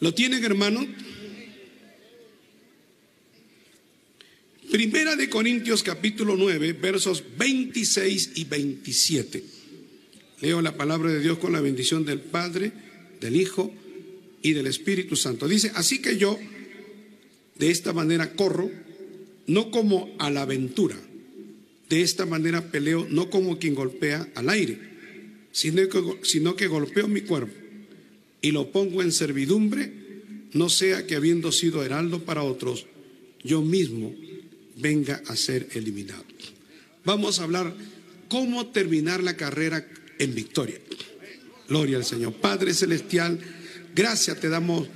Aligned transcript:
¿Lo 0.00 0.12
tienen, 0.12 0.44
hermano? 0.44 0.84
Primera 4.70 5.14
de 5.14 5.30
Corintios 5.30 5.84
capítulo 5.84 6.36
9, 6.36 6.72
versos 6.72 7.22
26 7.38 8.32
y 8.34 8.44
27. 8.44 9.44
Leo 10.40 10.60
la 10.62 10.76
palabra 10.76 11.12
de 11.12 11.20
Dios 11.20 11.38
con 11.38 11.52
la 11.52 11.60
bendición 11.60 12.04
del 12.04 12.20
Padre, 12.20 12.72
del 13.20 13.36
Hijo 13.36 13.72
y 14.42 14.52
del 14.52 14.66
Espíritu 14.66 15.14
Santo. 15.14 15.46
Dice, 15.46 15.70
así 15.74 16.02
que 16.02 16.18
yo 16.18 16.38
de 17.56 17.70
esta 17.70 17.92
manera 17.92 18.32
corro, 18.32 18.70
no 19.46 19.70
como 19.70 20.12
a 20.18 20.28
la 20.28 20.42
aventura. 20.42 20.96
De 21.88 22.02
esta 22.02 22.26
manera 22.26 22.72
peleo, 22.72 23.06
no 23.08 23.30
como 23.30 23.58
quien 23.58 23.76
golpea 23.76 24.28
al 24.34 24.48
aire, 24.48 24.78
sino 25.52 25.88
que, 25.88 26.02
sino 26.24 26.56
que 26.56 26.66
golpeo 26.66 27.06
mi 27.06 27.20
cuerpo 27.20 27.63
y 28.44 28.52
lo 28.52 28.70
pongo 28.70 29.00
en 29.00 29.10
servidumbre, 29.10 29.90
no 30.52 30.68
sea 30.68 31.06
que 31.06 31.14
habiendo 31.14 31.50
sido 31.50 31.82
heraldo 31.82 32.26
para 32.26 32.42
otros, 32.42 32.84
yo 33.42 33.62
mismo 33.62 34.14
venga 34.76 35.22
a 35.28 35.34
ser 35.34 35.66
eliminado. 35.72 36.22
Vamos 37.06 37.38
a 37.38 37.44
hablar 37.44 37.74
cómo 38.28 38.66
terminar 38.66 39.22
la 39.22 39.34
carrera 39.34 39.88
en 40.18 40.34
victoria. 40.34 40.78
Gloria 41.70 41.96
al 41.96 42.04
Señor. 42.04 42.34
Padre 42.34 42.74
Celestial, 42.74 43.38
gracias 43.94 44.38
te 44.38 44.50
damos 44.50 44.88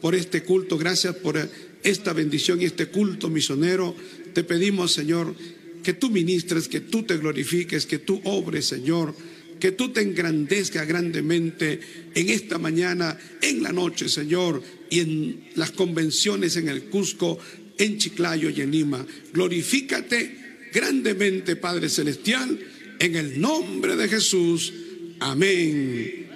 por 0.00 0.14
este 0.14 0.42
culto, 0.42 0.78
gracias 0.78 1.14
por 1.16 1.36
esta 1.82 2.14
bendición 2.14 2.62
y 2.62 2.64
este 2.64 2.86
culto 2.86 3.28
misionero. 3.28 3.94
Te 4.32 4.44
pedimos, 4.44 4.94
Señor, 4.94 5.34
que 5.82 5.92
tú 5.92 6.08
ministres, 6.08 6.68
que 6.68 6.80
tú 6.80 7.02
te 7.02 7.18
glorifiques, 7.18 7.84
que 7.84 7.98
tú 7.98 8.22
obres, 8.24 8.64
Señor, 8.64 9.14
que 9.58 9.72
tú 9.72 9.90
te 9.90 10.00
engrandezcas 10.00 10.86
grandemente 10.86 11.80
en 12.14 12.28
esta 12.28 12.58
mañana, 12.58 13.18
en 13.40 13.62
la 13.62 13.72
noche, 13.72 14.08
Señor, 14.08 14.62
y 14.90 15.00
en 15.00 15.50
las 15.54 15.70
convenciones 15.70 16.56
en 16.56 16.68
el 16.68 16.84
Cusco, 16.84 17.38
en 17.78 17.98
Chiclayo 17.98 18.50
y 18.50 18.60
en 18.60 18.70
Lima. 18.70 19.06
Glorifícate 19.32 20.44
grandemente, 20.72 21.56
Padre 21.56 21.88
Celestial, 21.88 22.58
en 22.98 23.16
el 23.16 23.40
nombre 23.40 23.96
de 23.96 24.08
Jesús. 24.08 24.72
Amén 25.20 26.28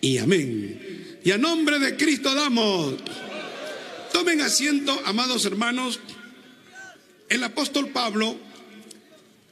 y 0.00 0.18
amén. 0.18 1.18
Y 1.24 1.30
a 1.30 1.38
nombre 1.38 1.78
de 1.78 1.96
Cristo 1.96 2.34
damos. 2.34 2.96
Tomen 4.12 4.40
asiento, 4.42 5.00
amados 5.06 5.44
hermanos. 5.44 6.00
El 7.28 7.42
apóstol 7.42 7.88
Pablo, 7.88 8.38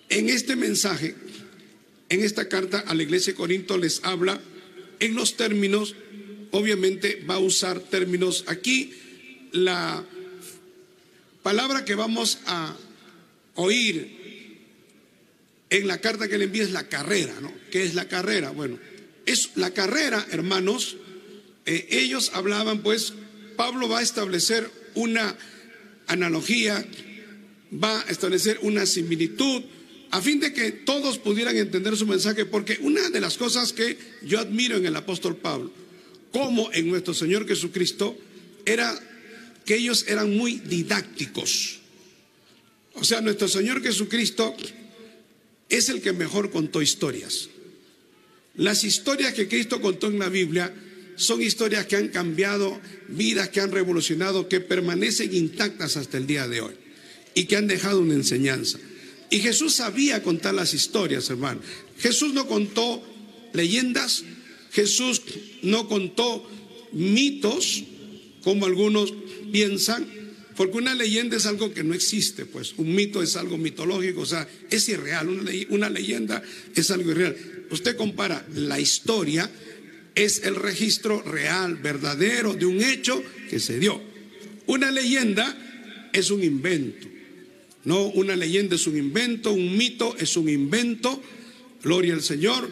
en 0.09 0.29
este 0.29 0.57
mensaje, 0.57 1.15
en 2.13 2.23
esta 2.23 2.47
carta 2.47 2.81
a 2.81 2.95
la 2.95 3.03
iglesia 3.03 3.33
de 3.33 3.39
Corinto, 3.39 3.79
les 3.79 4.05
habla 4.05 4.39
en 5.01 5.15
los 5.15 5.39
términos, 5.39 5.97
obviamente 6.51 7.25
va 7.29 7.37
a 7.37 7.39
usar 7.39 7.81
términos 7.81 8.45
aquí. 8.49 8.93
La 9.53 10.05
palabra 11.43 11.87
que 11.87 11.95
vamos 11.95 12.41
a 12.45 12.77
oír 13.55 14.21
en 15.71 15.89
la 15.89 16.03
carta 16.03 16.29
que 16.29 16.37
le 16.37 16.45
envía 16.45 16.65
es 16.65 16.73
la 16.73 16.87
carrera, 16.87 17.33
¿no? 17.41 17.51
¿Qué 17.71 17.83
es 17.83 17.95
la 17.95 18.07
carrera? 18.09 18.51
Bueno, 18.51 18.79
es 19.25 19.53
la 19.55 19.71
carrera, 19.71 20.27
hermanos. 20.33 20.99
Eh, 21.65 21.87
ellos 21.93 22.33
hablaban, 22.35 22.83
pues, 22.83 23.15
Pablo 23.57 23.89
va 23.89 24.01
a 24.01 24.03
establecer 24.03 24.71
una 24.95 25.35
analogía, 26.09 26.85
va 27.73 28.03
a 28.03 28.11
establecer 28.11 28.59
una 28.61 28.85
similitud, 28.85 29.63
a 30.13 30.21
fin 30.21 30.41
de 30.41 30.53
que 30.53 30.71
todos 30.73 31.17
pudieran 31.17 31.57
entender 31.57 31.97
su 31.97 32.07
mensaje, 32.07 32.45
porque 32.45 32.79
una 32.83 33.09
de 33.09 33.19
las 33.19 33.39
cosas 33.39 33.73
que 33.73 33.97
yo 34.23 34.39
admiro 34.39 34.77
en 34.77 34.85
el 34.85 34.95
apóstol 34.95 35.37
Pablo, 35.37 35.73
como 36.31 36.71
en 36.73 36.89
nuestro 36.89 37.15
Señor 37.15 37.49
Jesucristo, 37.49 38.17
era 38.67 38.95
que 39.65 39.77
ellos 39.77 40.05
eran 40.07 40.37
muy 40.37 40.57
didácticos. 40.57 41.81
O 42.93 43.05
sea, 43.05 43.23
nuestro 43.23 43.49
Señor 43.49 43.83
Jesucristo 43.83 44.55
es 45.71 45.89
el 45.89 46.03
que 46.03 46.13
mejor 46.13 46.51
contó 46.51 46.83
historias. 46.83 47.49
Las 48.57 48.85
historias 48.85 49.33
que 49.33 49.49
Cristo 49.49 49.81
contó 49.81 50.09
en 50.09 50.19
la 50.19 50.29
Biblia 50.29 50.75
son 51.17 51.41
historias 51.41 51.87
que 51.87 51.97
han 51.97 52.09
cambiado 52.09 52.79
vidas, 53.09 53.49
que 53.49 53.63
han 53.63 53.73
revolucionado, 53.73 54.47
que 54.47 54.61
permanecen 54.61 55.35
intactas 55.35 55.97
hasta 55.97 56.19
el 56.19 56.27
día 56.27 56.47
de 56.49 56.61
hoy 56.61 56.75
y 57.35 57.47
que 57.47 57.57
han 57.57 57.67
dejado 57.67 58.01
una 58.01 58.13
enseñanza. 58.13 58.79
Y 59.33 59.41
Jesús 59.41 59.77
sabía 59.77 60.23
contar 60.23 60.53
las 60.53 60.75
historias, 60.75 61.31
hermano. 61.31 61.63
Jesús 61.99 62.35
no 62.35 62.47
contó 62.47 63.03
leyendas, 63.55 64.25
Jesús 64.73 65.23
no 65.63 65.89
contó 65.89 66.47
mitos, 66.93 67.83
como 68.45 68.67
algunos 68.67 69.15
piensan, 69.51 70.07
porque 70.55 70.77
una 70.77 70.95
leyenda 70.95 71.39
es 71.39 71.47
algo 71.47 71.73
que 71.73 71.83
no 71.83 71.95
existe, 71.95 72.45
pues 72.45 72.75
un 72.77 72.95
mito 72.95 73.23
es 73.23 73.37
algo 73.37 73.57
mitológico, 73.57 74.21
o 74.21 74.27
sea, 74.27 74.47
es 74.71 74.87
irreal, 74.91 75.31
una, 75.71 75.89
leyenda 75.89 76.43
es 76.75 76.91
algo 76.91 77.13
irreal. 77.13 77.35
Usted 77.71 77.97
compara 77.97 78.47
la 78.55 78.81
historia, 78.81 79.51
es 80.15 80.43
el 80.45 80.57
registro 80.57 81.23
real, 81.23 81.77
verdadero 81.77 82.53
de 82.53 82.67
un 82.67 82.83
hecho 82.83 83.23
que 83.49 83.59
se 83.59 83.79
dio. 83.79 83.99
Una 84.67 84.91
leyenda 84.91 86.11
es 86.13 86.31
un 86.31 86.45
invento. 86.45 87.12
No, 87.85 88.07
una 88.07 88.37
leyenda 88.37 88.77
es 88.77 88.87
un 88.87 88.97
invento, 88.97 89.53
un 89.53 89.77
mito 89.77 90.17
es 90.19 90.37
un 90.37 90.49
invento, 90.49 91.21
gloria 91.83 92.15
al 92.15 92.23
Señor. 92.23 92.71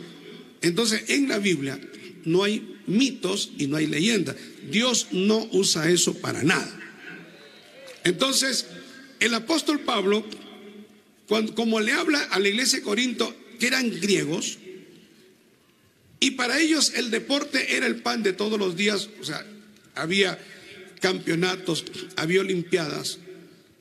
Entonces, 0.62 1.04
en 1.08 1.28
la 1.28 1.38
Biblia 1.38 1.80
no 2.24 2.44
hay 2.44 2.76
mitos 2.86 3.50
y 3.58 3.66
no 3.66 3.76
hay 3.76 3.86
leyendas. 3.86 4.36
Dios 4.70 5.08
no 5.12 5.48
usa 5.52 5.90
eso 5.90 6.14
para 6.14 6.42
nada. 6.42 6.78
Entonces, 8.04 8.66
el 9.18 9.34
apóstol 9.34 9.80
Pablo, 9.80 10.24
como 11.54 11.80
le 11.80 11.92
habla 11.92 12.20
a 12.30 12.38
la 12.38 12.48
iglesia 12.48 12.78
de 12.78 12.84
Corinto, 12.84 13.34
que 13.58 13.66
eran 13.66 13.90
griegos, 14.00 14.58
y 16.18 16.32
para 16.32 16.60
ellos 16.60 16.92
el 16.96 17.10
deporte 17.10 17.76
era 17.76 17.86
el 17.86 17.96
pan 17.96 18.22
de 18.22 18.32
todos 18.32 18.58
los 18.58 18.76
días, 18.76 19.08
o 19.20 19.24
sea, 19.24 19.44
había 19.94 20.38
campeonatos, 21.00 21.84
había 22.16 22.40
olimpiadas, 22.40 23.18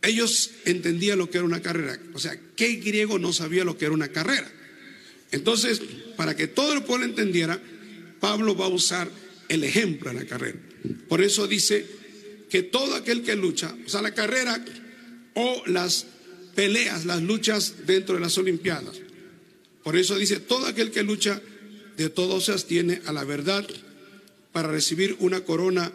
ellos 0.02 0.52
entendían 0.66 1.18
lo 1.18 1.30
que 1.30 1.38
era 1.38 1.46
una 1.46 1.62
carrera. 1.62 2.00
O 2.14 2.20
sea, 2.20 2.40
¿qué 2.56 2.76
griego 2.76 3.20
no 3.20 3.34
sabía 3.34 3.64
lo 3.64 3.78
que 3.78 3.86
era 3.86 3.94
una 3.94 4.10
carrera? 4.10 4.50
Entonces, 5.32 5.82
para 6.16 6.36
que 6.36 6.48
todo 6.48 6.74
el 6.74 6.84
pueblo 6.84 7.06
entendiera, 7.06 7.62
Pablo 8.20 8.56
va 8.56 8.66
a 8.66 8.70
usar 8.70 9.10
el 9.48 9.64
ejemplo 9.64 10.10
en 10.10 10.18
la 10.18 10.26
carrera. 10.26 10.60
Por 11.08 11.22
eso 11.22 11.48
dice 11.48 11.86
que 12.50 12.64
todo 12.64 12.96
aquel 12.96 13.24
que 13.24 13.36
lucha, 13.36 13.76
o 13.86 13.90
sea, 13.90 14.02
la 14.02 14.14
carrera 14.14 14.64
o 15.36 15.64
las 15.68 16.06
peleas, 16.56 17.06
las 17.06 17.22
luchas 17.22 17.86
dentro 17.86 18.16
de 18.16 18.22
las 18.22 18.38
Olimpiadas. 18.38 19.00
Por 19.84 19.98
eso 19.98 20.18
dice, 20.18 20.40
todo 20.40 20.68
aquel 20.68 20.92
que 20.92 21.04
lucha 21.04 21.42
de 21.98 22.10
todos 22.10 22.46
se 22.46 22.52
abstiene 22.52 23.02
a 23.06 23.14
la 23.14 23.24
verdad 23.24 23.68
para 24.52 24.70
recibir 24.70 25.16
una 25.20 25.42
corona 25.42 25.92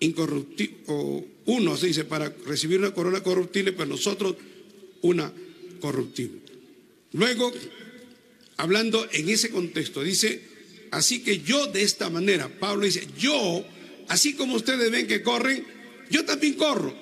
incorruptible, 0.00 0.76
o 0.86 1.24
uno 1.46 1.76
se 1.76 1.88
dice, 1.88 2.04
para 2.04 2.32
recibir 2.46 2.78
una 2.78 2.92
corona 2.92 3.22
corruptible, 3.22 3.72
pero 3.72 3.86
nosotros 3.86 4.36
una 5.02 5.32
corruptible. 5.80 6.40
Luego, 7.12 7.52
hablando 8.56 9.08
en 9.12 9.28
ese 9.28 9.50
contexto, 9.50 10.02
dice, 10.02 10.48
Así 10.90 11.20
que 11.20 11.40
yo 11.40 11.66
de 11.66 11.82
esta 11.82 12.10
manera, 12.10 12.48
Pablo 12.48 12.84
dice, 12.84 13.06
yo, 13.18 13.64
así 14.08 14.34
como 14.34 14.54
ustedes 14.56 14.90
ven 14.90 15.06
que 15.06 15.22
corren, 15.22 15.64
yo 16.10 16.24
también 16.24 16.54
corro. 16.54 16.94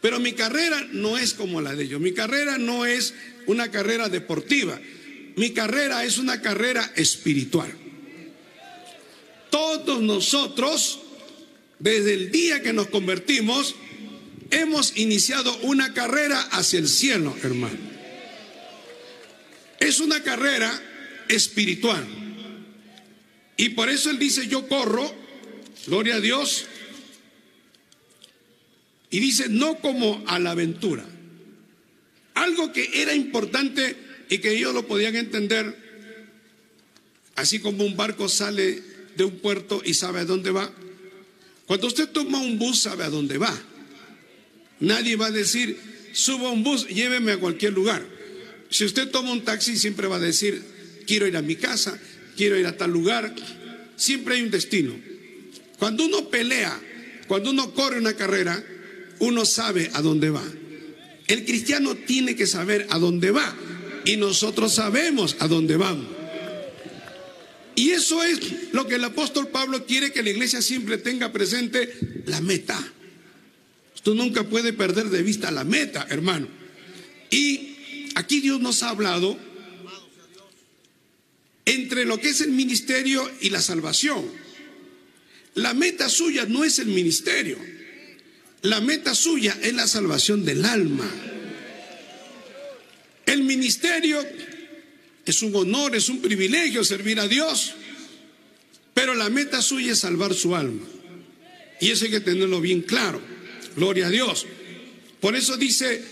Pero 0.00 0.18
mi 0.18 0.32
carrera 0.32 0.88
no 0.92 1.18
es 1.18 1.34
como 1.34 1.60
la 1.60 1.74
de 1.74 1.84
ellos. 1.84 2.00
Mi 2.00 2.12
carrera 2.12 2.58
no 2.58 2.86
es 2.86 3.14
una 3.46 3.70
carrera 3.70 4.08
deportiva. 4.08 4.80
Mi 5.36 5.50
carrera 5.50 6.04
es 6.04 6.18
una 6.18 6.40
carrera 6.40 6.92
espiritual. 6.96 7.72
Todos 9.50 10.00
nosotros, 10.00 11.00
desde 11.82 12.14
el 12.14 12.30
día 12.30 12.62
que 12.62 12.72
nos 12.72 12.86
convertimos, 12.86 13.74
hemos 14.50 14.96
iniciado 14.96 15.54
una 15.62 15.92
carrera 15.92 16.40
hacia 16.52 16.78
el 16.78 16.88
cielo, 16.88 17.36
hermano. 17.42 17.78
Es 19.80 19.98
una 19.98 20.22
carrera 20.22 20.70
espiritual. 21.28 22.06
Y 23.56 23.70
por 23.70 23.90
eso 23.90 24.10
él 24.10 24.20
dice, 24.20 24.46
yo 24.46 24.68
corro, 24.68 25.12
gloria 25.88 26.16
a 26.16 26.20
Dios, 26.20 26.66
y 29.10 29.18
dice, 29.18 29.48
no 29.48 29.78
como 29.78 30.22
a 30.28 30.38
la 30.38 30.52
aventura. 30.52 31.04
Algo 32.34 32.72
que 32.72 33.02
era 33.02 33.12
importante 33.12 33.96
y 34.30 34.38
que 34.38 34.56
ellos 34.56 34.72
lo 34.72 34.86
podían 34.86 35.16
entender, 35.16 35.76
así 37.34 37.58
como 37.58 37.84
un 37.84 37.96
barco 37.96 38.28
sale 38.28 38.80
de 39.16 39.24
un 39.24 39.40
puerto 39.40 39.82
y 39.84 39.94
sabe 39.94 40.20
a 40.20 40.24
dónde 40.24 40.52
va. 40.52 40.72
Cuando 41.72 41.86
usted 41.86 42.10
toma 42.10 42.38
un 42.38 42.58
bus, 42.58 42.82
sabe 42.82 43.02
a 43.02 43.08
dónde 43.08 43.38
va. 43.38 43.58
Nadie 44.80 45.16
va 45.16 45.28
a 45.28 45.30
decir, 45.30 45.78
suba 46.12 46.50
un 46.50 46.62
bus, 46.62 46.86
lléveme 46.86 47.32
a 47.32 47.38
cualquier 47.38 47.72
lugar. 47.72 48.04
Si 48.68 48.84
usted 48.84 49.08
toma 49.08 49.32
un 49.32 49.40
taxi, 49.40 49.78
siempre 49.78 50.06
va 50.06 50.16
a 50.16 50.20
decir, 50.20 50.62
quiero 51.06 51.26
ir 51.26 51.34
a 51.34 51.40
mi 51.40 51.56
casa, 51.56 51.98
quiero 52.36 52.58
ir 52.58 52.66
a 52.66 52.76
tal 52.76 52.90
lugar, 52.90 53.34
siempre 53.96 54.34
hay 54.34 54.42
un 54.42 54.50
destino. 54.50 54.92
Cuando 55.78 56.04
uno 56.04 56.28
pelea 56.28 56.78
cuando 57.26 57.48
uno 57.48 57.72
corre 57.72 58.00
una 58.00 58.12
carrera, 58.12 58.62
uno 59.20 59.46
sabe 59.46 59.90
a 59.94 60.02
dónde 60.02 60.28
va. 60.28 60.44
El 61.26 61.46
cristiano 61.46 61.94
tiene 61.94 62.36
que 62.36 62.46
saber 62.46 62.86
a 62.90 62.98
dónde 62.98 63.30
va 63.30 63.56
y 64.04 64.18
nosotros 64.18 64.74
sabemos 64.74 65.36
a 65.38 65.48
dónde 65.48 65.78
vamos. 65.78 66.21
Y 67.74 67.90
eso 67.90 68.22
es 68.22 68.72
lo 68.72 68.86
que 68.86 68.96
el 68.96 69.04
apóstol 69.04 69.48
Pablo 69.48 69.86
quiere 69.86 70.12
que 70.12 70.22
la 70.22 70.30
iglesia 70.30 70.60
siempre 70.60 70.98
tenga 70.98 71.32
presente, 71.32 72.22
la 72.26 72.40
meta. 72.40 72.78
Tú 74.02 74.14
nunca 74.14 74.44
puede 74.44 74.72
perder 74.72 75.10
de 75.10 75.22
vista 75.22 75.50
la 75.50 75.64
meta, 75.64 76.06
hermano. 76.10 76.48
Y 77.30 78.10
aquí 78.14 78.40
Dios 78.40 78.60
nos 78.60 78.82
ha 78.82 78.90
hablado 78.90 79.38
entre 81.64 82.04
lo 82.04 82.18
que 82.18 82.30
es 82.30 82.40
el 82.40 82.50
ministerio 82.50 83.30
y 83.40 83.50
la 83.50 83.62
salvación. 83.62 84.24
La 85.54 85.74
meta 85.74 86.08
suya 86.08 86.44
no 86.46 86.64
es 86.64 86.78
el 86.78 86.88
ministerio. 86.88 87.58
La 88.62 88.80
meta 88.80 89.14
suya 89.14 89.56
es 89.62 89.74
la 89.74 89.86
salvación 89.86 90.44
del 90.44 90.64
alma. 90.64 91.08
El 93.26 93.42
ministerio 93.42 94.24
es 95.24 95.42
un 95.42 95.54
honor, 95.54 95.94
es 95.94 96.08
un 96.08 96.20
privilegio 96.20 96.84
servir 96.84 97.20
a 97.20 97.28
Dios, 97.28 97.74
pero 98.94 99.14
la 99.14 99.30
meta 99.30 99.62
suya 99.62 99.92
es 99.92 100.00
salvar 100.00 100.34
su 100.34 100.54
alma. 100.54 100.86
Y 101.80 101.90
eso 101.90 102.04
hay 102.04 102.10
que 102.10 102.20
tenerlo 102.20 102.60
bien 102.60 102.82
claro. 102.82 103.20
Gloria 103.76 104.06
a 104.06 104.10
Dios. 104.10 104.46
Por 105.20 105.34
eso 105.34 105.56
dice, 105.56 106.02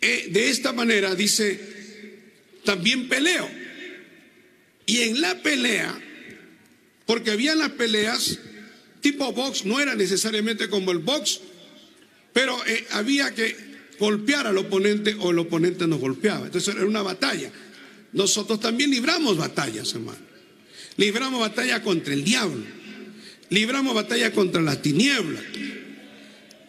eh, 0.00 0.28
de 0.30 0.50
esta 0.50 0.72
manera 0.72 1.14
dice, 1.14 1.60
también 2.64 3.08
peleo. 3.08 3.48
Y 4.86 4.98
en 4.98 5.20
la 5.20 5.42
pelea, 5.42 6.00
porque 7.06 7.30
había 7.30 7.54
las 7.54 7.70
peleas 7.70 8.38
tipo 9.00 9.32
box, 9.32 9.64
no 9.64 9.80
era 9.80 9.94
necesariamente 9.94 10.68
como 10.68 10.92
el 10.92 10.98
box, 10.98 11.40
pero 12.32 12.58
eh, 12.66 12.86
había 12.92 13.34
que 13.34 13.54
golpear 13.98 14.46
al 14.46 14.56
oponente 14.56 15.14
o 15.18 15.32
el 15.32 15.38
oponente 15.38 15.86
nos 15.86 16.00
golpeaba. 16.00 16.46
Entonces 16.46 16.74
era 16.74 16.86
una 16.86 17.02
batalla. 17.02 17.50
Nosotros 18.12 18.60
también 18.60 18.90
libramos 18.90 19.36
batallas, 19.36 19.92
hermano. 19.94 20.18
Libramos 20.96 21.40
batalla 21.40 21.82
contra 21.82 22.12
el 22.12 22.24
diablo. 22.24 22.64
Libramos 23.48 23.94
batalla 23.94 24.32
contra 24.32 24.60
la 24.60 24.80
tiniebla. 24.80 25.40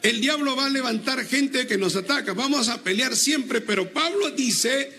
El 0.02 0.20
diablo 0.20 0.56
va 0.56 0.66
a 0.66 0.70
levantar 0.70 1.26
gente 1.26 1.68
que 1.68 1.78
nos 1.78 1.96
ataca. 1.96 2.34
Vamos 2.34 2.70
a 2.70 2.84
pelear 2.84 3.16
siempre, 3.16 3.62
pero 3.62 3.92
Pablo 3.92 4.32
dice 4.32 4.92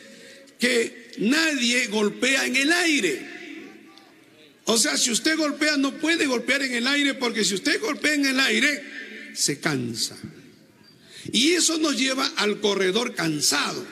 que 0.59 1.13
nadie 1.19 1.87
golpea 1.89 2.47
en 2.47 2.57
el 2.57 2.73
aire. 2.73 3.35
O 4.65 4.79
sea, 4.79 4.97
si 4.97 5.11
usted 5.11 5.37
golpea, 5.37 5.77
no 5.77 5.93
puede 5.99 6.27
golpear 6.27 6.63
en 6.63 6.75
el 6.75 6.87
aire 6.87 7.15
porque 7.15 7.45
si 7.45 7.55
usted 7.55 7.81
golpea 7.81 8.15
en 8.15 8.27
el 8.27 8.41
aire, 8.41 8.83
se 9.35 9.61
cansa. 9.61 10.17
Y 11.33 11.53
eso 11.53 11.79
nos 11.79 11.99
lleva 11.99 12.27
al 12.37 12.61
corredor 12.61 13.15
cansado 13.15 13.85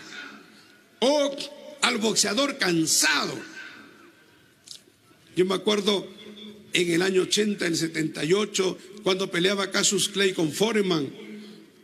o 1.00 1.36
al 1.82 1.98
boxeador 1.98 2.58
cansado. 2.58 3.38
Yo 5.36 5.44
me 5.44 5.54
acuerdo 5.54 6.08
en 6.72 6.90
el 6.90 7.02
año 7.02 7.22
80, 7.22 7.66
en 7.66 7.72
el 7.72 7.78
78, 7.78 8.78
cuando 9.02 9.30
peleaba 9.30 9.70
Cassius 9.70 10.08
Clay 10.08 10.32
con 10.32 10.52
Foreman, 10.52 11.10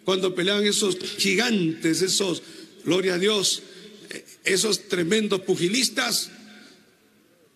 cuando 0.05 0.35
peleaban 0.35 0.67
esos 0.67 0.97
gigantes, 1.19 2.01
esos, 2.03 2.43
gloria 2.85 3.15
a 3.15 3.19
Dios, 3.19 3.63
esos 4.45 4.89
tremendos 4.89 5.43
pugilistas. 5.43 6.31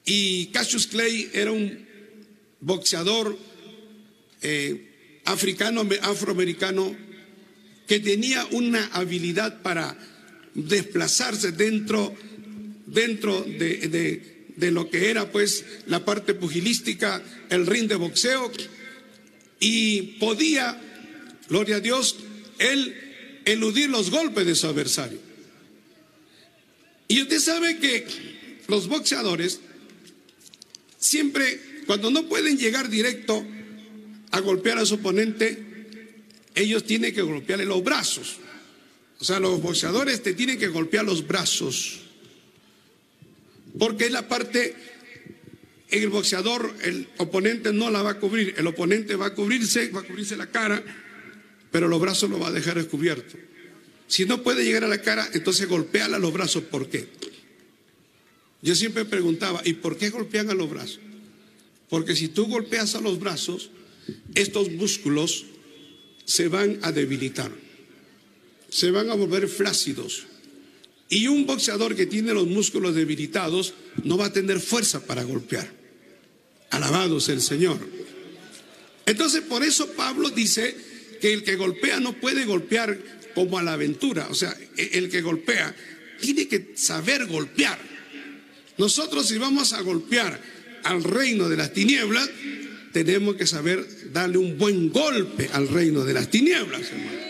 Y 0.05 0.47
Cassius 0.47 0.87
Clay 0.89 1.31
era 1.33 1.53
un 1.53 1.87
boxeador 2.61 3.39
eh, 4.43 5.21
africano, 5.25 5.87
afroamericano, 6.03 6.95
que 7.87 8.01
tenía 8.01 8.47
una 8.51 8.87
habilidad 8.93 9.63
para 9.63 9.97
desplazarse 10.55 11.53
dentro, 11.53 12.15
dentro 12.93 13.43
de, 13.43 14.23
de 14.57 14.71
lo 14.71 14.89
que 14.91 15.11
era 15.11 15.31
pues 15.31 15.65
la 15.87 16.05
parte 16.05 16.35
pugilística, 16.35 17.23
el 17.51 17.67
ring 17.67 17.89
de 17.89 17.97
boxeo, 17.97 18.51
y 19.61 20.03
podía, 20.19 20.81
gloria 21.49 21.77
a 21.77 21.81
Dios, 21.81 22.17
él 22.59 23.41
eludir 23.45 23.91
los 23.91 24.11
golpes 24.11 24.47
de 24.47 24.55
su 24.55 24.67
adversario. 24.67 25.19
Y 27.09 27.23
usted 27.23 27.41
sabe 27.41 27.79
que 27.79 28.07
los 28.69 28.89
boxeadores 28.89 29.61
siempre, 31.03 31.61
cuando 31.87 32.11
no 32.11 32.29
pueden 32.29 32.57
llegar 32.57 32.89
directo 32.89 33.45
a 34.31 34.41
golpear 34.41 34.79
a 34.79 34.87
su 34.87 34.95
oponente, 34.95 35.59
ellos 36.55 36.85
tienen 36.85 37.15
que 37.15 37.23
golpearle 37.23 37.67
los 37.67 37.83
brazos. 37.83 38.37
O 39.19 39.25
sea, 39.25 39.41
los 39.41 39.61
boxeadores 39.61 40.23
te 40.23 40.35
tienen 40.35 40.59
que 40.59 40.69
golpear 40.69 41.05
los 41.05 41.27
brazos. 41.27 42.02
Porque 43.79 44.07
es 44.07 44.13
la 44.13 44.29
parte, 44.29 44.75
en 45.91 46.03
el 46.03 46.09
boxeador 46.09 46.75
el 46.83 47.09
oponente 47.19 47.73
no 47.73 47.91
la 47.91 48.03
va 48.03 48.11
a 48.13 48.21
cubrir, 48.21 48.55
el 48.57 48.67
oponente 48.67 49.17
va 49.17 49.27
a 49.27 49.35
cubrirse, 49.35 49.91
va 49.91 50.01
a 50.01 50.05
cubrirse 50.05 50.37
la 50.37 50.51
cara, 50.51 50.83
pero 51.71 51.89
los 51.89 52.01
brazos 52.01 52.31
lo 52.31 52.39
va 52.39 52.49
a 52.49 52.53
dejar 52.53 52.77
descubierto. 52.77 53.37
Si 54.07 54.27
no 54.27 54.43
puede 54.43 54.65
llegar 54.65 54.85
a 54.85 54.89
la 54.89 55.01
cara, 55.01 55.27
entonces 55.33 55.67
golpeala 55.67 56.19
los 56.19 56.33
brazos. 56.33 56.65
¿Por 56.65 56.89
qué? 56.91 57.09
Yo 58.61 58.75
siempre 58.75 59.05
preguntaba, 59.05 59.63
¿y 59.65 59.73
por 59.75 59.97
qué 59.97 60.11
golpean 60.11 60.51
a 60.51 60.55
los 60.55 60.69
brazos? 60.69 61.01
Porque 61.89 62.15
si 62.15 62.29
tú 62.29 62.47
golpeas 62.47 62.95
a 62.95 63.01
los 63.01 63.19
brazos, 63.19 63.71
estos 64.35 64.71
músculos 64.71 65.47
se 66.25 66.49
van 66.49 66.79
a 66.83 66.93
debilitar, 66.93 67.51
se 68.69 68.91
van 68.91 69.11
a 69.11 69.15
volver 69.15 69.49
flácidos. 69.49 70.27
Y 71.13 71.29
un 71.29 71.45
boxeador 71.45 71.95
que 71.95 72.07
tiene 72.07 72.33
los 72.33 72.47
músculos 72.47 72.95
debilitados 72.95 73.75
no 74.03 74.17
va 74.17 74.27
a 74.27 74.33
tener 74.33 74.59
fuerza 74.61 75.05
para 75.05 75.23
golpear. 75.25 75.71
Alabado 76.71 77.21
sea 77.21 77.35
el 77.35 77.43
Señor. 77.43 77.79
Entonces, 79.05 79.43
por 79.43 79.63
eso 79.63 79.89
Pablo 79.89 80.31
dice 80.31 80.75
que 81.21 81.35
el 81.35 81.45
que 81.45 81.57
golpea 81.57 82.01
no 82.01 82.15
puede 82.15 82.47
golpear 82.47 82.99
como 83.35 83.59
a 83.59 83.63
la 83.63 83.75
aventura. 83.75 84.27
O 84.31 84.35
sea, 84.35 84.57
e-, 84.79 84.93
el 84.95 85.11
que 85.11 85.21
golpea 85.21 85.77
tiene 86.19 86.49
que 86.49 86.73
saber 86.77 87.27
golpear. 87.27 87.79
Nosotros 88.79 89.29
si 89.29 89.37
vamos 89.37 89.75
a 89.75 89.83
golpear 89.83 90.41
al 90.85 91.05
reino 91.05 91.47
de 91.51 91.59
las 91.59 91.75
tinieblas, 91.75 92.27
tenemos 92.95 93.37
que 93.37 93.47
saber 93.47 93.87
darle 94.15 94.39
un 94.39 94.57
buen 94.57 94.91
golpe 94.91 95.51
al 95.53 95.69
reino 95.69 96.07
de 96.07 96.15
las 96.15 96.31
tinieblas, 96.31 96.91
hermano. 96.91 97.21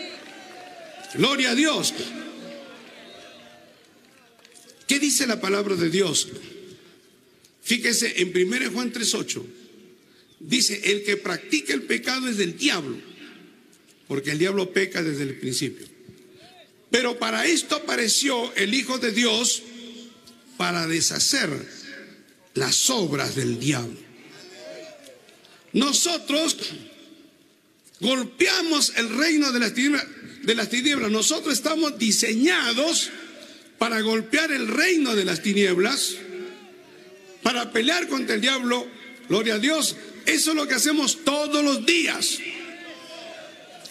Gloria 1.15 1.51
a 1.51 1.55
Dios. 1.55 1.93
¿Qué 4.93 4.99
dice 4.99 5.25
la 5.25 5.41
palabra 5.41 5.75
de 5.75 5.89
Dios? 5.89 6.27
Fíjese 7.63 8.21
en 8.21 8.27
1 8.29 8.71
Juan 8.71 8.93
3:8. 8.93 9.43
Dice, 10.39 10.81
el 10.83 11.01
que 11.03 11.17
practica 11.17 11.73
el 11.73 11.81
pecado 11.81 12.29
es 12.29 12.37
del 12.37 12.55
diablo, 12.55 12.97
porque 14.07 14.29
el 14.29 14.37
diablo 14.37 14.71
peca 14.71 15.01
desde 15.01 15.23
el 15.23 15.39
principio. 15.39 15.87
Pero 16.91 17.17
para 17.17 17.47
esto 17.47 17.75
apareció 17.75 18.53
el 18.53 18.75
Hijo 18.75 18.99
de 18.99 19.11
Dios 19.11 19.63
para 20.57 20.85
deshacer 20.85 21.49
las 22.53 22.87
obras 22.91 23.33
del 23.33 23.59
diablo. 23.59 23.97
Nosotros 25.71 26.55
golpeamos 27.99 28.93
el 28.97 29.09
reino 29.09 29.51
de 29.51 29.59
las 29.59 29.73
tinieblas. 29.73 30.05
De 30.43 30.53
las 30.53 30.69
tinieblas. 30.69 31.09
Nosotros 31.09 31.51
estamos 31.51 31.97
diseñados 31.97 33.09
para 33.83 33.99
golpear 33.99 34.49
el 34.53 34.69
reino 34.69 35.13
de 35.13 35.25
las 35.25 35.41
tinieblas, 35.41 36.15
para 37.41 37.69
pelear 37.73 38.07
contra 38.07 38.35
el 38.35 38.39
diablo. 38.39 38.87
Gloria 39.27 39.55
a 39.55 39.59
Dios. 39.59 39.97
Eso 40.25 40.51
es 40.51 40.55
lo 40.55 40.65
que 40.65 40.75
hacemos 40.75 41.25
todos 41.25 41.61
los 41.61 41.85
días. 41.85 42.39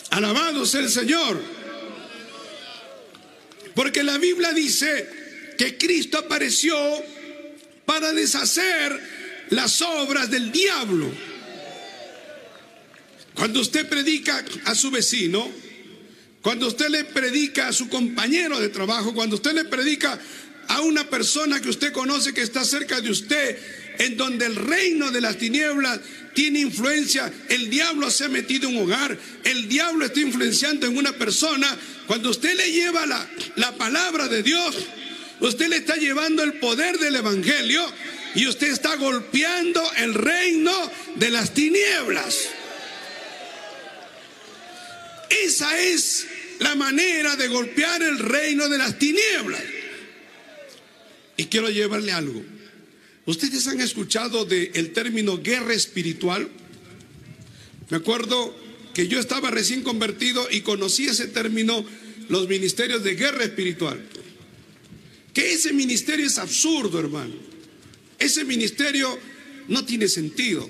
Alabado 0.09 0.65
sea 0.65 0.81
el 0.81 0.89
Señor. 0.89 1.39
Porque 3.75 4.03
la 4.03 4.17
Biblia 4.17 4.55
dice 4.55 5.55
que 5.59 5.77
Cristo 5.77 6.17
apareció 6.17 6.75
para 7.85 8.15
deshacer 8.15 8.99
las 9.51 9.83
obras 9.83 10.31
del 10.31 10.51
diablo. 10.51 11.13
Cuando 13.35 13.61
usted 13.61 13.87
predica 13.87 14.43
a 14.65 14.75
su 14.75 14.91
vecino, 14.91 15.53
cuando 16.43 16.67
usted 16.67 16.89
le 16.89 17.05
predica 17.05 17.69
a 17.69 17.73
su 17.73 17.89
compañero 17.89 18.59
de 18.59 18.69
trabajo, 18.69 19.15
cuando 19.15 19.37
usted 19.37 19.53
le 19.53 19.65
predica 19.65 20.19
a 20.69 20.81
una 20.81 21.09
persona 21.09 21.61
que 21.61 21.69
usted 21.69 21.93
conoce 21.93 22.35
que 22.35 22.43
está 22.43 22.65
cerca 22.65 23.01
de 23.01 23.11
usted, 23.11 23.59
en 23.99 24.17
donde 24.17 24.47
el 24.47 24.57
reino 24.57 25.11
de 25.11 25.21
las 25.21 25.39
tinieblas 25.39 26.01
tiene 26.35 26.61
influencia, 26.61 27.33
el 27.49 27.71
diablo 27.71 28.11
se 28.11 28.25
ha 28.25 28.29
metido 28.29 28.69
en 28.69 28.77
un 28.77 28.83
hogar, 28.85 29.17
el 29.45 29.69
diablo 29.69 30.05
está 30.05 30.21
influenciando 30.21 30.87
en 30.87 30.97
una 30.97 31.13
persona, 31.13 31.79
cuando 32.07 32.31
usted 32.31 32.57
le 32.57 32.73
lleva 32.73 33.07
la, 33.07 33.25
la 33.57 33.77
palabra 33.77 34.27
de 34.27 34.43
Dios, 34.43 34.75
usted 35.41 35.69
le 35.69 35.77
está 35.77 35.95
llevando 35.97 36.43
el 36.43 36.55
poder 36.55 36.99
del 36.99 37.17
Evangelio 37.17 37.87
y 38.35 38.47
usted 38.47 38.73
está 38.73 38.97
golpeando 38.97 39.83
el 39.99 40.15
reino 40.15 40.73
de 41.17 41.31
las 41.31 41.55
tinieblas. 41.55 42.49
Esa 45.29 45.79
es 45.79 46.27
la 46.63 46.75
manera 46.77 47.37
de 47.37 47.49
golpear 47.49 48.03
el 48.03 48.19
reino 48.19 48.69
de 48.69 48.79
las 48.79 48.99
tinieblas. 48.99 49.63
Y 51.37 51.47
quiero 51.47 51.71
llevarle 51.71 52.13
algo. 52.13 52.43
¿Ustedes 53.27 53.67
han 53.69 53.81
escuchado 53.81 54.45
del 54.45 54.93
término 54.93 55.39
guerra 55.39 55.75
espiritual? 55.75 56.49
Me 57.91 57.97
acuerdo 57.97 58.57
que 58.95 59.09
yo 59.09 59.19
estaba 59.19 59.51
recién 59.51 59.83
convertido 59.83 60.47
y 60.51 60.61
conocí 60.61 61.07
ese 61.07 61.29
término, 61.29 61.85
los 62.29 62.49
ministerios 62.49 63.03
de 63.03 63.15
guerra 63.15 63.45
espiritual. 63.45 64.01
Que 65.33 65.53
ese 65.53 65.73
ministerio 65.73 66.27
es 66.27 66.39
absurdo, 66.39 66.99
hermano. 66.99 67.35
Ese 68.19 68.45
ministerio 68.45 69.19
no 69.69 69.85
tiene 69.85 70.09
sentido. 70.09 70.69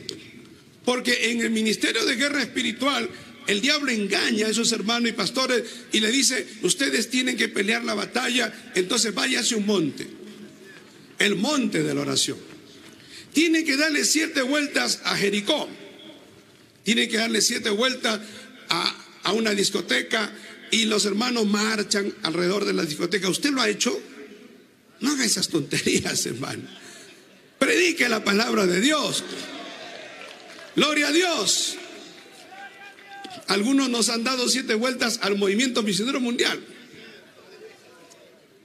Porque 0.85 1.31
en 1.31 1.41
el 1.41 1.51
ministerio 1.51 2.05
de 2.05 2.17
guerra 2.17 2.43
espiritual, 2.43 3.09
el 3.47 3.61
diablo 3.61 3.91
engaña 3.91 4.47
a 4.47 4.51
esos 4.51 4.73
hermanos 4.73 5.09
y 5.09 5.13
pastores 5.13 5.65
y 5.93 6.01
le 6.01 6.11
dice, 6.11 6.47
ustedes 6.63 7.11
tienen 7.11 7.37
que 7.37 7.49
pelear 7.49 7.85
la 7.85 7.95
batalla, 7.95 8.53
entonces 8.75 9.13
hacia 9.17 9.57
un 9.57 9.67
monte, 9.67 10.07
el 11.19 11.37
monte 11.37 11.83
de 11.83 11.95
la 11.95 12.03
oración. 12.03 12.39
Tiene 13.33 13.65
que 13.65 13.77
darle 13.77 14.05
siete 14.05 14.43
vueltas 14.43 15.01
a 15.05 15.17
Jericó, 15.17 15.69
tiene 16.85 17.09
que 17.09 17.17
darle 17.17 17.41
siete 17.41 17.71
vueltas 17.71 18.21
a, 18.69 18.97
a 19.25 19.33
una 19.33 19.53
discoteca 19.53 20.33
y 20.71 20.85
los 20.85 21.05
hermanos 21.05 21.47
marchan 21.47 22.13
alrededor 22.23 22.65
de 22.65 22.73
la 22.73 22.85
discoteca. 22.85 23.29
¿Usted 23.29 23.51
lo 23.51 23.61
ha 23.61 23.69
hecho? 23.69 24.01
No 25.01 25.13
haga 25.13 25.25
esas 25.25 25.49
tonterías, 25.49 26.27
hermano. 26.27 26.63
Predique 27.59 28.09
la 28.09 28.25
palabra 28.25 28.67
de 28.67 28.81
Dios. 28.81 29.23
Gloria 30.75 31.09
a 31.09 31.13
Dios. 31.13 31.77
Algunos 33.49 33.89
nos 33.89 34.09
han 34.09 34.25
dado 34.25 34.49
siete 34.49 34.75
vueltas 34.75 35.21
al 35.23 35.37
movimiento 35.37 35.83
misionero 35.83 36.21
mundial. 36.21 36.61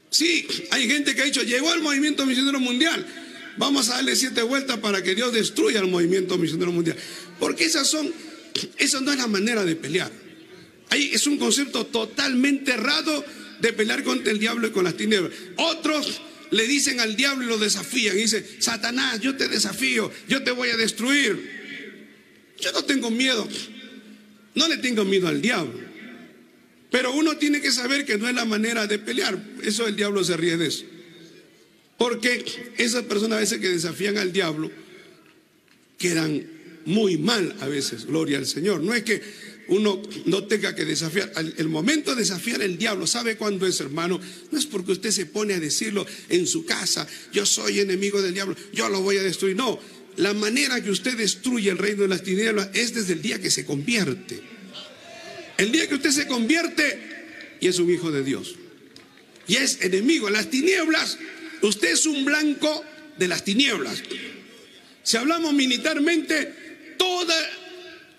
Sí, 0.10 0.48
hay 0.72 0.88
gente 0.88 1.16
que 1.16 1.22
ha 1.22 1.26
dicho, 1.26 1.44
llegó 1.44 1.72
al 1.72 1.82
movimiento 1.82 2.26
misionero 2.26 2.60
mundial. 2.60 3.06
Vamos 3.58 3.90
a 3.90 3.96
darle 3.96 4.16
siete 4.16 4.42
vueltas 4.42 4.78
para 4.78 5.04
que 5.04 5.16
Dios 5.16 5.34
destruya 5.34 5.80
el 5.80 5.88
movimiento 5.88 6.38
misionero 6.38 6.72
mundial. 6.72 6.98
Porque 7.40 7.66
esas 7.66 7.88
son, 7.88 8.12
esa 8.78 9.02
no 9.02 9.12
es 9.12 9.18
la 9.18 9.28
manera 9.28 9.66
de 9.66 9.76
pelear. 9.76 10.12
Ahí 10.90 11.12
es 11.14 11.28
un 11.28 11.38
concepto 11.38 11.86
totalmente 11.86 12.72
errado 12.72 13.26
de 13.60 13.74
pelear 13.74 14.04
contra 14.04 14.32
el 14.32 14.40
diablo 14.40 14.68
y 14.68 14.72
con 14.72 14.86
las 14.86 14.96
tinieblas. 14.96 15.32
Otros 15.58 16.22
le 16.52 16.68
dicen 16.68 17.00
al 17.00 17.16
diablo 17.16 17.44
y 17.44 17.48
lo 17.48 17.58
desafían. 17.58 18.16
Dicen, 18.16 18.46
Satanás, 18.60 19.20
yo 19.20 19.36
te 19.36 19.48
desafío, 19.48 20.12
yo 20.30 20.44
te 20.44 20.52
voy 20.52 20.70
a 20.70 20.78
destruir. 20.78 21.58
Yo 22.60 22.72
no 22.72 22.86
tengo 22.86 23.12
miedo. 23.12 23.48
No 24.58 24.68
le 24.68 24.78
tengo 24.78 25.06
miedo 25.06 25.28
al 25.28 25.40
diablo. 25.40 25.80
Pero 26.90 27.14
uno 27.14 27.38
tiene 27.38 27.62
que 27.62 27.72
saber 27.72 28.06
que 28.06 28.18
no 28.18 28.28
es 28.28 28.34
la 28.34 28.44
manera 28.44 28.88
de 28.88 28.98
pelear. 28.98 29.38
Eso 29.62 29.88
el 29.88 29.96
diablo 29.96 30.24
se 30.24 30.36
ríe 30.36 30.58
de 30.58 30.66
eso. 30.66 30.84
Porque 31.96 32.44
esas 32.78 33.04
personas 33.04 33.38
a 33.38 33.42
veces 33.42 33.60
que 33.60 33.70
desafían 33.70 34.18
al 34.18 34.34
diablo 34.34 34.72
quedan 36.00 36.44
muy 36.86 37.18
mal 37.18 37.56
a 37.60 37.68
veces, 37.68 38.06
gloria 38.06 38.40
al 38.40 38.48
Señor. 38.48 38.82
No 38.82 38.96
es 38.96 39.04
que 39.04 39.22
uno 39.68 40.02
no 40.26 40.46
tenga 40.46 40.74
que 40.74 40.86
desafiar. 40.86 41.32
El 41.58 41.70
momento 41.70 42.16
de 42.16 42.22
desafiar 42.22 42.64
al 42.64 42.80
diablo, 42.80 43.06
¿sabe 43.06 43.38
cuándo 43.38 43.68
es, 43.68 43.80
hermano? 43.80 44.20
No 44.52 44.58
es 44.58 44.66
porque 44.66 44.94
usted 44.94 45.12
se 45.12 45.28
pone 45.28 45.54
a 45.54 45.60
decirlo 45.60 46.04
en 46.30 46.48
su 46.48 46.66
casa, 46.66 47.08
yo 47.32 47.46
soy 47.46 47.80
enemigo 47.80 48.24
del 48.24 48.34
diablo, 48.34 48.56
yo 48.74 48.90
lo 48.90 49.02
voy 49.02 49.18
a 49.18 49.24
destruir. 49.24 49.56
No, 49.56 49.80
la 50.18 50.34
manera 50.34 50.82
que 50.84 50.90
usted 50.90 51.16
destruye 51.16 51.70
el 51.70 51.78
reino 51.78 52.02
de 52.02 52.08
las 52.08 52.24
tinieblas 52.24 52.70
es 52.74 52.94
desde 52.94 53.14
el 53.14 53.22
día 53.22 53.40
que 53.40 53.52
se 53.52 53.66
convierte. 53.66 54.42
El 55.58 55.72
día 55.72 55.88
que 55.88 55.96
usted 55.96 56.10
se 56.10 56.28
convierte 56.28 57.58
y 57.60 57.68
es 57.68 57.80
un 57.80 57.92
hijo 57.92 58.12
de 58.12 58.24
Dios. 58.24 58.56
Y 59.48 59.56
es 59.58 59.80
enemigo. 59.82 60.30
Las 60.30 60.50
tinieblas, 60.50 61.20
usted 61.62 61.92
es 61.92 62.06
un 62.08 62.26
blanco 62.26 62.84
de 63.18 63.28
las 63.28 63.44
tinieblas. 63.44 64.02
Si 65.04 65.18
hablamos 65.18 65.54
militarmente, 65.54 66.96
todas 66.98 67.44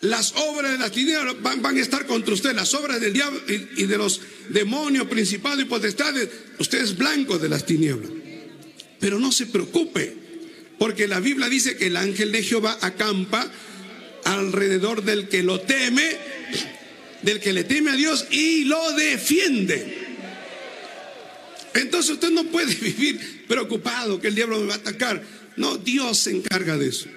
las 0.00 0.34
obras 0.36 0.72
de 0.72 0.78
las 0.78 0.92
tinieblas 0.92 1.34
van, 1.42 1.64
a 1.64 1.80
estar 1.80 2.06
contra 2.06 2.32
usted. 2.32 2.54
Las 2.54 2.74
obras 2.74 3.00
del 3.00 3.12
diablo 3.12 3.40
y, 3.48 3.82
y 3.82 3.86
de 3.86 3.98
los 3.98 4.20
demonios, 4.50 5.08
principados 5.08 5.60
y 5.60 5.64
potestades. 5.64 6.28
Usted 6.60 6.80
es 6.80 6.96
blanco 6.96 7.38
de 7.38 7.48
las 7.48 7.66
tinieblas. 7.66 8.10
Pero 9.00 9.18
no 9.18 9.32
se 9.32 9.46
preocupe. 9.46 10.27
Porque 10.78 11.08
la 11.08 11.20
Biblia 11.20 11.48
dice 11.48 11.76
que 11.76 11.86
el 11.86 11.96
ángel 11.96 12.32
de 12.32 12.42
Jehová 12.42 12.78
acampa 12.80 13.50
alrededor 14.24 15.02
del 15.02 15.28
que 15.28 15.42
lo 15.42 15.60
teme, 15.60 16.16
del 17.22 17.40
que 17.40 17.52
le 17.52 17.64
teme 17.64 17.90
a 17.90 17.96
Dios 17.96 18.26
y 18.30 18.64
lo 18.64 18.92
defiende. 18.92 20.06
Entonces 21.74 22.12
usted 22.12 22.30
no 22.30 22.44
puede 22.44 22.74
vivir 22.80 23.44
preocupado 23.46 24.20
que 24.20 24.28
el 24.28 24.34
diablo 24.34 24.60
me 24.60 24.66
va 24.66 24.74
a 24.74 24.78
atacar. 24.78 25.22
No, 25.56 25.76
Dios 25.76 26.18
se 26.18 26.30
encarga 26.30 26.76
de 26.76 26.88
eso. 26.88 27.08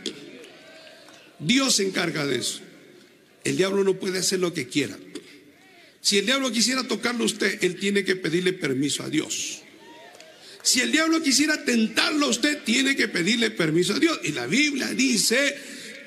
Dios 1.40 1.76
se 1.76 1.84
encarga 1.84 2.26
de 2.26 2.38
eso. 2.38 2.62
El 3.44 3.58
diablo 3.58 3.84
no 3.84 4.00
puede 4.00 4.20
hacer 4.20 4.40
lo 4.40 4.54
que 4.54 4.68
quiera. 4.68 4.98
Si 6.02 6.18
el 6.18 6.26
diablo 6.26 6.52
quisiera 6.52 6.84
tocarlo 6.84 7.24
a 7.24 7.28
usted, 7.28 7.64
él 7.64 7.76
tiene 7.76 8.04
que 8.04 8.16
pedirle 8.16 8.54
permiso 8.54 9.04
a 9.04 9.10
Dios. 9.10 9.62
Si 10.64 10.80
el 10.80 10.92
diablo 10.92 11.22
quisiera 11.22 11.64
tentarlo, 11.64 12.28
usted 12.28 12.60
tiene 12.64 12.96
que 12.96 13.08
pedirle 13.08 13.52
permiso 13.52 13.94
a 13.94 14.00
Dios. 14.00 14.20
Y 14.24 14.32
la 14.32 14.46
Biblia 14.48 14.88
dice 14.88 15.58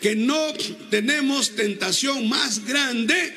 que 0.00 0.14
no 0.14 0.52
tenemos 0.90 1.56
tentación 1.56 2.28
más 2.28 2.64
grande 2.64 3.34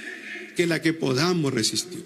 que 0.55 0.67
la 0.67 0.81
que 0.81 0.93
podamos 0.93 1.53
resistir. 1.53 2.03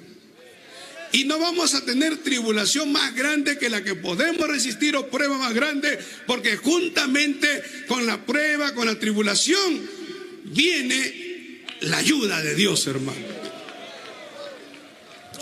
Y 1.13 1.25
no 1.25 1.39
vamos 1.39 1.75
a 1.75 1.84
tener 1.84 2.18
tribulación 2.18 2.91
más 2.91 3.13
grande 3.15 3.58
que 3.58 3.70
la 3.70 3.84
que 3.84 3.96
podemos 3.96 4.48
resistir 4.48 4.96
o 4.96 5.08
prueba 5.08 5.38
más 5.38 5.53
grande, 5.53 6.00
porque 6.25 6.56
juntamente 6.56 7.63
con 7.88 8.06
la 8.06 8.25
prueba, 8.25 8.74
con 8.74 8.88
la 8.88 8.98
tribulación, 8.98 9.82
viene 10.46 11.65
la 11.82 11.98
ayuda 11.98 12.41
de 12.41 12.56
Dios, 12.56 12.88
hermano. 12.88 13.25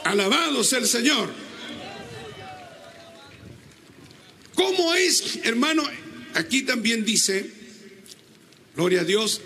Alabado 0.06 0.64
sea 0.64 0.80
el 0.80 0.88
Señor. 0.88 1.49
¿Cómo 4.60 4.94
es, 4.94 5.40
hermano? 5.46 5.84
Aquí 6.34 6.64
también 6.64 7.06
dice, 7.06 7.50
gloria 8.76 9.02
a 9.02 9.04
Dios, 9.06 9.40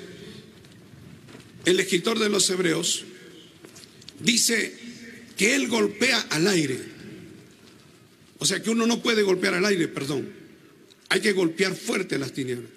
el 1.66 1.80
escritor 1.80 2.18
de 2.18 2.30
los 2.30 2.50
Hebreos, 2.50 3.06
dice 4.20 4.76
que 5.38 5.54
él 5.54 5.68
golpea 5.68 6.20
al 6.32 6.48
aire. 6.48 6.80
O 8.40 8.46
sea 8.48 8.64
que 8.64 8.72
uno 8.72 8.88
no 8.88 9.04
puede 9.04 9.22
golpear 9.22 9.54
al 9.54 9.68
aire, 9.68 9.88
perdón. 9.88 10.28
Hay 11.10 11.22
que 11.22 11.34
golpear 11.34 11.76
fuerte 11.76 12.18
las 12.18 12.34
tinieblas. 12.34 12.72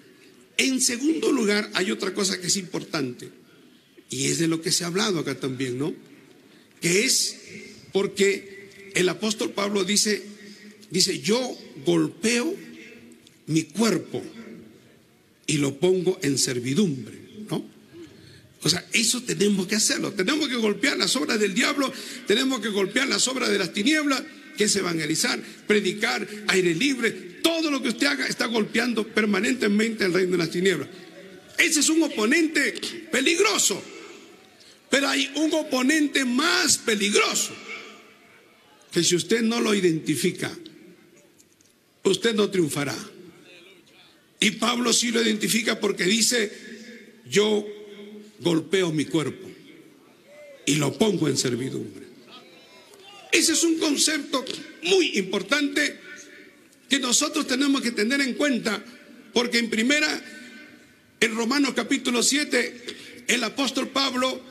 En 0.57 0.79
segundo 0.79 1.31
lugar, 1.31 1.71
hay 1.73 1.89
otra 1.89 2.13
cosa 2.13 2.39
que 2.39 2.45
es 2.45 2.57
importante, 2.57 3.29
y 4.11 4.25
es 4.25 4.37
de 4.37 4.47
lo 4.47 4.61
que 4.61 4.71
se 4.71 4.83
ha 4.83 4.87
hablado 4.87 5.17
acá 5.17 5.39
también, 5.39 5.79
¿no? 5.79 5.91
Que 6.81 7.03
es 7.03 7.35
porque 7.91 8.91
el 8.93 9.09
apóstol 9.09 9.53
Pablo 9.53 9.83
dice, 9.83 10.36
Dice, 10.89 11.19
yo 11.19 11.57
golpeo 11.85 12.55
mi 13.47 13.63
cuerpo 13.63 14.23
y 15.45 15.57
lo 15.57 15.77
pongo 15.79 16.19
en 16.21 16.37
servidumbre, 16.37 17.17
¿no? 17.49 17.63
O 18.63 18.69
sea, 18.69 18.85
eso 18.91 19.21
tenemos 19.21 19.67
que 19.67 19.75
hacerlo. 19.75 20.11
Tenemos 20.13 20.47
que 20.49 20.55
golpear 20.55 20.97
las 20.97 21.15
obras 21.15 21.39
del 21.39 21.53
diablo, 21.53 21.91
tenemos 22.25 22.59
que 22.59 22.69
golpear 22.69 23.07
las 23.07 23.27
obras 23.27 23.49
de 23.49 23.59
las 23.59 23.73
tinieblas, 23.73 24.21
que 24.57 24.65
es 24.65 24.75
evangelizar, 24.75 25.39
predicar, 25.67 26.27
aire 26.47 26.73
libre. 26.73 27.11
Todo 27.41 27.69
lo 27.69 27.81
que 27.81 27.89
usted 27.89 28.07
haga 28.07 28.27
está 28.27 28.47
golpeando 28.47 29.07
permanentemente 29.07 30.05
el 30.05 30.13
reino 30.13 30.31
de 30.31 30.37
las 30.37 30.51
tinieblas. 30.51 30.89
Ese 31.57 31.79
es 31.79 31.89
un 31.89 32.03
oponente 32.03 32.73
peligroso. 33.11 33.81
Pero 34.89 35.07
hay 35.07 35.29
un 35.35 35.53
oponente 35.53 36.23
más 36.25 36.77
peligroso 36.77 37.53
que 38.91 39.03
si 39.03 39.15
usted 39.15 39.41
no 39.41 39.59
lo 39.59 39.75
identifica, 39.75 40.51
usted 42.07 42.33
no 42.35 42.49
triunfará. 42.49 42.97
Y 44.39 44.51
Pablo 44.51 44.93
sí 44.93 45.11
lo 45.11 45.21
identifica 45.21 45.79
porque 45.79 46.03
dice, 46.03 46.51
yo 47.29 47.65
golpeo 48.39 48.91
mi 48.91 49.05
cuerpo 49.05 49.47
y 50.65 50.75
lo 50.75 50.93
pongo 50.97 51.27
en 51.27 51.37
servidumbre. 51.37 52.05
Ese 53.31 53.53
es 53.53 53.63
un 53.63 53.77
concepto 53.79 54.43
muy 54.83 55.17
importante 55.17 55.97
que 56.89 56.99
nosotros 56.99 57.47
tenemos 57.47 57.81
que 57.81 57.91
tener 57.91 58.21
en 58.21 58.35
cuenta, 58.35 58.83
porque 59.33 59.57
en 59.57 59.69
primera, 59.69 60.21
en 61.19 61.35
Romanos 61.35 61.73
capítulo 61.75 62.23
7, 62.23 62.81
el 63.27 63.43
apóstol 63.43 63.89
Pablo, 63.89 64.41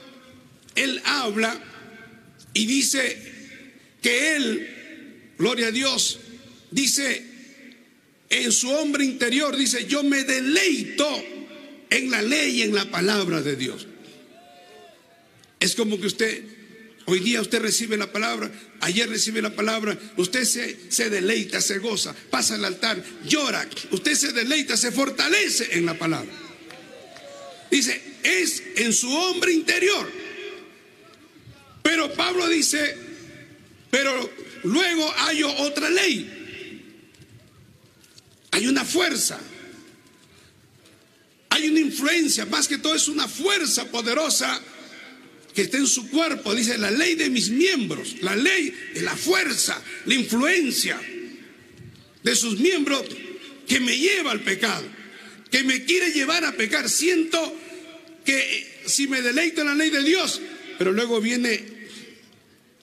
él 0.74 1.00
habla 1.04 1.58
y 2.52 2.66
dice 2.66 3.16
que 4.02 4.36
él, 4.36 4.68
gloria 5.38 5.68
a 5.68 5.72
Dios, 5.72 6.18
dice, 6.70 7.25
en 8.30 8.52
su 8.52 8.70
hombre 8.70 9.04
interior 9.04 9.56
dice, 9.56 9.86
yo 9.86 10.02
me 10.02 10.24
deleito 10.24 11.08
en 11.90 12.10
la 12.10 12.22
ley 12.22 12.58
y 12.58 12.62
en 12.62 12.74
la 12.74 12.90
palabra 12.90 13.42
de 13.42 13.56
Dios. 13.56 13.86
Es 15.60 15.74
como 15.74 16.00
que 16.00 16.06
usted 16.06 16.42
Hoy 17.08 17.20
día 17.20 17.40
usted 17.40 17.60
recibe 17.60 17.96
la 17.96 18.10
palabra, 18.10 18.50
ayer 18.80 19.08
recibe 19.08 19.40
la 19.40 19.54
palabra, 19.54 19.96
usted 20.16 20.42
se, 20.42 20.90
se 20.90 21.08
deleita, 21.08 21.60
se 21.60 21.78
goza, 21.78 22.12
pasa 22.30 22.56
al 22.56 22.64
altar, 22.64 23.00
llora, 23.24 23.64
usted 23.92 24.14
se 24.14 24.32
deleita, 24.32 24.76
se 24.76 24.90
fortalece 24.90 25.78
en 25.78 25.86
la 25.86 25.94
palabra. 25.94 26.32
Dice, 27.70 28.02
es 28.24 28.60
en 28.74 28.92
su 28.92 29.08
hombre 29.08 29.52
interior. 29.52 30.10
Pero 31.84 32.12
Pablo 32.12 32.48
dice, 32.48 32.96
pero 33.88 34.28
luego 34.64 35.14
hay 35.18 35.44
otra 35.44 35.88
ley. 35.88 36.35
Hay 38.50 38.66
una 38.66 38.84
fuerza. 38.84 39.38
Hay 41.50 41.68
una 41.68 41.80
influencia, 41.80 42.44
más 42.46 42.68
que 42.68 42.78
todo 42.78 42.94
es 42.94 43.08
una 43.08 43.26
fuerza 43.26 43.90
poderosa 43.90 44.60
que 45.54 45.62
está 45.62 45.78
en 45.78 45.86
su 45.86 46.10
cuerpo. 46.10 46.54
Dice 46.54 46.76
la 46.76 46.90
ley 46.90 47.14
de 47.14 47.30
mis 47.30 47.48
miembros, 47.48 48.16
la 48.20 48.36
ley 48.36 48.74
de 48.92 49.00
la 49.00 49.16
fuerza, 49.16 49.82
la 50.04 50.14
influencia 50.14 51.00
de 52.22 52.36
sus 52.36 52.58
miembros 52.58 53.04
que 53.66 53.80
me 53.80 53.96
lleva 53.96 54.32
al 54.32 54.40
pecado, 54.40 54.86
que 55.50 55.62
me 55.64 55.84
quiere 55.84 56.12
llevar 56.12 56.44
a 56.44 56.52
pecar. 56.52 56.90
Siento 56.90 57.56
que 58.24 58.82
si 58.84 59.08
me 59.08 59.22
deleito 59.22 59.62
en 59.62 59.68
la 59.68 59.74
ley 59.74 59.90
de 59.90 60.02
Dios, 60.02 60.42
pero 60.76 60.92
luego 60.92 61.20
viene 61.20 61.64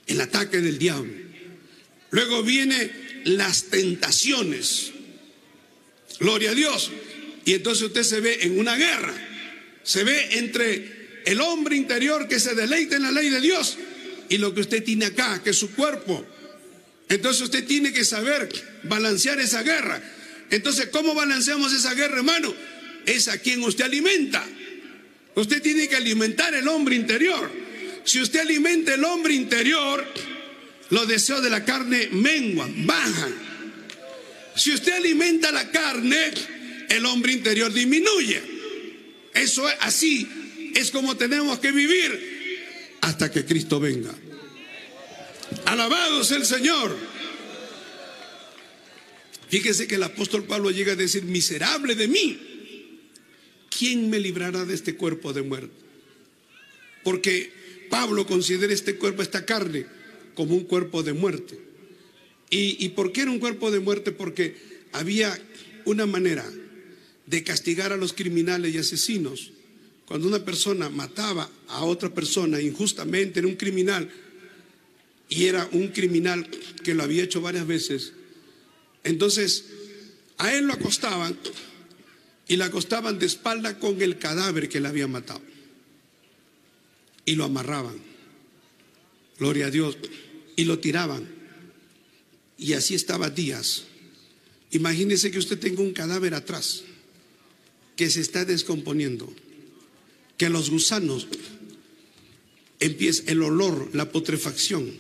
el 0.07 0.19
ataque 0.19 0.59
del 0.59 0.79
diablo. 0.79 1.13
Luego 2.09 2.41
viene 2.41 2.91
las 3.25 3.65
tentaciones. 3.65 4.91
Gloria 6.19 6.51
a 6.51 6.55
Dios. 6.55 6.91
Y 7.45 7.53
entonces 7.53 7.83
usted 7.83 8.03
se 8.03 8.19
ve 8.19 8.39
en 8.41 8.59
una 8.59 8.75
guerra. 8.75 9.13
Se 9.83 10.03
ve 10.03 10.37
entre 10.37 11.21
el 11.25 11.41
hombre 11.41 11.75
interior 11.75 12.27
que 12.27 12.39
se 12.39 12.55
deleita 12.55 12.95
en 12.95 13.03
la 13.03 13.11
ley 13.11 13.29
de 13.29 13.41
Dios 13.41 13.77
y 14.29 14.37
lo 14.37 14.53
que 14.53 14.61
usted 14.61 14.83
tiene 14.83 15.05
acá, 15.05 15.41
que 15.43 15.51
es 15.51 15.57
su 15.57 15.71
cuerpo. 15.73 16.25
Entonces 17.09 17.41
usted 17.43 17.65
tiene 17.65 17.93
que 17.93 18.05
saber 18.05 18.49
balancear 18.83 19.39
esa 19.39 19.61
guerra. 19.63 20.01
Entonces, 20.49 20.87
¿cómo 20.87 21.13
balanceamos 21.13 21.73
esa 21.73 21.93
guerra, 21.93 22.17
hermano? 22.17 22.53
Es 23.05 23.27
a 23.27 23.37
quien 23.37 23.61
usted 23.63 23.85
alimenta. 23.85 24.45
Usted 25.35 25.61
tiene 25.61 25.87
que 25.87 25.95
alimentar 25.95 26.53
el 26.53 26.67
hombre 26.67 26.95
interior. 26.95 27.51
Si 28.03 28.21
usted 28.21 28.39
alimenta 28.39 28.93
el 28.93 29.03
hombre 29.03 29.33
interior, 29.33 30.05
los 30.89 31.07
deseos 31.07 31.41
de 31.41 31.49
la 31.49 31.65
carne 31.65 32.09
menguan, 32.11 32.85
bajan. 32.85 33.52
Si 34.55 34.71
usted 34.71 34.93
alimenta 34.93 35.51
la 35.51 35.69
carne, 35.71 36.31
el 36.89 37.05
hombre 37.05 37.33
interior 37.33 37.71
disminuye. 37.73 38.41
Eso 39.33 39.67
es 39.67 39.75
así 39.81 40.27
es 40.75 40.91
como 40.91 41.15
tenemos 41.15 41.59
que 41.59 41.71
vivir 41.71 42.97
hasta 43.01 43.31
que 43.31 43.45
Cristo 43.45 43.79
venga. 43.79 44.13
Alabado 45.65 46.23
sea 46.23 46.37
el 46.37 46.45
Señor. 46.45 46.95
Fíjese 49.49 49.87
que 49.87 49.95
el 49.95 50.03
apóstol 50.03 50.45
Pablo 50.45 50.71
llega 50.71 50.93
a 50.93 50.95
decir, 50.95 51.23
miserable 51.23 51.95
de 51.95 52.07
mí, 52.07 52.39
¿quién 53.77 54.09
me 54.09 54.19
librará 54.19 54.65
de 54.65 54.73
este 54.73 54.95
cuerpo 54.95 55.31
de 55.31 55.43
muerte? 55.43 55.75
Porque 57.03 57.51
Pablo 57.89 58.25
considera 58.25 58.73
este 58.73 58.95
cuerpo, 58.95 59.21
esta 59.21 59.45
carne, 59.45 59.85
como 60.33 60.55
un 60.55 60.63
cuerpo 60.63 61.03
de 61.03 61.13
muerte. 61.13 61.59
¿Y, 62.53 62.85
¿Y 62.85 62.89
por 62.89 63.11
qué 63.11 63.21
era 63.21 63.31
un 63.31 63.39
cuerpo 63.39 63.71
de 63.71 63.79
muerte? 63.79 64.11
Porque 64.11 64.55
había 64.91 65.37
una 65.85 66.05
manera 66.05 66.45
de 67.25 67.43
castigar 67.43 67.91
a 67.91 67.97
los 67.97 68.13
criminales 68.13 68.73
y 68.73 68.77
asesinos 68.77 69.51
cuando 70.05 70.27
una 70.27 70.43
persona 70.43 70.89
mataba 70.89 71.49
a 71.69 71.85
otra 71.85 72.13
persona 72.13 72.61
injustamente, 72.61 73.39
era 73.39 73.47
un 73.47 73.55
criminal, 73.55 74.09
y 75.29 75.45
era 75.45 75.67
un 75.71 75.87
criminal 75.87 76.47
que 76.83 76.93
lo 76.93 77.03
había 77.03 77.23
hecho 77.23 77.41
varias 77.41 77.65
veces, 77.65 78.13
entonces 79.03 79.65
a 80.37 80.53
él 80.53 80.65
lo 80.65 80.73
acostaban 80.73 81.37
y 82.47 82.57
lo 82.57 82.65
acostaban 82.65 83.17
de 83.17 83.25
espalda 83.25 83.79
con 83.79 84.01
el 84.01 84.19
cadáver 84.19 84.69
que 84.69 84.79
le 84.79 84.89
había 84.89 85.07
matado. 85.07 85.41
Y 87.25 87.35
lo 87.35 87.45
amarraban. 87.45 87.95
Gloria 89.39 89.67
a 89.67 89.71
Dios. 89.71 89.97
Y 90.57 90.65
lo 90.65 90.77
tiraban. 90.79 91.27
Y 92.57 92.73
así 92.73 92.95
estaba 92.95 93.29
días. 93.29 93.83
Imagínese 94.71 95.31
que 95.31 95.39
usted 95.39 95.59
tenga 95.59 95.81
un 95.81 95.93
cadáver 95.93 96.33
atrás 96.33 96.83
que 97.95 98.09
se 98.09 98.21
está 98.21 98.45
descomponiendo 98.45 99.31
que 100.37 100.49
los 100.49 100.69
gusanos 100.69 101.27
empieza 102.79 103.23
el 103.27 103.41
olor, 103.43 103.89
la 103.93 104.11
putrefacción. 104.11 104.91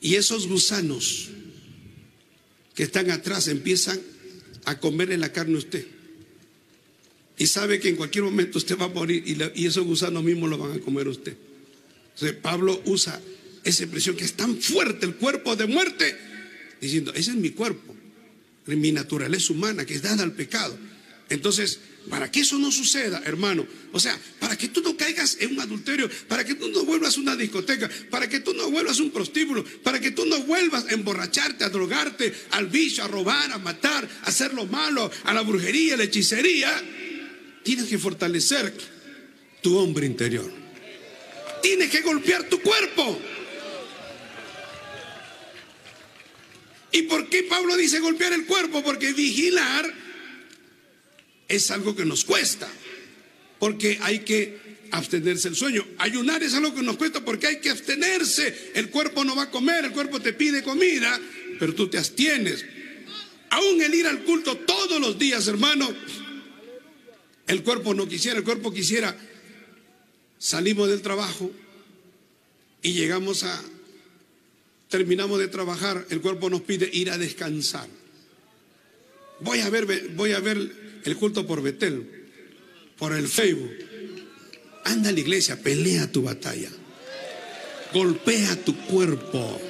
Y 0.00 0.14
esos 0.14 0.48
gusanos 0.48 1.28
que 2.74 2.84
están 2.84 3.10
atrás 3.10 3.48
empiezan 3.48 4.00
a 4.64 4.78
comerle 4.78 5.18
la 5.18 5.32
carne 5.32 5.56
a 5.56 5.58
usted. 5.58 5.86
Y 7.38 7.46
sabe 7.46 7.80
que 7.80 7.88
en 7.88 7.96
cualquier 7.96 8.24
momento 8.24 8.58
usted 8.58 8.78
va 8.78 8.86
a 8.86 8.88
morir 8.88 9.22
y, 9.26 9.66
esos 9.66 9.84
gusanos 9.84 10.22
mismos 10.22 10.50
lo 10.50 10.58
van 10.58 10.72
a 10.72 10.80
comer 10.80 11.06
a 11.06 11.10
usted. 11.10 11.36
Entonces, 12.14 12.36
Pablo 12.40 12.82
usa 12.84 13.20
esa 13.64 13.82
expresión 13.84 14.16
que 14.16 14.24
es 14.24 14.34
tan 14.34 14.60
fuerte, 14.60 15.06
el 15.06 15.14
cuerpo 15.14 15.56
de 15.56 15.66
muerte, 15.66 16.16
diciendo, 16.80 17.12
ese 17.14 17.30
es 17.30 17.36
mi 17.36 17.50
cuerpo, 17.50 17.94
mi 18.66 18.92
naturaleza 18.92 19.52
humana 19.52 19.84
que 19.84 19.94
es 19.94 20.02
dada 20.02 20.22
al 20.22 20.32
pecado. 20.32 20.76
Entonces, 21.28 21.78
para 22.08 22.30
que 22.30 22.40
eso 22.40 22.58
no 22.58 22.72
suceda, 22.72 23.22
hermano, 23.24 23.66
o 23.92 24.00
sea, 24.00 24.18
para 24.40 24.56
que 24.56 24.68
tú 24.68 24.80
no 24.80 24.96
caigas 24.96 25.36
en 25.40 25.52
un 25.52 25.60
adulterio, 25.60 26.10
para 26.28 26.44
que 26.44 26.54
tú 26.54 26.68
no 26.68 26.84
vuelvas 26.84 27.16
a 27.16 27.20
una 27.20 27.36
discoteca, 27.36 27.88
para 28.10 28.28
que 28.28 28.40
tú 28.40 28.54
no 28.54 28.70
vuelvas 28.70 28.98
a 28.98 29.02
un 29.02 29.10
prostíbulo, 29.10 29.64
para 29.82 30.00
que 30.00 30.10
tú 30.10 30.24
no 30.26 30.40
vuelvas 30.40 30.86
a 30.86 30.92
emborracharte, 30.92 31.62
a 31.62 31.68
drogarte, 31.68 32.34
al 32.50 32.66
vicio, 32.66 33.04
a 33.04 33.08
robar, 33.08 33.52
a 33.52 33.58
matar, 33.58 34.08
a 34.22 34.28
hacer 34.28 34.54
lo 34.54 34.66
malo, 34.66 35.10
a 35.24 35.34
la 35.34 35.42
brujería, 35.42 35.94
a 35.94 35.96
la 35.98 36.04
hechicería, 36.04 36.82
tienes 37.62 37.86
que 37.86 37.98
fortalecer 37.98 38.72
tu 39.62 39.76
hombre 39.76 40.06
interior. 40.06 40.50
Tienes 41.62 41.90
que 41.90 42.00
golpear 42.00 42.48
tu 42.48 42.60
cuerpo. 42.60 43.20
¿Y 46.92 47.02
por 47.02 47.28
qué 47.28 47.44
Pablo 47.44 47.76
dice 47.76 48.00
golpear 48.00 48.32
el 48.32 48.46
cuerpo? 48.46 48.82
Porque 48.82 49.12
vigilar 49.12 49.92
es 51.48 51.70
algo 51.70 51.94
que 51.94 52.04
nos 52.04 52.24
cuesta, 52.24 52.68
porque 53.58 53.98
hay 54.02 54.20
que 54.20 54.58
abstenerse 54.90 55.48
el 55.48 55.56
sueño. 55.56 55.86
Ayunar 55.98 56.42
es 56.42 56.54
algo 56.54 56.74
que 56.74 56.82
nos 56.82 56.96
cuesta 56.96 57.24
porque 57.24 57.46
hay 57.46 57.60
que 57.60 57.70
abstenerse. 57.70 58.72
El 58.74 58.90
cuerpo 58.90 59.24
no 59.24 59.36
va 59.36 59.44
a 59.44 59.50
comer, 59.50 59.84
el 59.84 59.92
cuerpo 59.92 60.20
te 60.20 60.32
pide 60.32 60.62
comida, 60.62 61.20
pero 61.58 61.74
tú 61.74 61.88
te 61.88 61.98
abstienes. 61.98 62.64
Aún 63.50 63.82
el 63.82 63.94
ir 63.94 64.06
al 64.06 64.22
culto 64.24 64.56
todos 64.58 65.00
los 65.00 65.18
días, 65.18 65.46
hermano, 65.48 65.92
el 67.46 67.62
cuerpo 67.62 67.94
no 67.94 68.08
quisiera, 68.08 68.38
el 68.38 68.44
cuerpo 68.44 68.72
quisiera. 68.72 69.16
Salimos 70.38 70.88
del 70.88 71.02
trabajo 71.02 71.50
y 72.82 72.92
llegamos 72.92 73.42
a, 73.42 73.62
terminamos 74.90 75.38
de 75.38 75.48
trabajar, 75.48 76.04
el 76.10 76.20
cuerpo 76.20 76.50
nos 76.50 76.60
pide 76.62 76.90
ir 76.92 77.10
a 77.10 77.16
descansar. 77.16 77.88
Voy 79.38 79.60
a 79.60 79.70
ver, 79.70 79.86
voy 80.14 80.32
a 80.32 80.40
ver 80.40 81.00
el 81.04 81.16
culto 81.16 81.46
por 81.46 81.62
Betel, 81.62 82.26
por 82.98 83.14
el 83.14 83.26
Facebook. 83.28 83.72
Anda 84.84 85.08
a 85.08 85.12
la 85.12 85.20
iglesia, 85.20 85.62
pelea 85.62 86.10
tu 86.10 86.22
batalla. 86.22 86.70
Golpea 87.94 88.62
tu 88.64 88.76
cuerpo. 88.86 89.60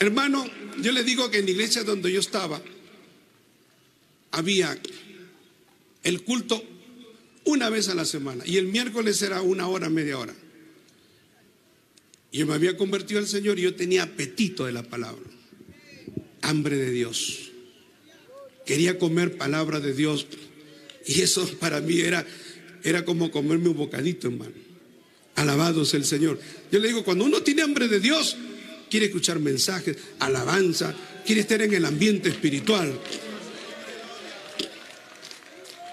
Hermano, 0.00 0.44
yo 0.80 0.90
le 0.90 1.04
digo 1.04 1.30
que 1.30 1.38
en 1.38 1.44
la 1.44 1.50
iglesia 1.52 1.84
donde 1.84 2.10
yo 2.10 2.20
estaba, 2.20 2.60
había 4.32 4.76
el 6.02 6.24
culto 6.24 6.62
una 7.44 7.68
vez 7.68 7.88
a 7.88 7.94
la 7.94 8.04
semana 8.06 8.42
y 8.46 8.56
el 8.56 8.66
miércoles 8.66 9.20
era 9.22 9.42
una 9.42 9.68
hora, 9.68 9.90
media 9.90 10.18
hora. 10.18 10.34
Yo 12.34 12.46
me 12.46 12.54
había 12.54 12.76
convertido 12.76 13.20
al 13.20 13.28
Señor 13.28 13.60
y 13.60 13.62
yo 13.62 13.76
tenía 13.76 14.02
apetito 14.02 14.66
de 14.66 14.72
la 14.72 14.82
palabra, 14.82 15.22
hambre 16.42 16.76
de 16.76 16.90
Dios. 16.90 17.52
Quería 18.66 18.98
comer 18.98 19.36
palabra 19.36 19.78
de 19.78 19.94
Dios. 19.94 20.26
Y 21.06 21.20
eso 21.20 21.48
para 21.60 21.80
mí 21.80 22.00
era, 22.00 22.26
era 22.82 23.04
como 23.04 23.30
comerme 23.30 23.68
un 23.68 23.76
bocadito, 23.76 24.26
hermano. 24.26 24.50
Alabado 25.36 25.84
sea 25.84 26.00
el 26.00 26.06
Señor. 26.06 26.40
Yo 26.72 26.80
le 26.80 26.88
digo, 26.88 27.04
cuando 27.04 27.24
uno 27.24 27.40
tiene 27.44 27.62
hambre 27.62 27.86
de 27.86 28.00
Dios, 28.00 28.36
quiere 28.90 29.06
escuchar 29.06 29.38
mensajes, 29.38 29.96
alabanza, 30.18 30.92
quiere 31.24 31.42
estar 31.42 31.62
en 31.62 31.72
el 31.72 31.84
ambiente 31.84 32.30
espiritual. 32.30 32.98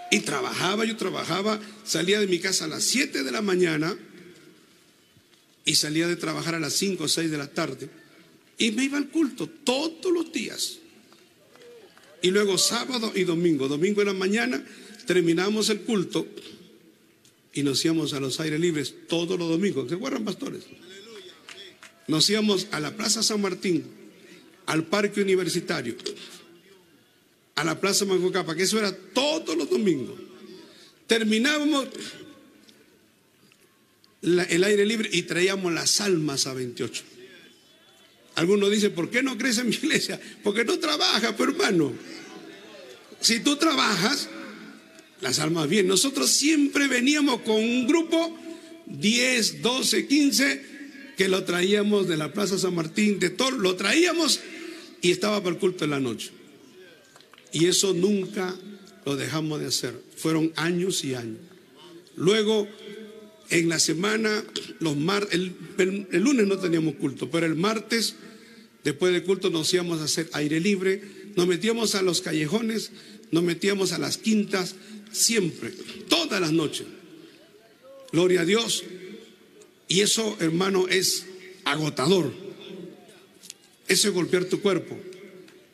Y 0.10 0.21
trabajaba, 0.21 0.86
yo 0.86 0.97
trabajaba, 0.97 1.60
salía 1.86 2.19
de 2.19 2.25
mi 2.25 2.39
casa 2.39 2.65
a 2.65 2.67
las 2.67 2.84
7 2.84 3.21
de 3.21 3.32
la 3.32 3.43
mañana 3.43 3.95
y 5.65 5.76
salía 5.76 6.08
de 6.08 6.15
trabajar 6.15 6.56
a 6.56 6.60
las 6.60 6.74
5 6.74 7.04
o 7.04 7.08
6 7.08 7.30
de 7.30 7.38
la 7.38 7.47
tarde. 7.47 7.89
Y 8.58 8.71
me 8.71 8.86
iba 8.86 8.97
al 8.97 9.10
culto 9.10 9.47
todos 9.47 10.12
los 10.12 10.32
días. 10.32 10.80
Y 12.21 12.32
luego 12.32 12.58
sábado 12.58 13.12
y 13.15 13.24
domingo. 13.24 13.67
Domingo 13.67 14.02
en 14.02 14.08
la 14.08 14.13
mañana 14.13 14.63
terminamos 15.06 15.69
el 15.69 15.82
culto 15.82 16.28
y 17.54 17.63
nos 17.63 17.84
íbamos 17.84 18.13
a 18.13 18.19
los 18.19 18.39
aires 18.39 18.60
libres 18.60 18.93
todos 19.08 19.38
los 19.38 19.50
domingos. 19.50 19.89
¿Se 19.89 19.95
acuerdan, 19.95 20.24
pastores? 20.24 20.63
Nos 22.08 22.30
íbamos 22.30 22.67
a 22.71 22.80
la 22.80 22.95
Plaza 22.95 23.24
San 23.24 23.41
Martín, 23.41 23.86
al 24.65 24.86
Parque 24.86 25.21
Universitario, 25.21 25.95
a 27.56 27.63
la 27.63 27.80
Plaza 27.80 28.06
Capa, 28.32 28.56
que 28.56 28.63
eso 28.63 28.80
era 28.80 28.95
todos 28.95 29.56
los 29.58 29.69
domingos. 29.69 30.19
Terminábamos 31.08 31.88
el 34.21 34.63
aire 34.63 34.86
libre 34.86 35.10
y 35.12 35.23
traíamos 35.23 35.73
las 35.73 36.01
almas 36.01 36.47
a 36.47 36.53
28. 36.53 37.03
Algunos 38.36 38.71
dicen, 38.71 38.93
¿por 38.93 39.10
qué 39.10 39.23
no 39.23 39.38
crece 39.38 39.62
en 39.62 39.69
mi 39.69 39.75
iglesia? 39.75 40.19
Porque 40.43 40.63
no 40.63 40.79
trabaja, 40.79 41.36
pero 41.36 41.51
hermano. 41.51 41.93
Si 43.19 43.39
tú 43.41 43.55
trabajas, 43.57 44.29
las 45.21 45.39
almas 45.39 45.69
bien. 45.69 45.88
Nosotros 45.88 46.29
siempre 46.29 46.88
veníamos 46.88 47.41
con 47.41 47.55
un 47.55 47.88
grupo, 47.88 48.38
10, 48.88 49.62
12, 49.62 50.07
15, 50.07 50.65
que 51.17 51.27
lo 51.27 51.43
traíamos 51.43 52.07
de 52.07 52.17
la 52.17 52.34
Plaza 52.34 52.57
San 52.57 52.75
Martín, 52.75 53.19
de 53.19 53.29
todo, 53.29 53.51
lo 53.51 53.75
traíamos 53.75 54.39
y 55.01 55.12
estaba 55.12 55.39
para 55.41 55.55
el 55.55 55.60
culto 55.60 55.86
en 55.86 55.91
la 55.91 55.99
noche. 55.99 56.31
Y 57.53 57.65
eso 57.65 57.93
nunca 57.93 58.55
lo 59.05 59.15
dejamos 59.15 59.60
de 59.60 59.67
hacer. 59.67 60.01
Fueron 60.15 60.51
años 60.55 61.03
y 61.03 61.15
años. 61.15 61.39
Luego, 62.15 62.67
en 63.52 63.70
la 63.70 63.80
semana, 63.80 64.44
los 64.80 64.98
mar, 64.98 65.28
el, 65.32 65.54
el 65.78 66.22
lunes 66.22 66.48
no 66.48 66.58
teníamos 66.58 66.96
culto, 66.96 67.30
pero 67.30 67.46
el 67.46 67.56
martes, 67.56 68.16
después 68.84 69.14
del 69.14 69.24
culto, 69.24 69.50
nos 69.50 69.72
íbamos 69.74 70.00
a 70.00 70.06
hacer 70.06 70.30
aire 70.34 70.60
libre, 70.60 71.02
nos 71.36 71.48
metíamos 71.48 71.94
a 71.96 72.02
los 72.02 72.22
callejones, 72.22 72.92
nos 73.30 73.44
metíamos 73.44 73.92
a 73.92 74.00
las 74.00 74.18
quintas, 74.18 74.76
siempre, 75.12 75.72
todas 76.08 76.40
las 76.40 76.54
noches. 76.54 76.88
Gloria 78.12 78.42
a 78.42 78.46
Dios. 78.46 78.84
Y 79.88 80.00
eso, 80.00 80.38
hermano, 80.40 80.88
es 80.88 81.26
agotador. 81.66 82.32
Eso 83.88 84.08
es 84.08 84.14
golpear 84.14 84.46
tu 84.46 84.62
cuerpo. 84.62 84.98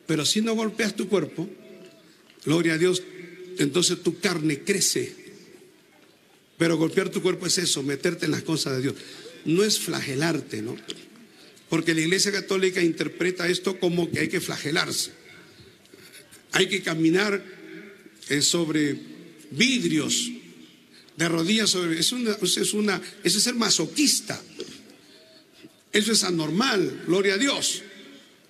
Pero 0.06 0.24
si 0.24 0.40
no 0.40 0.54
golpeas 0.54 0.96
tu 0.96 1.08
cuerpo, 1.08 1.48
gloria 2.44 2.74
a 2.74 2.78
Dios, 2.78 3.02
entonces 3.58 4.02
tu 4.02 4.18
carne 4.18 4.62
crece. 4.62 5.27
Pero 6.58 6.76
golpear 6.76 7.08
tu 7.08 7.22
cuerpo 7.22 7.46
es 7.46 7.56
eso, 7.58 7.82
meterte 7.82 8.26
en 8.26 8.32
las 8.32 8.42
cosas 8.42 8.76
de 8.76 8.82
Dios. 8.82 8.94
No 9.44 9.62
es 9.62 9.78
flagelarte, 9.78 10.60
¿no? 10.60 10.76
Porque 11.68 11.94
la 11.94 12.00
Iglesia 12.00 12.32
Católica 12.32 12.82
interpreta 12.82 13.48
esto 13.48 13.78
como 13.78 14.10
que 14.10 14.20
hay 14.20 14.28
que 14.28 14.40
flagelarse. 14.40 15.12
Hay 16.52 16.68
que 16.68 16.82
caminar 16.82 17.42
eh, 18.28 18.42
sobre 18.42 18.98
vidrios, 19.50 20.30
de 21.16 21.28
rodillas 21.28 21.70
sobre. 21.70 21.98
Es 21.98 22.12
una, 22.12 22.32
es 22.32 22.74
una, 22.74 23.00
eso 23.22 23.38
es 23.38 23.44
ser 23.44 23.54
masoquista. 23.54 24.40
Eso 25.92 26.12
es 26.12 26.24
anormal, 26.24 27.04
gloria 27.06 27.34
a 27.34 27.38
Dios. 27.38 27.82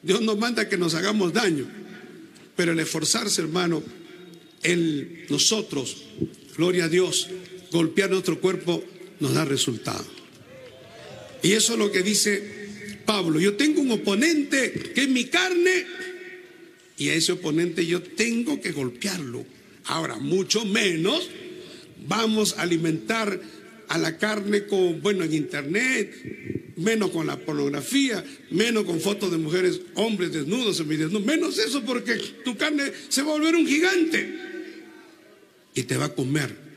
Dios 0.02 0.20
nos 0.22 0.38
manda 0.38 0.68
que 0.68 0.76
nos 0.76 0.94
hagamos 0.94 1.32
daño. 1.32 1.66
Pero 2.56 2.72
el 2.72 2.80
esforzarse, 2.80 3.40
hermano, 3.40 3.82
el 4.62 5.26
nosotros, 5.28 6.04
gloria 6.56 6.84
a 6.84 6.88
Dios, 6.88 7.28
golpear 7.70 8.10
nuestro 8.10 8.40
cuerpo 8.40 8.82
nos 9.20 9.34
da 9.34 9.44
resultado. 9.44 10.04
Y 11.42 11.52
eso 11.52 11.74
es 11.74 11.78
lo 11.78 11.92
que 11.92 12.02
dice 12.02 12.42
Pablo. 13.04 13.40
Yo 13.40 13.54
tengo 13.54 13.80
un 13.80 13.92
oponente 13.92 14.72
que 14.94 15.02
es 15.02 15.08
mi 15.08 15.24
carne 15.26 15.86
y 16.96 17.10
a 17.10 17.14
ese 17.14 17.32
oponente 17.32 17.86
yo 17.86 18.02
tengo 18.02 18.60
que 18.60 18.72
golpearlo 18.72 19.46
Ahora, 19.88 20.18
mucho 20.18 20.64
menos 20.66 21.30
vamos 22.06 22.56
a 22.58 22.62
alimentar 22.62 23.40
a 23.88 23.98
la 23.98 24.18
carne 24.18 24.66
con, 24.66 25.00
bueno, 25.00 25.24
en 25.24 25.32
internet, 25.32 26.74
menos 26.76 27.10
con 27.10 27.26
la 27.26 27.38
pornografía, 27.38 28.22
menos 28.50 28.84
con 28.84 29.00
fotos 29.00 29.30
de 29.30 29.38
mujeres, 29.38 29.80
hombres 29.94 30.32
desnudos, 30.32 30.76
semidesnudos, 30.76 31.26
menos 31.26 31.58
eso 31.58 31.82
porque 31.84 32.16
tu 32.44 32.56
carne 32.56 32.92
se 33.08 33.22
va 33.22 33.30
a 33.30 33.38
volver 33.38 33.56
un 33.56 33.66
gigante 33.66 34.38
y 35.74 35.82
te 35.84 35.96
va 35.96 36.06
a 36.06 36.14
comer 36.14 36.67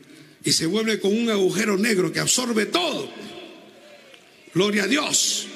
y 0.44 0.52
se 0.52 0.66
vuelve 0.66 1.00
con 1.00 1.16
un 1.16 1.30
agujero 1.30 1.76
negro 1.78 2.12
que 2.12 2.20
absorbe 2.20 2.66
todo. 2.66 3.08
Gloria 4.54 4.84
a 4.84 4.86
Dios. 4.88 5.46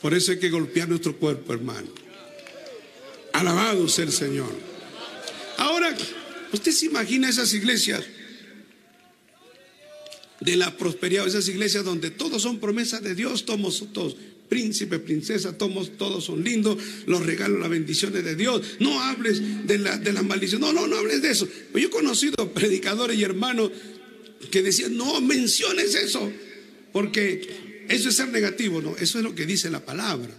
Por 0.00 0.14
eso 0.14 0.32
hay 0.32 0.38
que 0.38 0.50
golpear 0.50 0.88
nuestro 0.88 1.16
cuerpo, 1.16 1.52
hermano. 1.52 1.88
Alabado 3.32 3.88
sea 3.88 4.04
el 4.04 4.12
Señor. 4.12 4.52
Ahora, 5.56 5.96
¿Usted 6.54 6.70
se 6.70 6.86
imagina 6.86 7.28
esas 7.28 7.52
iglesias 7.52 8.04
de 10.38 10.54
la 10.54 10.76
prosperidad, 10.76 11.26
esas 11.26 11.48
iglesias 11.48 11.84
donde 11.84 12.12
todos 12.12 12.42
son 12.42 12.60
promesas 12.60 13.02
de 13.02 13.16
Dios, 13.16 13.44
todos, 13.44 13.88
todos, 13.92 14.14
príncipe, 14.48 15.00
princesa, 15.00 15.58
todos, 15.58 15.98
todos 15.98 16.22
son 16.22 16.44
lindos, 16.44 16.78
los 17.06 17.26
regalos, 17.26 17.58
las 17.58 17.70
bendiciones 17.70 18.22
de 18.24 18.36
Dios. 18.36 18.62
No 18.78 19.00
hables 19.00 19.66
de 19.66 19.78
de 19.78 20.12
la 20.12 20.22
maldición, 20.22 20.60
no, 20.60 20.72
no, 20.72 20.86
no 20.86 20.98
hables 20.98 21.22
de 21.22 21.30
eso. 21.30 21.48
Yo 21.74 21.80
he 21.80 21.90
conocido 21.90 22.52
predicadores 22.52 23.18
y 23.18 23.24
hermanos 23.24 23.72
que 24.50 24.62
decían, 24.62 24.96
no 24.96 25.20
menciones 25.20 25.94
eso, 25.94 26.32
porque 26.92 27.84
eso 27.88 28.08
es 28.08 28.16
ser 28.16 28.28
negativo, 28.28 28.80
no, 28.80 28.96
eso 28.96 29.18
es 29.18 29.24
lo 29.24 29.34
que 29.34 29.46
dice 29.46 29.70
la 29.70 29.84
palabra. 29.84 30.34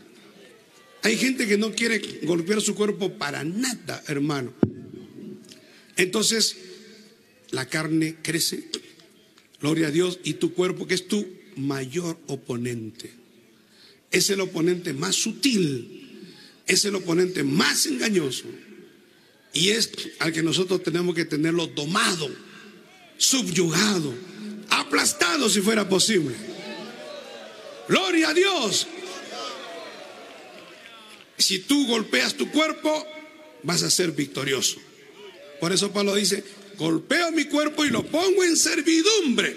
Hay 1.03 1.17
gente 1.17 1.47
que 1.47 1.57
no 1.57 1.73
quiere 1.73 2.01
golpear 2.23 2.61
su 2.61 2.73
cuerpo 2.73 3.13
para 3.17 3.43
nada, 3.43 4.03
hermano. 4.07 4.53
Entonces, 5.97 6.57
la 7.51 7.67
carne 7.67 8.17
crece, 8.21 8.63
gloria 9.61 9.87
a 9.87 9.91
Dios, 9.91 10.19
y 10.23 10.33
tu 10.33 10.53
cuerpo, 10.53 10.87
que 10.87 10.95
es 10.95 11.07
tu 11.07 11.25
mayor 11.55 12.17
oponente, 12.27 13.11
es 14.11 14.29
el 14.29 14.41
oponente 14.41 14.93
más 14.93 15.15
sutil, 15.15 16.25
es 16.67 16.83
el 16.85 16.95
oponente 16.95 17.43
más 17.43 17.85
engañoso, 17.85 18.45
y 19.53 19.69
es 19.69 19.91
al 20.19 20.33
que 20.33 20.43
nosotros 20.43 20.83
tenemos 20.83 21.15
que 21.15 21.25
tenerlo 21.25 21.67
domado, 21.67 22.29
subyugado, 23.17 24.13
aplastado 24.69 25.49
si 25.49 25.61
fuera 25.61 25.87
posible. 25.87 26.35
Gloria 27.87 28.29
a 28.29 28.33
Dios. 28.33 28.87
Si 31.37 31.59
tú 31.59 31.87
golpeas 31.87 32.35
tu 32.35 32.49
cuerpo, 32.49 33.05
vas 33.63 33.83
a 33.83 33.89
ser 33.89 34.11
victorioso. 34.11 34.77
Por 35.59 35.71
eso 35.71 35.91
Pablo 35.91 36.15
dice, 36.15 36.43
golpeo 36.77 37.31
mi 37.31 37.45
cuerpo 37.45 37.85
y 37.85 37.89
lo 37.89 38.03
pongo 38.05 38.43
en 38.43 38.55
servidumbre. 38.55 39.55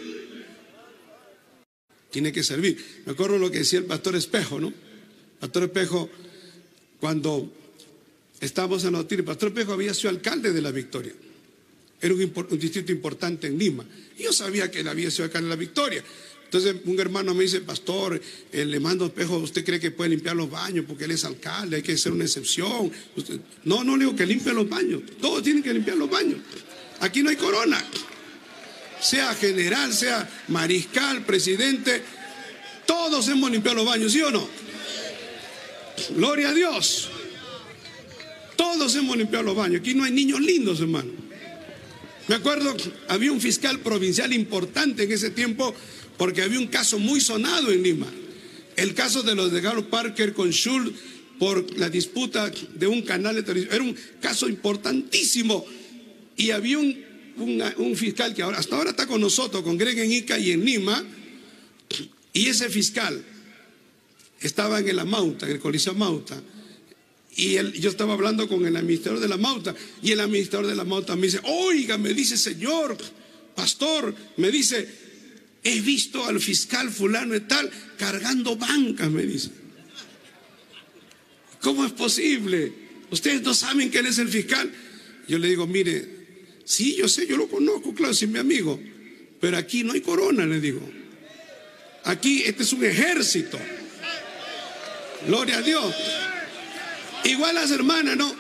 Tiene 2.11 2.33
que 2.33 2.43
servir. 2.43 3.03
Me 3.07 3.13
acuerdo 3.13 3.39
lo 3.39 3.51
que 3.51 3.59
decía 3.59 3.79
el 3.79 3.85
pastor 3.85 4.17
Espejo, 4.17 4.61
¿no? 4.61 4.73
Pastor 5.41 5.65
Espejo, 5.65 6.11
cuando 7.01 7.53
estábamos 8.41 8.85
en 8.85 8.93
Nautir, 8.93 9.21
el 9.21 9.25
pastor 9.25 9.51
Espejo 9.51 9.73
había 9.73 9.95
sido 9.95 10.11
alcalde 10.11 10.53
de 10.53 10.63
la 10.63 10.71
Victoria. 10.73 11.13
Era 12.01 12.15
un, 12.15 12.59
distrito 12.59 12.93
importante 12.93 13.47
en 13.47 13.59
Lima. 13.59 13.85
Y 14.19 14.25
yo 14.25 14.33
sabía 14.33 14.71
que 14.71 14.81
él 14.81 14.89
había 14.89 15.11
sido 15.11 15.25
alcalde 15.25 15.47
de 15.47 15.51
la 15.51 15.57
Victoria. 15.57 16.05
Entonces 16.45 16.77
un 16.85 16.99
hermano 16.99 17.35
me 17.35 17.43
dice, 17.43 17.61
pastor, 17.61 18.21
eh, 18.53 18.65
le 18.65 18.81
mando 18.81 19.07
espejo, 19.07 19.37
¿usted 19.39 19.65
cree 19.65 19.79
que 19.79 19.91
puede 19.91 20.11
limpiar 20.11 20.35
los 20.35 20.51
baños 20.51 20.87
porque 20.89 21.05
él 21.05 21.11
es 21.11 21.25
alcalde? 21.25 21.77
Hay 21.77 21.83
que 21.83 21.93
hacer 21.93 22.13
una 22.13 22.25
excepción. 22.25 22.91
no, 23.65 23.85
no 23.85 23.97
le 23.97 24.05
digo 24.05 24.17
que 24.17 24.25
limpie 24.25 24.53
los 24.55 24.69
baños. 24.69 25.03
Todos 25.21 25.43
tienen 25.43 25.63
que 25.63 25.75
limpiar 25.75 25.97
los 25.99 26.09
baños. 26.09 26.39
Aquí 27.01 27.23
no 27.23 27.31
hay 27.31 27.37
corona. 27.37 27.85
Sea 29.01 29.35
general, 29.35 29.93
sea 29.93 30.29
mariscal, 30.49 31.25
presidente, 31.25 32.03
todos 32.89 33.29
hemos 33.29 33.51
limpiado 33.51 33.77
los 33.77 33.87
baños, 33.87 34.13
¿sí 34.13 34.23
o 34.23 34.31
no? 34.31 34.49
Gloria 36.17 36.49
a 36.49 36.55
Dios. 36.55 37.11
Todos 38.57 38.97
hemos 38.97 39.15
limpiado 39.15 39.45
los 39.45 39.55
baños. 39.55 39.81
Aquí 39.81 39.93
no 39.93 40.05
hay 40.05 40.13
niños 40.13 40.41
lindos, 40.41 40.81
hermano. 40.81 41.13
Me 42.29 42.35
acuerdo, 42.35 42.77
había 43.09 43.33
un 43.33 43.41
fiscal 43.41 43.81
provincial 43.81 44.33
importante 44.35 45.05
en 45.05 45.13
ese 45.13 45.31
tiempo 45.31 45.75
porque 46.19 46.43
había 46.43 46.59
un 46.59 46.67
caso 46.67 46.99
muy 46.99 47.21
sonado 47.21 47.73
en 47.73 47.83
Lima. 47.83 48.07
El 48.77 48.95
caso 48.95 49.23
de 49.23 49.35
los 49.35 49.51
de 49.51 49.63
Galo 49.63 49.89
Parker 49.89 50.35
con 50.35 50.51
Schultz 50.51 50.93
por 51.39 51.79
la 51.79 51.89
disputa 51.89 52.51
de 52.75 52.87
un 52.87 53.03
canal 53.03 53.35
de 53.35 53.43
televisión. 53.43 53.75
Era 53.75 53.85
un 53.85 53.97
caso 54.21 54.49
importantísimo. 54.49 55.65
Y 56.37 56.51
había 56.51 56.79
un, 56.79 57.03
un, 57.39 57.97
fiscal 57.97 58.35
que 58.35 58.43
ahora, 58.43 58.59
hasta 58.59 58.77
ahora 58.77 58.91
está 58.91 59.07
con 59.07 59.21
nosotros, 59.21 59.63
con 59.63 59.79
Greg 59.79 59.99
en 59.99 60.13
Ica 60.13 60.39
y 60.39 60.53
en 60.53 60.65
Lima. 60.65 61.03
Y 62.33 62.47
ese 62.47 62.69
fiscal 62.69 63.25
estaba 64.41 64.81
en 64.81 64.95
la 64.95 65.05
Mauta, 65.05 65.47
en 65.47 65.53
el 65.53 65.59
Coliseo 65.61 65.95
Mauta. 65.95 66.41
Y 67.37 67.55
yo 67.81 67.91
estaba 67.91 68.15
hablando 68.15 68.49
con 68.49 68.67
el 68.67 68.77
administrador 68.77 69.21
de 69.21 69.29
la 69.29 69.37
Mauta. 69.37 69.75
Y 70.03 70.13
el 70.13 70.21
administrador 70.21 70.67
de 70.67 70.75
la 70.75 70.85
Mauta 70.85 71.15
me 71.15 71.27
dice, 71.27 71.41
oiga, 71.45 71.97
me 71.99 72.13
dice, 72.13 72.37
señor, 72.37 72.97
pastor, 73.55 74.15
me 74.37 74.51
dice, 74.51 74.89
He 75.65 75.81
visto 75.81 76.25
al 76.25 76.41
fiscal 76.41 76.91
fulano 76.91 77.35
y 77.35 77.41
tal 77.41 77.71
cargando 77.99 78.57
bancas, 78.57 79.11
me 79.11 79.25
dice. 79.25 79.51
¿Cómo 81.61 81.85
es 81.85 81.93
posible? 81.93 82.73
Ustedes 83.11 83.43
no 83.43 83.53
saben 83.55 83.91
que 83.91 83.99
él 83.99 84.07
es 84.07 84.19
el 84.19 84.29
fiscal. 84.29 84.73
Yo 85.27 85.39
le 85.39 85.49
digo, 85.49 85.67
mire, 85.67 86.09
sí, 86.65 86.95
yo 86.97 87.09
sé, 87.09 87.27
yo 87.27 87.37
lo 87.37 87.49
conozco, 87.49 87.93
claro, 87.93 88.13
es 88.13 88.29
mi 88.29 88.39
amigo. 88.39 88.81
Pero 89.41 89.57
aquí 89.57 89.83
no 89.83 89.93
hay 89.93 90.01
corona, 90.01 90.47
le 90.47 90.61
digo. 90.61 90.81
Aquí 92.05 92.45
este 92.45 92.63
es 92.63 92.73
un 92.73 92.85
ejército. 92.85 93.59
Gloria 95.27 95.59
a 95.59 95.63
Dios. 95.63 95.95
Igual 97.29 97.55
las 97.55 97.71
hermanas, 97.71 98.17
no. 98.17 98.35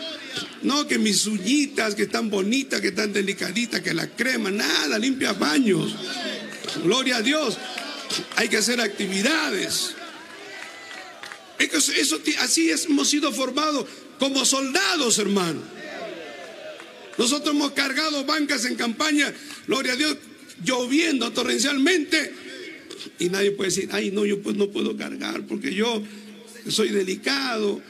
No, 0.62 0.86
que 0.86 0.98
mis 0.98 1.26
uñitas, 1.26 1.94
que 1.94 2.04
están 2.04 2.30
bonitas, 2.30 2.80
que 2.80 2.88
están 2.88 3.12
delicaditas, 3.12 3.80
que 3.80 3.94
la 3.94 4.08
crema, 4.08 4.50
nada, 4.50 4.98
limpia 4.98 5.32
baños. 5.34 5.94
Gloria 6.82 7.18
a 7.18 7.22
Dios. 7.22 7.58
Hay 8.36 8.48
que 8.48 8.56
hacer 8.56 8.80
actividades. 8.80 9.94
Eso, 11.58 12.20
así 12.40 12.70
hemos 12.70 13.08
sido 13.08 13.32
formados 13.32 13.86
como 14.18 14.44
soldados, 14.44 15.18
hermano. 15.18 15.60
Nosotros 17.18 17.54
hemos 17.54 17.72
cargado 17.72 18.24
bancas 18.24 18.64
en 18.64 18.76
campaña, 18.76 19.32
gloria 19.66 19.92
a 19.92 19.96
Dios, 19.96 20.16
lloviendo 20.64 21.30
torrencialmente. 21.32 22.32
Y 23.18 23.28
nadie 23.28 23.50
puede 23.50 23.70
decir, 23.70 23.88
ay, 23.92 24.10
no, 24.12 24.24
yo 24.24 24.40
pues 24.40 24.56
no 24.56 24.68
puedo 24.68 24.96
cargar 24.96 25.46
porque 25.46 25.74
yo 25.74 26.02
soy 26.68 26.88
delicado, 26.90 27.82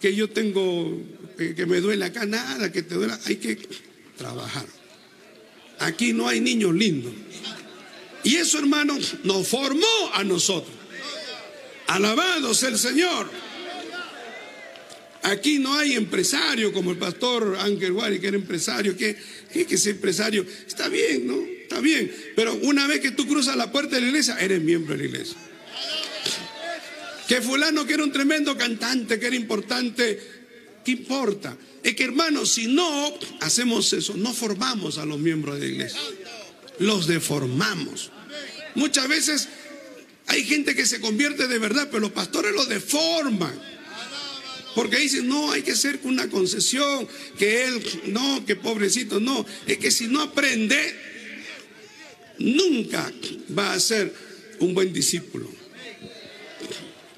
que 0.00 0.14
yo 0.14 0.28
tengo, 0.28 1.00
que, 1.36 1.66
me 1.66 1.80
duele 1.80 2.04
acá 2.04 2.26
nada, 2.26 2.70
que 2.70 2.82
te 2.82 2.94
duele. 2.94 3.14
Hay 3.26 3.36
que 3.36 3.58
trabajar. 4.16 4.66
Aquí 5.80 6.12
no 6.12 6.28
hay 6.28 6.40
niños 6.40 6.74
lindos. 6.74 7.12
Y 8.24 8.36
eso, 8.36 8.58
hermano, 8.58 8.98
nos 9.24 9.48
formó 9.48 10.10
a 10.14 10.24
nosotros. 10.24 10.74
Alabado 11.86 12.52
sea 12.54 12.68
el 12.70 12.78
Señor. 12.78 13.30
Aquí 15.22 15.58
no 15.58 15.74
hay 15.74 15.94
empresario 15.94 16.72
como 16.72 16.90
el 16.90 16.98
pastor 16.98 17.56
Ángel 17.60 17.92
Wari, 17.92 18.20
que 18.20 18.28
era 18.28 18.36
empresario, 18.36 18.96
que, 18.96 19.16
que 19.52 19.74
es 19.74 19.86
empresario. 19.86 20.46
Está 20.66 20.88
bien, 20.88 21.26
¿no? 21.26 21.38
Está 21.62 21.80
bien. 21.80 22.10
Pero 22.36 22.54
una 22.62 22.86
vez 22.86 23.00
que 23.00 23.10
tú 23.10 23.26
cruzas 23.26 23.56
la 23.56 23.72
puerta 23.72 23.96
de 23.96 24.02
la 24.02 24.08
iglesia, 24.08 24.38
eres 24.38 24.62
miembro 24.62 24.96
de 24.96 25.02
la 25.02 25.08
iglesia. 25.08 25.36
Que 27.28 27.42
fulano 27.42 27.86
que 27.86 27.92
era 27.92 28.02
un 28.02 28.10
tremendo 28.10 28.56
cantante, 28.56 29.20
que 29.20 29.26
era 29.26 29.36
importante, 29.36 30.18
¿qué 30.82 30.92
importa? 30.92 31.58
Es 31.82 31.94
que 31.94 32.04
hermano, 32.04 32.46
si 32.46 32.68
no 32.68 33.14
hacemos 33.40 33.92
eso, 33.92 34.14
no 34.16 34.32
formamos 34.32 34.96
a 34.96 35.04
los 35.04 35.18
miembros 35.18 35.60
de 35.60 35.66
la 35.66 35.72
iglesia. 35.72 36.00
Los 36.78 37.06
deformamos. 37.06 38.10
Muchas 38.74 39.08
veces 39.08 39.48
hay 40.26 40.42
gente 40.44 40.74
que 40.74 40.86
se 40.86 41.02
convierte 41.02 41.48
de 41.48 41.58
verdad, 41.58 41.88
pero 41.90 42.00
los 42.00 42.12
pastores 42.12 42.52
lo 42.54 42.64
deforman. 42.64 43.60
Porque 44.74 44.98
dicen, 44.98 45.28
no, 45.28 45.52
hay 45.52 45.62
que 45.62 45.72
hacer 45.72 46.00
una 46.04 46.30
concesión, 46.30 47.06
que 47.38 47.66
él, 47.66 47.82
no, 48.06 48.46
que 48.46 48.56
pobrecito, 48.56 49.20
no. 49.20 49.44
Es 49.66 49.76
que 49.76 49.90
si 49.90 50.06
no 50.06 50.22
aprende, 50.22 50.94
nunca 52.38 53.12
va 53.56 53.74
a 53.74 53.80
ser 53.80 54.14
un 54.60 54.72
buen 54.72 54.92
discípulo. 54.92 55.58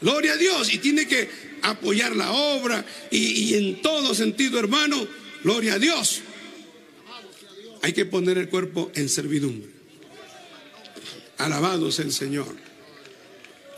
Gloria 0.00 0.32
a 0.32 0.36
Dios. 0.36 0.72
Y 0.72 0.78
tiene 0.78 1.06
que 1.06 1.28
apoyar 1.62 2.16
la 2.16 2.32
obra 2.32 2.84
y, 3.10 3.54
en 3.54 3.82
todo 3.82 4.14
sentido, 4.14 4.58
hermano, 4.58 5.06
gloria 5.42 5.74
a 5.74 5.78
Dios. 5.78 6.22
Hay 7.82 7.92
que 7.92 8.04
poner 8.04 8.38
el 8.38 8.48
cuerpo 8.48 8.90
en 8.94 9.08
servidumbre. 9.08 9.70
Alabado 11.38 11.90
sea 11.90 12.04
el 12.04 12.12
Señor. 12.12 12.54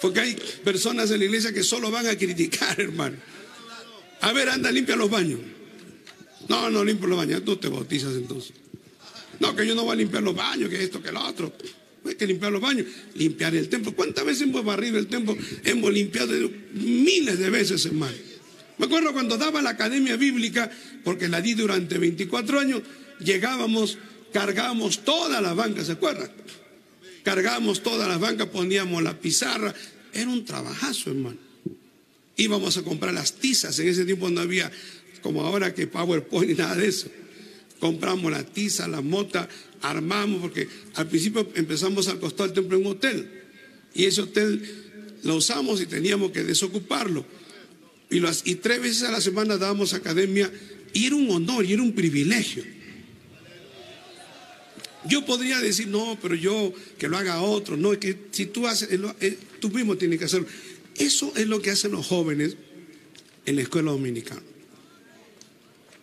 Porque 0.01 0.21
hay 0.21 0.37
personas 0.65 1.11
en 1.13 1.21
la 1.21 1.25
iglesia 1.27 1.53
que 1.53 1.63
solo 1.63 1.91
van 1.91 2.09
a 2.09 2.17
criticar, 2.17 2.81
hermano. 2.81 3.17
A 4.21 4.33
ver, 4.33 4.49
anda, 4.49 4.71
limpia 4.71 4.97
los 4.97 5.11
baños. 5.11 5.41
No, 6.49 6.71
no 6.71 6.85
limpio 6.85 7.07
los 7.07 7.19
baños. 7.19 7.45
Tú 7.45 7.57
te 7.57 7.69
bautizas 7.69 8.15
entonces. 8.15 8.53
No, 9.39 9.55
que 9.55 9.67
yo 9.67 9.75
no 9.75 9.85
voy 9.85 9.93
a 9.93 9.97
limpiar 9.97 10.23
los 10.23 10.35
baños, 10.35 10.69
que 10.69 10.83
esto, 10.83 11.03
que 11.03 11.11
lo 11.11 11.25
otro. 11.25 11.53
Hay 12.05 12.15
que 12.17 12.27
limpiar 12.27 12.51
los 12.51 12.61
baños, 12.61 12.87
limpiar 13.15 13.55
el 13.55 13.69
templo. 13.69 13.95
¿Cuántas 13.95 14.25
veces 14.25 14.43
hemos 14.43 14.65
barrido 14.65 14.99
el 14.99 15.07
templo? 15.07 15.37
Hemos 15.65 15.93
limpiado 15.93 16.33
miles 16.75 17.39
de 17.39 17.51
veces, 17.51 17.87
hermano. 17.87 18.17
Me 18.79 18.87
acuerdo 18.87 19.13
cuando 19.13 19.39
daba 19.39 19.63
la 19.63 19.71
academia 19.71 20.17
bíblica, 20.17 20.71
porque 21.05 21.29
la 21.29 21.41
di 21.41 21.55
durante 21.55 21.99
24 21.99 22.59
años, 22.59 22.83
llegábamos, 23.21 23.99
cargábamos 24.33 25.05
todas 25.05 25.41
las 25.41 25.55
bancas, 25.55 25.87
¿se 25.87 25.93
acuerdan? 25.93 26.31
Cargábamos 27.23 27.83
todas 27.83 28.09
las 28.09 28.19
bancas, 28.19 28.49
poníamos 28.49 29.03
la 29.03 29.17
pizarra, 29.19 29.73
era 30.13 30.29
un 30.29 30.45
trabajazo, 30.45 31.11
hermano. 31.11 31.39
Íbamos 32.37 32.77
a 32.77 32.83
comprar 32.83 33.15
las 33.15 33.35
tizas. 33.35 33.79
En 33.79 33.89
ese 33.89 34.05
tiempo 34.05 34.29
no 34.31 34.41
había, 34.41 34.71
como 35.23 35.43
ahora 35.43 35.75
que 35.75 35.87
PowerPoint 35.87 36.51
ni 36.51 36.57
nada 36.57 36.75
de 36.75 36.89
eso. 36.89 37.09
Compramos 37.79 38.31
la 38.33 38.45
tiza, 38.45 38.89
la 38.89 39.01
mota, 39.01 39.49
armamos, 39.83 40.41
porque 40.41 40.69
al 40.95 41.09
principio 41.09 41.49
empezamos 41.55 42.09
al 42.09 42.19
costado 42.19 42.49
del 42.49 42.55
templo 42.55 42.79
en 42.79 42.87
un 42.87 42.93
hotel. 42.93 43.43
Y 43.95 44.05
ese 44.05 44.23
hotel 44.23 44.63
lo 45.25 45.37
usamos 45.37 45.81
y 45.81 45.87
teníamos 45.87 46.33
que 46.33 46.43
desocuparlo. 46.43 47.25
Y, 48.11 48.23
y 48.45 48.55
tres 48.57 48.81
veces 48.81 49.03
a 49.05 49.13
la 49.13 49.21
semana 49.21 49.57
dábamos 49.57 49.93
academia 49.95 50.51
y 50.93 51.07
era 51.07 51.17
un 51.17 51.31
honor 51.31 51.65
y 51.65 51.73
era 51.73 51.83
un 51.83 51.93
privilegio. 51.93 52.65
Yo 55.05 55.25
podría 55.27 55.61
decir, 55.61 55.89
no, 55.89 56.17
pero 56.23 56.35
yo 56.35 56.73
que 56.99 57.09
lo 57.09 57.17
haga 57.19 57.43
otro. 57.43 57.77
No, 57.77 57.93
es 57.93 57.99
que 57.99 58.17
si 58.31 58.47
tú 58.47 58.67
haces, 58.67 58.89
eh, 59.21 59.39
tú 59.59 59.71
mismo 59.71 59.97
tienes 59.97 60.19
que 60.19 60.27
hacerlo. 60.27 60.47
Eso 60.97 61.33
es 61.37 61.49
lo 61.49 61.61
que 61.61 61.71
hacen 61.71 61.93
los 61.93 62.07
jóvenes 62.07 62.57
en 63.47 63.57
la 63.57 63.63
escuela 63.63 63.91
dominicana. 63.91 64.43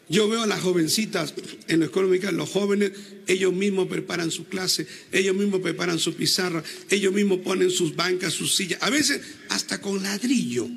Yo 0.09 0.27
veo 0.27 0.41
a 0.41 0.47
las 0.47 0.61
jovencitas 0.61 1.35
en 1.67 1.81
la 1.81 1.87
dominicana, 1.87 2.35
los 2.35 2.49
jóvenes, 2.49 2.91
ellos 3.27 3.53
mismos 3.53 3.87
preparan 3.87 4.31
su 4.31 4.45
clase, 4.45 4.87
ellos 5.11 5.35
mismos 5.35 5.61
preparan 5.61 5.99
su 5.99 6.15
pizarra, 6.15 6.63
ellos 6.89 7.13
mismos 7.13 7.39
ponen 7.39 7.69
sus 7.69 7.95
bancas, 7.95 8.33
sus 8.33 8.55
sillas, 8.55 8.81
a 8.81 8.89
veces 8.89 9.21
hasta 9.49 9.79
con 9.79 10.01
ladrillo. 10.01 10.67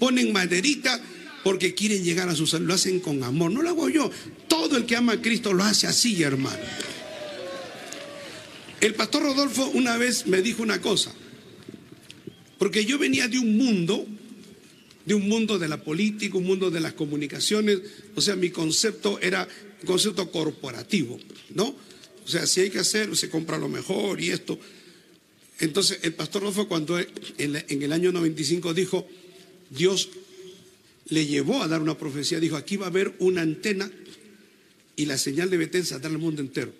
Ponen 0.00 0.32
maderita 0.32 1.00
porque 1.44 1.74
quieren 1.74 2.02
llegar 2.02 2.28
a 2.28 2.34
su 2.34 2.48
salud, 2.48 2.66
lo 2.66 2.74
hacen 2.74 2.98
con 3.00 3.22
amor. 3.22 3.52
No 3.52 3.62
lo 3.62 3.68
hago 3.68 3.88
yo. 3.88 4.10
Todo 4.48 4.76
el 4.76 4.86
que 4.86 4.96
ama 4.96 5.12
a 5.12 5.22
Cristo 5.22 5.52
lo 5.52 5.62
hace 5.62 5.86
así, 5.86 6.22
hermano. 6.22 6.58
El 8.80 8.94
pastor 8.94 9.22
Rodolfo 9.22 9.70
una 9.74 9.96
vez 9.98 10.26
me 10.26 10.42
dijo 10.42 10.62
una 10.62 10.80
cosa, 10.80 11.12
porque 12.58 12.84
yo 12.84 12.98
venía 12.98 13.28
de 13.28 13.38
un 13.38 13.56
mundo, 13.56 14.06
de 15.10 15.16
un 15.16 15.28
mundo 15.28 15.58
de 15.58 15.66
la 15.66 15.82
política, 15.82 16.38
un 16.38 16.44
mundo 16.44 16.70
de 16.70 16.78
las 16.78 16.92
comunicaciones, 16.92 17.80
o 18.14 18.20
sea, 18.20 18.36
mi 18.36 18.50
concepto 18.50 19.18
era 19.20 19.42
un 19.80 19.84
concepto 19.84 20.30
corporativo, 20.30 21.18
¿no? 21.52 21.74
O 22.24 22.28
sea, 22.28 22.46
si 22.46 22.60
hay 22.60 22.70
que 22.70 22.78
hacer, 22.78 23.16
se 23.16 23.28
compra 23.28 23.58
lo 23.58 23.68
mejor 23.68 24.20
y 24.20 24.30
esto. 24.30 24.56
Entonces, 25.58 25.98
el 26.02 26.14
pastor 26.14 26.42
Rodolfo 26.42 26.68
cuando 26.68 26.96
en 27.00 27.82
el 27.82 27.92
año 27.92 28.12
95 28.12 28.72
dijo, 28.72 29.04
Dios 29.68 30.10
le 31.08 31.26
llevó 31.26 31.60
a 31.60 31.66
dar 31.66 31.82
una 31.82 31.98
profecía, 31.98 32.38
dijo, 32.38 32.54
aquí 32.54 32.76
va 32.76 32.86
a 32.86 32.90
haber 32.90 33.16
una 33.18 33.42
antena 33.42 33.90
y 34.94 35.06
la 35.06 35.18
señal 35.18 35.50
de 35.50 35.56
Betensa 35.56 35.98
darle 35.98 36.18
al 36.18 36.22
mundo 36.22 36.40
entero. 36.40 36.72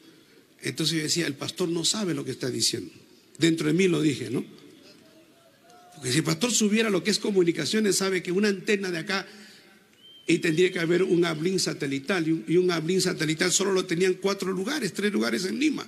Entonces 0.63 0.99
yo 0.99 1.03
decía, 1.03 1.27
el 1.27 1.35
pastor 1.35 1.69
no 1.69 1.85
sabe 1.85 2.15
lo 2.15 2.25
que 2.25 2.31
está 2.31 2.49
diciendo. 2.49 2.93
Dentro 3.39 3.67
de 3.67 3.73
mí 3.73 3.89
lo 3.89 4.01
dije, 4.01 4.31
¿no? 4.31 4.45
Porque 6.01 6.13
si 6.13 6.19
el 6.19 6.25
pastor 6.25 6.51
subiera 6.51 6.89
lo 6.89 7.05
que 7.05 7.11
es 7.11 7.19
comunicaciones, 7.19 7.97
sabe 7.97 8.23
que 8.23 8.33
una 8.33 8.49
antena 8.49 8.91
de 8.91 8.97
acá 8.97 9.27
y 10.27 10.39
tendría 10.39 10.73
que 10.73 10.79
haber 10.79 11.03
un 11.03 11.27
hablín 11.27 11.61
satelital. 11.61 12.27
Y 12.27 12.57
un, 12.57 12.71
hablín 12.71 13.03
satelital 13.03 13.53
solo 13.53 13.73
lo 13.73 13.85
tenían 13.85 14.15
cuatro 14.15 14.51
lugares, 14.51 14.95
tres 14.95 15.13
lugares 15.13 15.45
en 15.45 15.59
Lima. 15.59 15.87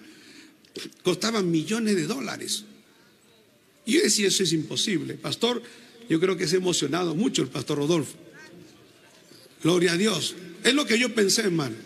Costaban 1.03 1.51
millones 1.51 1.97
de 1.97 2.07
dólares. 2.07 2.65
Y 3.87 3.93
yo 3.95 4.03
decía, 4.03 4.29
eso 4.29 4.43
es 4.43 4.53
imposible. 4.53 5.15
Pastor, 5.15 5.63
yo 6.11 6.21
creo 6.21 6.37
que 6.37 6.47
se 6.47 6.57
ha 6.57 6.59
emocionado 6.59 7.15
mucho 7.15 7.41
el 7.41 7.49
pastor 7.49 7.79
Rodolfo. 7.79 8.13
Gloria 9.63 9.93
a 9.93 9.97
Dios. 9.97 10.35
Es 10.63 10.75
lo 10.75 10.85
que 10.85 10.99
yo 10.99 11.15
pensé, 11.15 11.41
hermano. 11.41 11.77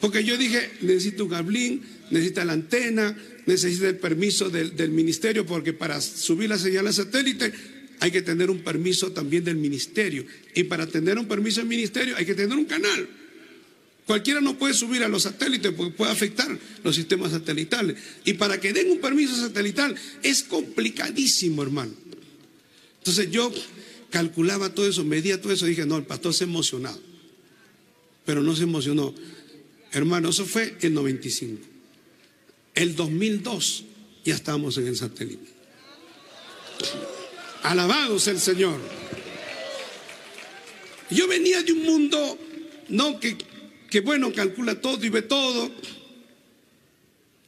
Porque 0.00 0.24
yo 0.24 0.38
dije, 0.38 0.70
necesito 0.80 1.24
un 1.24 1.30
gablín, 1.30 1.82
necesita 2.10 2.44
la 2.44 2.54
antena, 2.54 3.16
necesita 3.46 3.88
el 3.88 3.98
permiso 3.98 4.48
del, 4.48 4.90
ministerio, 4.90 5.44
porque 5.44 5.72
para 5.72 6.00
subir 6.00 6.48
la 6.48 6.58
señal 6.58 6.86
a 6.86 6.92
satélite 6.92 7.52
hay 8.00 8.10
que 8.10 8.22
tener 8.22 8.50
un 8.50 8.60
permiso 8.60 9.12
también 9.12 9.44
del 9.44 9.56
ministerio. 9.56 10.24
Y 10.54 10.64
para 10.64 10.86
tener 10.86 11.18
un 11.18 11.28
permiso 11.28 11.60
del 11.60 11.68
ministerio 11.68 12.16
hay 12.16 12.24
que 12.24 12.34
tener 12.34 12.56
un 12.56 12.64
canal. 12.64 13.08
Cualquiera 14.06 14.40
no 14.40 14.58
puede 14.58 14.74
subir 14.74 15.04
a 15.04 15.08
los 15.08 15.22
satélites 15.24 15.72
porque 15.72 15.94
puede 15.94 16.10
afectar 16.10 16.58
los 16.82 16.96
sistemas 16.96 17.32
satelitales. 17.32 17.96
Y 18.24 18.34
para 18.34 18.58
que 18.58 18.72
den 18.72 18.90
un 18.90 19.00
permiso 19.00 19.36
satelital 19.36 19.94
es 20.22 20.42
complicadísimo, 20.42 21.62
hermano. 21.62 21.92
Entonces 22.98 23.30
yo 23.30 23.52
calculaba 24.10 24.74
todo 24.74 24.88
eso, 24.88 25.04
medía 25.04 25.40
todo 25.40 25.52
eso, 25.52 25.66
dije, 25.66 25.86
no, 25.86 25.96
el 25.96 26.04
pastor 26.04 26.34
se 26.34 26.44
emocionado. 26.44 27.00
Pero 28.24 28.42
no 28.42 28.56
se 28.56 28.64
emocionó. 28.64 29.14
Hermano, 29.92 30.30
eso 30.30 30.46
fue 30.46 30.76
en 30.80 30.94
95. 30.94 31.66
El 32.74 32.94
2002 32.94 33.84
ya 34.24 34.34
estábamos 34.34 34.78
en 34.78 34.86
el 34.86 34.96
satélite. 34.96 35.50
Alabados 37.62 38.26
el 38.28 38.40
Señor. 38.40 38.78
Yo 41.10 41.26
venía 41.26 41.62
de 41.62 41.72
un 41.72 41.82
mundo, 41.82 42.38
no 42.88 43.18
que, 43.18 43.36
que 43.90 44.00
bueno, 44.00 44.32
calcula 44.32 44.80
todo 44.80 45.04
y 45.04 45.08
ve 45.08 45.22
todo. 45.22 45.70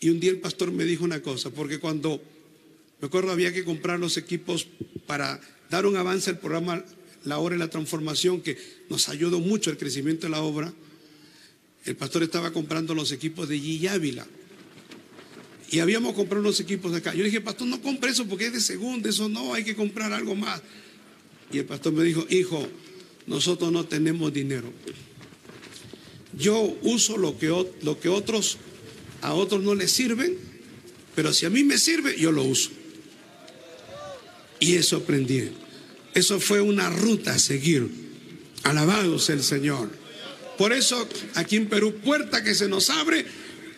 Y 0.00 0.10
un 0.10 0.18
día 0.18 0.32
el 0.32 0.40
pastor 0.40 0.72
me 0.72 0.84
dijo 0.84 1.04
una 1.04 1.22
cosa, 1.22 1.50
porque 1.50 1.78
cuando, 1.78 2.20
me 3.00 3.06
acuerdo, 3.06 3.30
había 3.30 3.52
que 3.52 3.64
comprar 3.64 4.00
los 4.00 4.16
equipos 4.16 4.66
para 5.06 5.40
dar 5.70 5.86
un 5.86 5.96
avance 5.96 6.30
al 6.30 6.40
programa 6.40 6.84
La 7.24 7.38
Hora 7.38 7.54
de 7.54 7.60
la 7.60 7.70
Transformación, 7.70 8.40
que 8.40 8.58
nos 8.90 9.08
ayudó 9.08 9.38
mucho 9.38 9.70
al 9.70 9.78
crecimiento 9.78 10.26
de 10.26 10.30
la 10.30 10.42
obra, 10.42 10.74
el 11.84 11.96
pastor 11.96 12.22
estaba 12.22 12.52
comprando 12.52 12.94
los 12.94 13.12
equipos 13.12 13.48
de 13.48 13.58
G. 13.58 13.88
Ávila. 13.88 14.26
Y 15.70 15.80
habíamos 15.80 16.14
comprado 16.14 16.42
unos 16.42 16.60
equipos 16.60 16.92
de 16.92 16.98
acá. 16.98 17.12
Yo 17.12 17.18
le 17.18 17.24
dije, 17.24 17.40
pastor, 17.40 17.66
no 17.66 17.80
compre 17.80 18.10
eso 18.10 18.26
porque 18.26 18.46
es 18.46 18.52
de 18.52 18.60
segundo, 18.60 19.08
eso 19.08 19.28
no, 19.28 19.54
hay 19.54 19.64
que 19.64 19.74
comprar 19.74 20.12
algo 20.12 20.34
más. 20.34 20.60
Y 21.50 21.58
el 21.58 21.64
pastor 21.64 21.92
me 21.92 22.04
dijo, 22.04 22.26
hijo, 22.28 22.68
nosotros 23.26 23.72
no 23.72 23.84
tenemos 23.84 24.32
dinero. 24.32 24.70
Yo 26.38 26.76
uso 26.82 27.16
lo 27.16 27.38
que, 27.38 27.48
lo 27.82 27.98
que 27.98 28.08
otros 28.08 28.58
a 29.22 29.34
otros 29.34 29.62
no 29.62 29.74
les 29.74 29.90
sirven, 29.90 30.36
pero 31.14 31.32
si 31.32 31.46
a 31.46 31.50
mí 31.50 31.64
me 31.64 31.78
sirve, 31.78 32.18
yo 32.18 32.32
lo 32.32 32.42
uso. 32.42 32.70
Y 34.60 34.74
eso 34.74 34.98
aprendí. 34.98 35.50
Eso 36.14 36.38
fue 36.38 36.60
una 36.60 36.90
ruta 36.90 37.34
a 37.34 37.38
seguir. 37.38 37.88
Alabado 38.62 39.18
sea 39.18 39.36
el 39.36 39.42
Señor. 39.42 40.01
Por 40.62 40.72
eso 40.72 41.08
aquí 41.34 41.56
en 41.56 41.66
Perú, 41.66 41.92
puerta 42.04 42.44
que 42.44 42.54
se 42.54 42.68
nos 42.68 42.88
abre, 42.88 43.26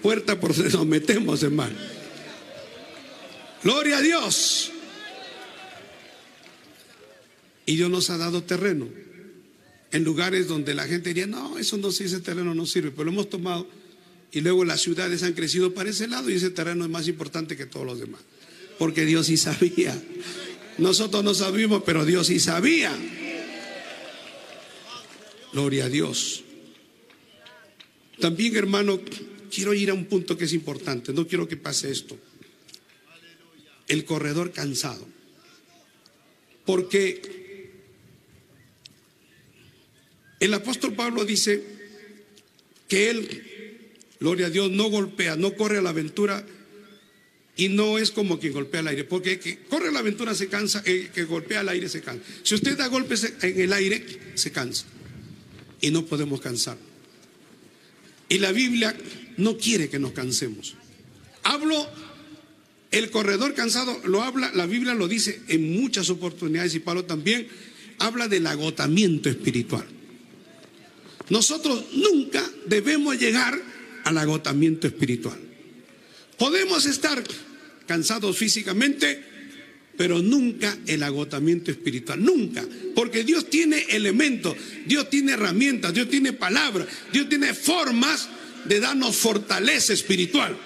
puerta 0.02 0.38
por 0.38 0.54
donde 0.54 0.70
nos 0.70 0.84
metemos, 0.84 1.42
hermano. 1.42 1.74
Gloria 3.62 3.96
a 3.96 4.02
Dios. 4.02 4.70
Y 7.64 7.76
Dios 7.76 7.88
nos 7.88 8.10
ha 8.10 8.18
dado 8.18 8.42
terreno 8.42 8.86
en 9.92 10.04
lugares 10.04 10.46
donde 10.46 10.74
la 10.74 10.84
gente 10.84 11.08
diría, 11.08 11.26
no, 11.26 11.56
eso 11.56 11.78
no 11.78 11.90
sirve, 11.90 12.10
ese 12.10 12.20
terreno 12.20 12.54
no 12.54 12.66
sirve, 12.66 12.90
pero 12.90 13.04
lo 13.04 13.12
hemos 13.12 13.30
tomado 13.30 13.66
y 14.30 14.42
luego 14.42 14.66
las 14.66 14.82
ciudades 14.82 15.22
han 15.22 15.32
crecido 15.32 15.72
para 15.72 15.88
ese 15.88 16.06
lado 16.06 16.28
y 16.28 16.34
ese 16.34 16.50
terreno 16.50 16.84
es 16.84 16.90
más 16.90 17.08
importante 17.08 17.56
que 17.56 17.64
todos 17.64 17.86
los 17.86 17.98
demás. 17.98 18.20
Porque 18.78 19.06
Dios 19.06 19.28
sí 19.28 19.38
sabía. 19.38 19.98
Nosotros 20.76 21.24
no 21.24 21.32
sabíamos, 21.32 21.82
pero 21.86 22.04
Dios 22.04 22.26
sí 22.26 22.38
sabía. 22.40 22.94
Gloria 25.54 25.86
a 25.86 25.88
Dios. 25.88 26.43
También, 28.20 28.56
hermano, 28.56 29.00
quiero 29.50 29.74
ir 29.74 29.90
a 29.90 29.94
un 29.94 30.06
punto 30.06 30.36
que 30.36 30.44
es 30.44 30.52
importante. 30.52 31.12
No 31.12 31.26
quiero 31.26 31.48
que 31.48 31.56
pase 31.56 31.90
esto. 31.90 32.18
El 33.88 34.04
corredor 34.04 34.52
cansado. 34.52 35.06
Porque 36.64 37.70
el 40.40 40.54
apóstol 40.54 40.94
Pablo 40.94 41.24
dice 41.24 41.62
que 42.88 43.10
él 43.10 43.54
Gloria 44.24 44.46
a 44.46 44.50
Dios, 44.50 44.70
no 44.70 44.88
golpea, 44.88 45.36
no 45.36 45.54
corre 45.54 45.76
a 45.76 45.82
la 45.82 45.90
aventura 45.90 46.46
y 47.58 47.68
no 47.68 47.98
es 47.98 48.10
como 48.10 48.40
quien 48.40 48.54
golpea 48.54 48.80
al 48.80 48.88
aire, 48.88 49.04
porque 49.04 49.38
que 49.38 49.58
corre 49.64 49.88
a 49.88 49.92
la 49.92 49.98
aventura 49.98 50.34
se 50.34 50.48
cansa, 50.48 50.82
el 50.86 51.10
que 51.10 51.24
golpea 51.24 51.60
al 51.60 51.68
aire 51.68 51.90
se 51.90 52.00
cansa. 52.00 52.24
Si 52.42 52.54
usted 52.54 52.74
da 52.74 52.86
golpes 52.86 53.34
en 53.42 53.60
el 53.60 53.70
aire, 53.74 54.02
se 54.34 54.50
cansa. 54.50 54.86
Y 55.82 55.90
no 55.90 56.06
podemos 56.06 56.40
cansar. 56.40 56.78
Y 58.34 58.40
la 58.40 58.50
Biblia 58.50 58.92
no 59.36 59.56
quiere 59.56 59.88
que 59.88 60.00
nos 60.00 60.10
cansemos. 60.10 60.74
Hablo, 61.44 61.88
el 62.90 63.08
corredor 63.12 63.54
cansado 63.54 63.96
lo 64.06 64.24
habla, 64.24 64.50
la 64.54 64.66
Biblia 64.66 64.92
lo 64.92 65.06
dice 65.06 65.40
en 65.46 65.80
muchas 65.80 66.10
oportunidades 66.10 66.74
y 66.74 66.80
Pablo 66.80 67.04
también 67.04 67.46
habla 68.00 68.26
del 68.26 68.48
agotamiento 68.48 69.28
espiritual. 69.28 69.86
Nosotros 71.30 71.84
nunca 71.92 72.44
debemos 72.66 73.20
llegar 73.20 73.56
al 74.02 74.18
agotamiento 74.18 74.88
espiritual. 74.88 75.38
Podemos 76.36 76.86
estar 76.86 77.22
cansados 77.86 78.36
físicamente, 78.36 79.22
pero 79.96 80.20
nunca 80.20 80.76
el 80.86 81.02
agotamiento 81.02 81.70
espiritual, 81.70 82.22
nunca, 82.24 82.64
porque 82.94 83.24
Dios 83.24 83.48
tiene 83.48 83.86
elementos, 83.90 84.56
Dios 84.86 85.08
tiene 85.08 85.32
herramientas, 85.32 85.94
Dios 85.94 86.08
tiene 86.08 86.32
palabras, 86.32 86.88
Dios 87.12 87.28
tiene 87.28 87.54
formas 87.54 88.28
de 88.64 88.80
darnos 88.80 89.16
fortaleza 89.16 89.92
espiritual. 89.92 90.56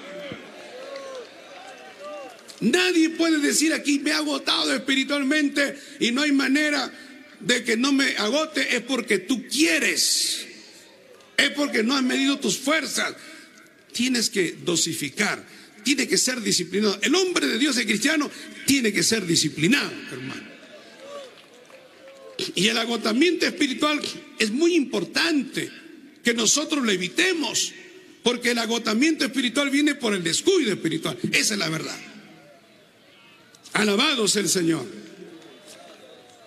Nadie 2.61 3.11
puede 3.11 3.38
decir 3.38 3.73
aquí 3.73 4.01
me 4.01 4.11
he 4.11 4.14
agotado 4.14 4.75
espiritualmente 4.75 5.77
y 6.01 6.11
no 6.11 6.23
hay 6.23 6.33
manera 6.33 6.91
de 7.41 7.62
que 7.62 7.77
no 7.77 7.93
me 7.93 8.17
agote, 8.17 8.77
es 8.77 8.83
porque 8.83 9.19
tú 9.19 9.47
quieres, 9.47 10.45
es 11.37 11.51
porque 11.51 11.85
no 11.85 11.95
has 11.95 12.03
medido 12.03 12.41
tus 12.41 12.59
fuerzas, 12.59 13.14
tienes 13.93 14.29
que 14.29 14.57
dosificar, 14.64 15.45
tiene 15.88 16.07
que 16.07 16.18
ser 16.18 16.42
disciplinado. 16.42 16.98
El 17.01 17.14
hombre 17.14 17.46
de 17.46 17.59
Dios, 17.59 17.74
el 17.79 17.87
cristiano, 17.87 18.31
tiene 18.66 18.92
que 18.92 19.03
ser 19.03 19.24
disciplinado, 19.24 19.90
hermano. 20.12 20.42
Y 22.55 22.68
el 22.68 22.77
agotamiento 22.77 23.46
espiritual 23.46 23.98
es 24.38 24.51
muy 24.51 24.74
importante 24.74 25.70
que 26.22 26.35
nosotros 26.35 26.85
lo 26.85 26.92
evitemos, 26.92 27.72
porque 28.22 28.51
el 28.51 28.59
agotamiento 28.59 29.24
espiritual 29.24 29.70
viene 29.70 29.94
por 29.94 30.12
el 30.12 30.22
descuido 30.22 30.70
espiritual. 30.70 31.16
Esa 31.33 31.55
es 31.55 31.59
la 31.59 31.70
verdad. 31.70 31.98
Alabado 33.72 34.29
sea 34.29 34.42
el 34.42 34.51
Señor. 34.51 34.87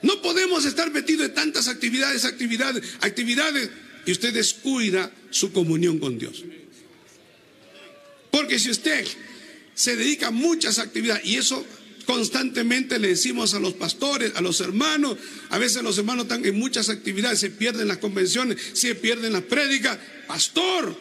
No 0.04 0.22
podemos 0.22 0.66
estar 0.66 0.92
metidos 0.92 1.30
en 1.30 1.34
tantas 1.34 1.68
actividades, 1.68 2.26
actividades, 2.26 2.84
actividades, 3.02 3.72
y 4.06 4.12
usted 4.12 4.36
descuida 4.36 5.12
su 5.32 5.52
comunión 5.52 5.98
con 5.98 6.20
Dios. 6.20 6.44
Porque 8.30 8.60
si 8.60 8.70
usted 8.70 9.06
se 9.74 9.96
dedica 9.96 10.28
a 10.28 10.32
muchas 10.32 10.80
actividades, 10.80 11.26
y 11.26 11.38
eso 11.38 11.66
constantemente 12.06 13.00
le 13.00 13.10
decimos 13.10 13.54
a 13.54 13.60
los 13.60 13.74
pastores, 13.74 14.34
a 14.36 14.42
los 14.42 14.60
hermanos, 14.60 15.18
a 15.50 15.58
veces 15.58 15.84
los 15.84 15.98
hermanos 15.98 16.26
están 16.26 16.46
en 16.46 16.58
muchas 16.58 16.90
actividades, 16.90 17.40
se 17.40 17.50
pierden 17.50 17.88
las 17.88 17.98
convenciones, 17.98 18.58
se 18.74 18.96
pierden 18.96 19.34
las 19.34 19.44
prédicas. 19.44 19.98
Pastor, 20.28 20.98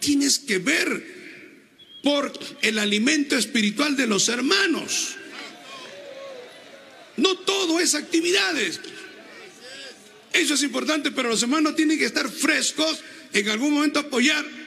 tienes 0.00 0.38
que 0.38 0.58
ver 0.58 1.18
por 2.02 2.32
el 2.62 2.78
alimento 2.78 3.36
espiritual 3.36 3.96
de 3.96 4.06
los 4.06 4.28
hermanos. 4.28 5.16
No 7.16 7.36
todo 7.38 7.80
es 7.80 7.94
actividades. 7.94 8.80
Eso 10.32 10.54
es 10.54 10.62
importante, 10.62 11.10
pero 11.10 11.28
los 11.28 11.42
hermanos 11.42 11.74
tienen 11.74 11.98
que 11.98 12.04
estar 12.04 12.28
frescos, 12.28 13.00
en 13.32 13.48
algún 13.48 13.74
momento 13.74 13.98
apoyar 13.98 14.57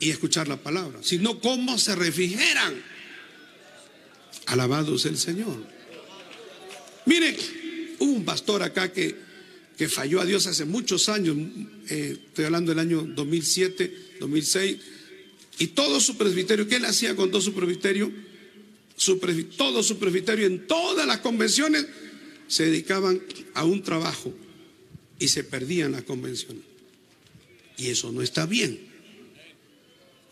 y 0.00 0.08
escuchar 0.08 0.48
la 0.48 0.56
palabra, 0.56 0.98
sino 1.02 1.38
cómo 1.38 1.78
se 1.78 1.94
refrigeran. 1.94 2.82
Alabado 4.46 4.98
sea 4.98 5.10
el 5.10 5.18
Señor. 5.18 5.62
Mire, 7.04 7.36
hubo 7.98 8.12
un 8.12 8.24
pastor 8.24 8.62
acá 8.62 8.92
que, 8.92 9.14
que 9.76 9.88
falló 9.88 10.20
a 10.20 10.24
Dios 10.24 10.46
hace 10.46 10.64
muchos 10.64 11.08
años, 11.10 11.36
eh, 11.90 12.18
estoy 12.28 12.46
hablando 12.46 12.72
del 12.72 12.78
año 12.78 13.02
2007, 13.02 14.16
2006, 14.20 14.78
y 15.58 15.66
todo 15.68 16.00
su 16.00 16.16
presbiterio, 16.16 16.66
¿qué 16.66 16.76
él 16.76 16.86
hacía 16.86 17.14
con 17.14 17.30
todo 17.30 17.42
su 17.42 17.52
presbiterio? 17.52 18.10
Su, 18.96 19.18
todo 19.56 19.82
su 19.82 19.98
presbiterio 19.98 20.46
en 20.46 20.66
todas 20.66 21.06
las 21.06 21.18
convenciones 21.18 21.86
se 22.48 22.64
dedicaban 22.64 23.22
a 23.54 23.64
un 23.64 23.82
trabajo 23.82 24.34
y 25.18 25.28
se 25.28 25.44
perdían 25.44 25.92
las 25.92 26.02
convenciones. 26.02 26.64
Y 27.76 27.88
eso 27.88 28.10
no 28.12 28.22
está 28.22 28.46
bien. 28.46 28.89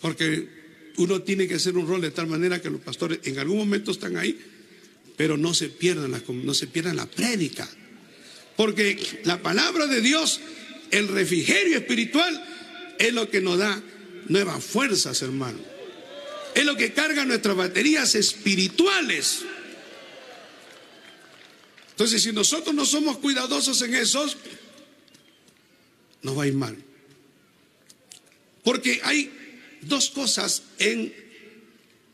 Porque 0.00 0.48
uno 0.96 1.22
tiene 1.22 1.46
que 1.46 1.54
hacer 1.54 1.76
un 1.76 1.86
rol 1.86 2.00
de 2.00 2.10
tal 2.10 2.26
manera 2.26 2.60
que 2.60 2.70
los 2.70 2.80
pastores 2.80 3.20
en 3.24 3.38
algún 3.38 3.58
momento 3.58 3.92
están 3.92 4.16
ahí, 4.16 4.38
pero 5.16 5.36
no 5.36 5.54
se 5.54 5.68
pierdan 5.68 6.10
la, 6.10 6.22
no 6.28 6.54
se 6.54 6.66
pierdan 6.66 6.96
la 6.96 7.06
prédica. 7.06 7.68
Porque 8.56 9.20
la 9.24 9.40
palabra 9.40 9.86
de 9.86 10.00
Dios, 10.00 10.40
el 10.90 11.08
refrigerio 11.08 11.78
espiritual, 11.78 12.44
es 12.98 13.12
lo 13.12 13.30
que 13.30 13.40
nos 13.40 13.58
da 13.58 13.80
nuevas 14.28 14.64
fuerzas, 14.64 15.22
hermano. 15.22 15.58
Es 16.54 16.64
lo 16.64 16.76
que 16.76 16.92
carga 16.92 17.24
nuestras 17.24 17.56
baterías 17.56 18.16
espirituales. 18.16 19.42
Entonces, 21.90 22.22
si 22.22 22.32
nosotros 22.32 22.74
no 22.74 22.84
somos 22.84 23.18
cuidadosos 23.18 23.80
en 23.82 23.94
esos, 23.94 24.36
nos 26.22 26.36
va 26.36 26.44
a 26.44 26.46
ir 26.46 26.54
mal. 26.54 26.76
Porque 28.64 29.00
hay 29.04 29.37
dos 29.82 30.10
cosas 30.10 30.62
en, 30.78 31.12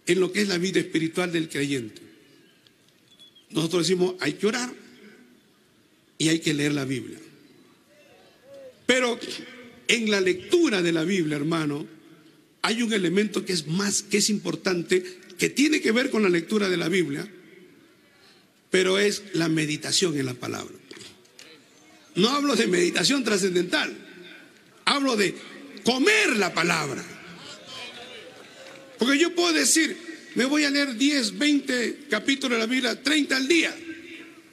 en 0.06 0.20
lo 0.20 0.32
que 0.32 0.42
es 0.42 0.48
la 0.48 0.58
vida 0.58 0.80
espiritual 0.80 1.32
del 1.32 1.48
creyente. 1.48 2.02
Nosotros 3.50 3.86
decimos, 3.86 4.14
hay 4.20 4.34
que 4.34 4.46
orar 4.46 4.72
y 6.18 6.28
hay 6.28 6.40
que 6.40 6.54
leer 6.54 6.72
la 6.72 6.84
Biblia. 6.84 7.18
Pero 8.86 9.18
en 9.88 10.10
la 10.10 10.20
lectura 10.20 10.82
de 10.82 10.92
la 10.92 11.04
Biblia, 11.04 11.36
hermano, 11.36 11.86
hay 12.62 12.82
un 12.82 12.92
elemento 12.92 13.44
que 13.44 13.52
es 13.52 13.66
más, 13.66 14.02
que 14.02 14.18
es 14.18 14.30
importante, 14.30 15.04
que 15.38 15.50
tiene 15.50 15.80
que 15.80 15.92
ver 15.92 16.10
con 16.10 16.22
la 16.22 16.28
lectura 16.28 16.68
de 16.68 16.76
la 16.76 16.88
Biblia, 16.88 17.28
pero 18.70 18.98
es 18.98 19.22
la 19.34 19.48
meditación 19.48 20.18
en 20.18 20.26
la 20.26 20.34
palabra. 20.34 20.74
No 22.16 22.30
hablo 22.30 22.56
de 22.56 22.66
meditación 22.66 23.22
trascendental, 23.24 23.92
hablo 24.84 25.16
de 25.16 25.34
comer 25.84 26.36
la 26.36 26.54
palabra. 26.54 27.04
Porque 28.98 29.18
yo 29.18 29.34
puedo 29.34 29.52
decir, 29.52 29.96
me 30.34 30.44
voy 30.44 30.64
a 30.64 30.70
leer 30.70 30.96
10, 30.96 31.38
20 31.38 32.06
capítulos 32.08 32.58
de 32.58 32.66
la 32.66 32.70
Biblia, 32.70 33.02
30 33.02 33.36
al 33.36 33.48
día, 33.48 33.74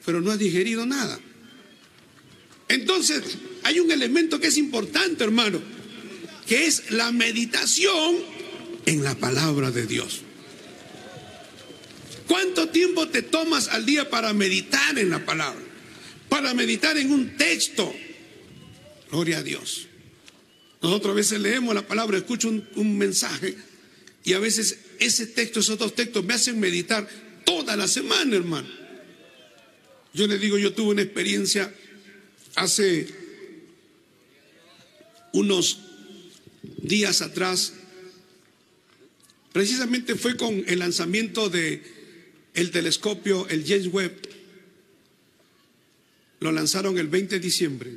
pero 0.04 0.20
no 0.20 0.30
has 0.30 0.38
digerido 0.38 0.86
nada. 0.86 1.18
Entonces, 2.68 3.22
hay 3.62 3.80
un 3.80 3.90
elemento 3.90 4.40
que 4.40 4.48
es 4.48 4.56
importante, 4.56 5.24
hermano, 5.24 5.60
que 6.46 6.66
es 6.66 6.90
la 6.90 7.12
meditación 7.12 8.16
en 8.86 9.04
la 9.04 9.14
palabra 9.14 9.70
de 9.70 9.86
Dios. 9.86 10.22
¿Cuánto 12.26 12.68
tiempo 12.68 13.08
te 13.08 13.22
tomas 13.22 13.68
al 13.68 13.84
día 13.84 14.08
para 14.08 14.32
meditar 14.32 14.98
en 14.98 15.10
la 15.10 15.24
palabra? 15.24 15.60
Para 16.28 16.54
meditar 16.54 16.96
en 16.96 17.12
un 17.12 17.36
texto. 17.36 17.94
Gloria 19.10 19.38
a 19.38 19.42
Dios. 19.42 19.86
Nosotros 20.80 21.12
a 21.12 21.16
veces 21.16 21.40
leemos 21.40 21.74
la 21.74 21.86
palabra, 21.86 22.16
escucho 22.16 22.48
un, 22.48 22.98
mensaje 22.98 23.56
y 24.24 24.34
a 24.34 24.38
veces 24.38 24.78
ese 24.98 25.26
texto, 25.26 25.60
esos 25.60 25.78
dos 25.78 25.94
textos 25.94 26.24
me 26.24 26.34
hacen 26.34 26.60
meditar 26.60 27.08
toda 27.44 27.76
la 27.76 27.88
semana, 27.88 28.36
hermano. 28.36 28.68
Yo 30.14 30.26
le 30.26 30.38
digo, 30.38 30.58
yo 30.58 30.74
tuve 30.74 30.90
una 30.90 31.02
experiencia 31.02 31.72
hace 32.54 33.08
unos 35.32 35.80
días 36.82 37.22
atrás, 37.22 37.72
precisamente 39.52 40.14
fue 40.14 40.36
con 40.36 40.64
el 40.66 40.78
lanzamiento 40.78 41.48
de 41.48 41.82
el 42.54 42.70
telescopio, 42.70 43.48
el 43.48 43.64
James 43.66 43.88
Webb. 43.88 44.12
Lo 46.40 46.52
lanzaron 46.52 46.98
el 46.98 47.08
20 47.08 47.36
de 47.36 47.40
diciembre 47.40 47.92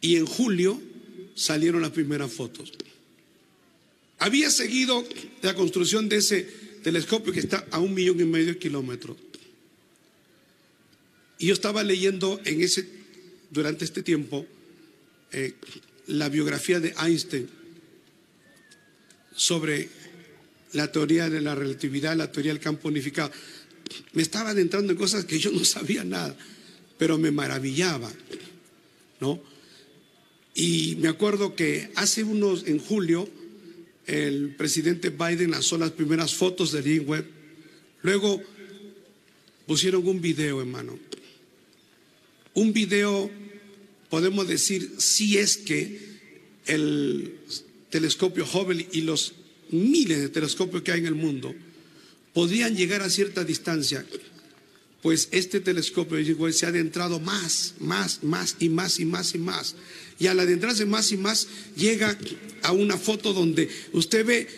y 0.00 0.16
en 0.16 0.26
julio 0.26 0.80
salieron 1.34 1.80
las 1.80 1.92
primeras 1.92 2.32
fotos. 2.32 2.72
Había 4.18 4.50
seguido 4.50 5.04
la 5.42 5.54
construcción 5.54 6.08
de 6.08 6.16
ese 6.16 6.42
telescopio 6.82 7.32
que 7.32 7.40
está 7.40 7.66
a 7.70 7.80
un 7.80 7.94
millón 7.94 8.20
y 8.20 8.24
medio 8.24 8.48
de 8.48 8.58
kilómetros. 8.58 9.16
Y 11.38 11.46
yo 11.46 11.54
estaba 11.54 11.82
leyendo 11.82 12.40
en 12.44 12.62
ese, 12.62 12.88
durante 13.50 13.84
este 13.84 14.02
tiempo 14.02 14.46
eh, 15.32 15.54
la 16.06 16.28
biografía 16.28 16.80
de 16.80 16.94
Einstein 17.02 17.48
sobre 19.34 19.88
la 20.72 20.90
teoría 20.92 21.30
de 21.30 21.40
la 21.40 21.54
relatividad, 21.54 22.16
la 22.16 22.30
teoría 22.30 22.52
del 22.52 22.62
campo 22.62 22.88
unificado. 22.88 23.32
Me 24.12 24.22
estaba 24.22 24.50
adentrando 24.50 24.92
en 24.92 24.98
cosas 24.98 25.24
que 25.24 25.38
yo 25.38 25.50
no 25.50 25.64
sabía 25.64 26.04
nada, 26.04 26.36
pero 26.98 27.18
me 27.18 27.30
maravillaba, 27.30 28.12
¿no? 29.20 29.42
Y 30.54 30.96
me 31.00 31.08
acuerdo 31.08 31.56
que 31.56 31.90
hace 31.96 32.22
unos, 32.22 32.66
en 32.66 32.78
julio, 32.78 33.28
el 34.06 34.54
presidente 34.56 35.10
Biden 35.10 35.50
lanzó 35.50 35.78
las 35.78 35.90
primeras 35.90 36.34
fotos 36.34 36.72
del 36.72 37.00
web. 37.00 37.24
Luego 38.02 38.42
pusieron 39.66 40.06
un 40.06 40.20
video, 40.20 40.60
hermano. 40.60 40.98
Un 42.54 42.72
video, 42.72 43.30
podemos 44.10 44.46
decir, 44.46 44.94
si 44.98 45.38
es 45.38 45.56
que 45.56 45.98
el 46.66 47.38
telescopio 47.90 48.44
Hubble 48.44 48.86
y 48.92 49.02
los 49.02 49.34
miles 49.70 50.20
de 50.20 50.28
telescopios 50.28 50.82
que 50.82 50.92
hay 50.92 51.00
en 51.00 51.06
el 51.06 51.14
mundo 51.14 51.54
podrían 52.32 52.76
llegar 52.76 53.02
a 53.02 53.10
cierta 53.10 53.44
distancia, 53.44 54.04
pues 55.04 55.28
este 55.32 55.60
telescopio 55.60 56.16
se 56.50 56.64
ha 56.64 56.70
adentrado 56.70 57.20
más, 57.20 57.74
más, 57.78 58.22
más 58.22 58.56
y 58.58 58.70
más 58.70 58.98
y 58.98 59.04
más 59.04 59.34
y 59.34 59.38
más 59.38 59.74
y 60.18 60.28
al 60.28 60.40
adentrarse 60.40 60.86
más 60.86 61.12
y 61.12 61.18
más 61.18 61.46
llega 61.76 62.16
a 62.62 62.72
una 62.72 62.96
foto 62.96 63.34
donde 63.34 63.68
usted 63.92 64.24
ve, 64.24 64.48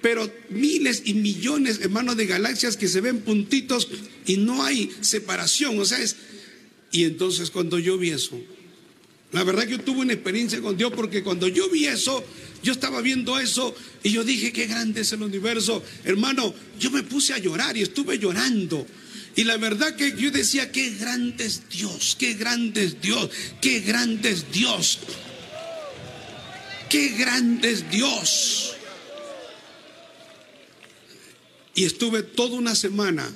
pero 0.00 0.30
miles 0.50 1.02
y 1.04 1.14
millones, 1.14 1.80
hermanos, 1.82 2.16
de 2.16 2.26
galaxias 2.26 2.76
que 2.76 2.86
se 2.86 3.00
ven 3.00 3.22
puntitos 3.22 3.88
y 4.24 4.36
no 4.36 4.62
hay 4.62 4.88
separación, 5.00 5.76
o 5.80 5.84
sea, 5.84 6.00
es... 6.00 6.14
Y 6.92 7.02
entonces 7.02 7.50
cuando 7.50 7.80
yo 7.80 7.98
vi 7.98 8.10
eso, 8.10 8.40
la 9.32 9.42
verdad 9.42 9.64
que 9.64 9.72
yo 9.72 9.80
tuve 9.80 10.02
una 10.02 10.12
experiencia 10.12 10.60
con 10.60 10.76
Dios 10.76 10.92
porque 10.94 11.24
cuando 11.24 11.48
yo 11.48 11.68
vi 11.70 11.86
eso, 11.86 12.24
yo 12.62 12.70
estaba 12.70 13.02
viendo 13.02 13.36
eso 13.36 13.74
y 14.04 14.12
yo 14.12 14.22
dije, 14.22 14.52
qué 14.52 14.66
grande 14.68 15.00
es 15.00 15.12
el 15.12 15.24
universo. 15.24 15.82
Hermano, 16.04 16.54
yo 16.78 16.92
me 16.92 17.02
puse 17.02 17.34
a 17.34 17.38
llorar 17.38 17.76
y 17.76 17.82
estuve 17.82 18.16
llorando. 18.18 18.86
Y 19.38 19.44
la 19.44 19.56
verdad 19.56 19.94
que 19.94 20.16
yo 20.16 20.32
decía, 20.32 20.72
qué 20.72 20.90
grande 20.90 21.44
es 21.44 21.68
Dios, 21.70 22.16
qué 22.18 22.34
grande 22.34 22.82
es 22.82 23.00
Dios, 23.00 23.30
qué 23.60 23.78
grande 23.78 24.30
es 24.30 24.50
Dios. 24.50 24.98
Qué 26.90 27.10
grande 27.10 27.70
es 27.70 27.88
Dios. 27.88 28.74
Y 31.72 31.84
estuve 31.84 32.24
toda 32.24 32.56
una 32.56 32.74
semana 32.74 33.32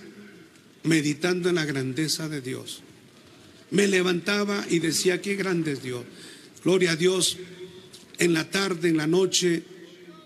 meditando 0.82 1.50
en 1.50 1.54
la 1.54 1.66
grandeza 1.66 2.28
de 2.28 2.40
Dios. 2.40 2.80
Me 3.70 3.86
levantaba 3.86 4.66
y 4.68 4.80
decía, 4.80 5.22
qué 5.22 5.36
grande 5.36 5.70
es 5.70 5.84
Dios. 5.84 6.04
Gloria 6.64 6.90
a 6.90 6.96
Dios 6.96 7.36
en 8.18 8.32
la 8.32 8.50
tarde, 8.50 8.88
en 8.88 8.96
la 8.96 9.06
noche. 9.06 9.62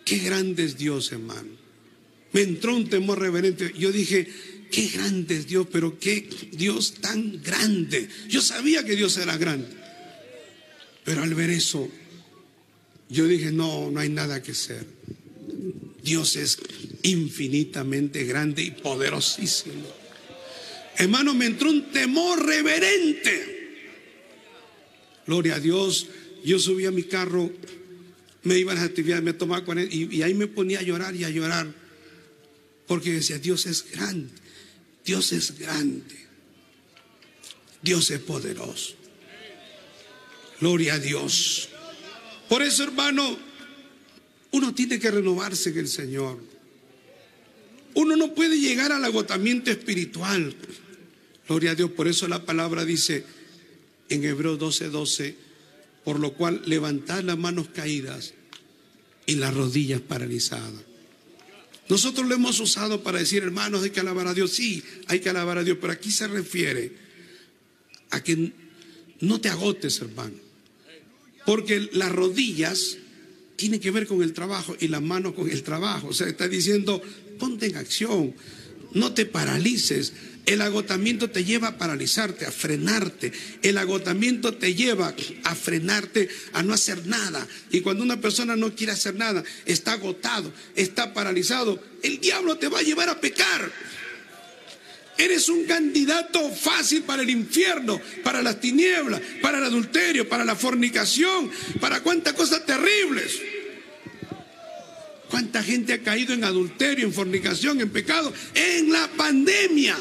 Qué 0.06 0.20
grande 0.20 0.64
es 0.64 0.78
Dios, 0.78 1.12
hermano. 1.12 1.50
Me 2.32 2.40
entró 2.40 2.74
un 2.74 2.88
temor 2.88 3.20
reverente. 3.20 3.74
Yo 3.76 3.92
dije, 3.92 4.26
qué 4.70 4.88
grande 4.88 5.36
es 5.36 5.46
Dios, 5.46 5.66
pero 5.70 5.98
qué 5.98 6.28
Dios 6.52 6.94
tan 6.94 7.42
grande. 7.42 8.08
Yo 8.28 8.40
sabía 8.40 8.84
que 8.84 8.96
Dios 8.96 9.16
era 9.16 9.36
grande. 9.36 9.68
Pero 11.04 11.22
al 11.22 11.34
ver 11.34 11.50
eso, 11.50 11.88
yo 13.08 13.26
dije, 13.26 13.52
no, 13.52 13.90
no 13.90 14.00
hay 14.00 14.08
nada 14.08 14.42
que 14.42 14.52
hacer. 14.52 14.84
Dios 16.02 16.36
es 16.36 16.58
infinitamente 17.02 18.24
grande 18.24 18.62
y 18.62 18.70
poderosísimo. 18.72 19.86
Hermano, 20.96 21.34
me 21.34 21.46
entró 21.46 21.70
un 21.70 21.90
temor 21.90 22.44
reverente. 22.44 23.56
Gloria 25.26 25.56
a 25.56 25.60
Dios. 25.60 26.08
Yo 26.44 26.58
subí 26.58 26.86
a 26.86 26.92
mi 26.92 27.02
carro, 27.02 27.50
me 28.44 28.58
iba 28.58 28.70
a 28.70 28.76
las 28.76 28.84
actividades, 28.84 29.24
me 29.24 29.32
tomaba 29.32 29.64
y, 29.82 30.16
y 30.16 30.22
ahí 30.22 30.34
me 30.34 30.46
ponía 30.46 30.78
a 30.78 30.82
llorar 30.82 31.14
y 31.16 31.24
a 31.24 31.30
llorar. 31.30 31.72
Porque 32.86 33.12
decía, 33.12 33.38
Dios 33.38 33.66
es 33.66 33.90
grande. 33.90 34.30
Dios 35.06 35.32
es 35.32 35.56
grande. 35.56 36.26
Dios 37.80 38.10
es 38.10 38.18
poderoso. 38.18 38.96
Gloria 40.60 40.94
a 40.94 40.98
Dios. 40.98 41.68
Por 42.48 42.62
eso, 42.62 42.82
hermano, 42.82 43.38
uno 44.50 44.74
tiene 44.74 44.98
que 44.98 45.10
renovarse 45.10 45.70
en 45.70 45.78
el 45.78 45.88
Señor. 45.88 46.40
Uno 47.94 48.16
no 48.16 48.34
puede 48.34 48.58
llegar 48.58 48.90
al 48.90 49.04
agotamiento 49.04 49.70
espiritual. 49.70 50.56
Gloria 51.46 51.70
a 51.70 51.74
Dios. 51.76 51.92
Por 51.92 52.08
eso 52.08 52.26
la 52.26 52.44
palabra 52.44 52.84
dice 52.84 53.24
en 54.08 54.24
Hebreos 54.24 54.58
12:12, 54.58 54.90
12, 54.90 55.36
por 56.04 56.18
lo 56.18 56.34
cual 56.34 56.62
levantad 56.66 57.22
las 57.22 57.38
manos 57.38 57.68
caídas 57.68 58.34
y 59.24 59.36
las 59.36 59.54
rodillas 59.54 60.00
paralizadas. 60.00 60.95
Nosotros 61.88 62.26
lo 62.26 62.34
hemos 62.34 62.58
usado 62.60 63.02
para 63.02 63.18
decir, 63.18 63.42
hermanos, 63.42 63.82
hay 63.82 63.90
que 63.90 64.00
alabar 64.00 64.26
a 64.26 64.34
Dios. 64.34 64.52
Sí, 64.52 64.82
hay 65.06 65.20
que 65.20 65.28
alabar 65.28 65.58
a 65.58 65.64
Dios, 65.64 65.78
pero 65.80 65.92
aquí 65.92 66.10
se 66.10 66.26
refiere 66.26 66.92
a 68.10 68.22
que 68.22 68.52
no 69.20 69.40
te 69.40 69.48
agotes, 69.48 70.00
hermano. 70.00 70.34
Porque 71.44 71.88
las 71.92 72.10
rodillas 72.10 72.98
tienen 73.56 73.80
que 73.80 73.90
ver 73.90 74.06
con 74.06 74.22
el 74.22 74.32
trabajo 74.32 74.76
y 74.80 74.88
las 74.88 75.02
manos 75.02 75.34
con 75.34 75.48
el 75.48 75.62
trabajo. 75.62 76.08
O 76.08 76.12
sea, 76.12 76.28
está 76.28 76.48
diciendo, 76.48 77.00
ponte 77.38 77.66
en 77.66 77.76
acción, 77.76 78.34
no 78.92 79.12
te 79.12 79.26
paralices. 79.26 80.12
El 80.46 80.62
agotamiento 80.62 81.28
te 81.28 81.44
lleva 81.44 81.68
a 81.68 81.76
paralizarte, 81.76 82.46
a 82.46 82.52
frenarte. 82.52 83.32
El 83.62 83.78
agotamiento 83.78 84.54
te 84.54 84.74
lleva 84.74 85.12
a 85.42 85.54
frenarte, 85.56 86.28
a 86.52 86.62
no 86.62 86.72
hacer 86.72 87.04
nada. 87.06 87.44
Y 87.72 87.80
cuando 87.80 88.04
una 88.04 88.20
persona 88.20 88.54
no 88.54 88.72
quiere 88.72 88.92
hacer 88.92 89.16
nada, 89.16 89.42
está 89.64 89.94
agotado, 89.94 90.52
está 90.76 91.12
paralizado, 91.12 91.82
el 92.04 92.20
diablo 92.20 92.56
te 92.58 92.68
va 92.68 92.78
a 92.78 92.82
llevar 92.82 93.08
a 93.08 93.20
pecar. 93.20 93.72
Eres 95.18 95.48
un 95.48 95.64
candidato 95.64 96.48
fácil 96.52 97.02
para 97.02 97.22
el 97.22 97.30
infierno, 97.30 98.00
para 98.22 98.40
las 98.40 98.60
tinieblas, 98.60 99.20
para 99.42 99.58
el 99.58 99.64
adulterio, 99.64 100.28
para 100.28 100.44
la 100.44 100.54
fornicación, 100.54 101.50
para 101.80 102.02
cuantas 102.04 102.34
cosas 102.34 102.64
terribles. 102.64 103.40
¿Cuánta 105.28 105.60
gente 105.62 105.92
ha 105.92 106.02
caído 106.02 106.34
en 106.34 106.44
adulterio, 106.44 107.04
en 107.04 107.12
fornicación, 107.12 107.80
en 107.80 107.90
pecado? 107.90 108.32
En 108.54 108.92
la 108.92 109.08
pandemia. 109.08 109.96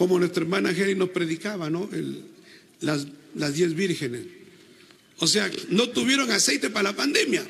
Como 0.00 0.18
nuestra 0.18 0.44
hermana 0.44 0.72
Jerry 0.72 0.94
nos 0.94 1.10
predicaba, 1.10 1.68
¿no? 1.68 1.86
las, 2.80 3.06
las 3.34 3.52
diez 3.52 3.74
vírgenes. 3.74 4.22
O 5.18 5.26
sea, 5.26 5.50
no 5.68 5.90
tuvieron 5.90 6.30
aceite 6.30 6.70
para 6.70 6.88
la 6.88 6.96
pandemia. 6.96 7.46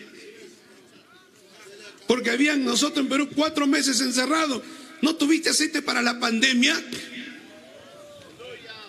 Porque 2.09 2.31
habían 2.31 2.65
nosotros 2.65 3.05
en 3.05 3.09
Perú 3.09 3.29
cuatro 3.37 3.69
meses 3.69 4.01
encerrados. 4.01 4.65
¿No 5.01 5.15
tuviste 5.15 5.51
aceite 5.51 5.81
para 5.81 6.03
la 6.03 6.19
pandemia? 6.19 6.75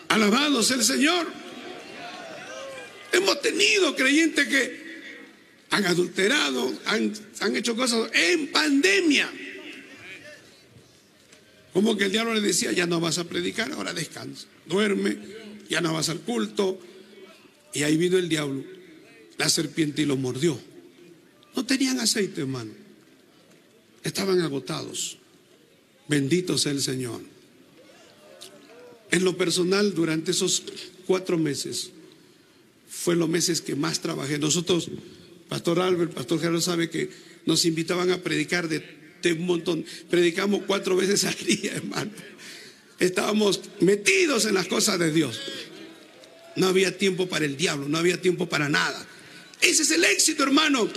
Alabado 0.07 0.63
sea 0.63 0.77
el 0.77 0.83
Señor. 0.83 1.27
Hemos 3.11 3.41
tenido 3.43 3.95
creyentes 3.95 4.47
que 4.47 4.81
han 5.69 5.85
adulterado, 5.85 6.73
han, 6.85 7.13
han 7.41 7.55
hecho 7.55 7.75
cosas 7.75 8.09
en 8.11 8.47
pandemia. 8.47 9.29
Como 11.73 11.95
que 11.97 12.05
el 12.05 12.11
diablo 12.11 12.33
le 12.33 12.41
decía, 12.41 12.71
ya 12.71 12.85
no 12.85 12.99
vas 12.99 13.17
a 13.17 13.23
predicar, 13.23 13.71
ahora 13.71 13.93
descansa, 13.93 14.47
duerme, 14.67 15.17
ya 15.69 15.79
no 15.81 15.93
vas 15.93 16.09
al 16.09 16.19
culto. 16.19 16.79
Y 17.73 17.83
ahí 17.83 17.95
vino 17.95 18.17
el 18.17 18.27
diablo, 18.27 18.63
la 19.37 19.47
serpiente 19.49 20.01
y 20.01 20.05
lo 20.05 20.17
mordió. 20.17 20.59
No 21.55 21.65
tenían 21.65 21.99
aceite, 21.99 22.41
hermano. 22.41 22.71
Estaban 24.03 24.41
agotados. 24.41 25.17
Bendito 26.07 26.57
sea 26.57 26.73
el 26.73 26.81
Señor. 26.81 27.21
En 29.11 29.23
lo 29.23 29.37
personal, 29.37 29.93
durante 29.93 30.31
esos 30.31 30.63
cuatro 31.05 31.37
meses, 31.37 31.91
fue 32.89 33.15
los 33.15 33.29
meses 33.29 33.61
que 33.61 33.75
más 33.75 34.01
trabajé. 34.01 34.37
Nosotros, 34.37 34.89
Pastor 35.47 35.79
Albert, 35.79 36.13
Pastor 36.13 36.39
Gerardo 36.39 36.61
sabe 36.61 36.89
que 36.89 37.09
nos 37.45 37.65
invitaban 37.65 38.11
a 38.11 38.21
predicar 38.21 38.67
de 38.67 39.00
un 39.29 39.45
montón. 39.45 39.85
Predicamos 40.09 40.63
cuatro 40.65 40.95
veces 40.95 41.23
al 41.23 41.35
día, 41.35 41.71
hermano. 41.75 42.11
Estábamos 42.99 43.61
metidos 43.79 44.45
en 44.45 44.53
las 44.53 44.67
cosas 44.67 44.99
de 44.99 45.11
Dios. 45.11 45.39
No 46.55 46.67
había 46.67 46.97
tiempo 46.97 47.27
para 47.27 47.45
el 47.45 47.57
diablo, 47.57 47.87
no 47.87 47.97
había 47.97 48.21
tiempo 48.21 48.47
para 48.47 48.69
nada. 48.69 49.05
Ese 49.61 49.83
es 49.83 49.91
el 49.91 50.03
éxito, 50.03 50.43
hermano. 50.43 50.89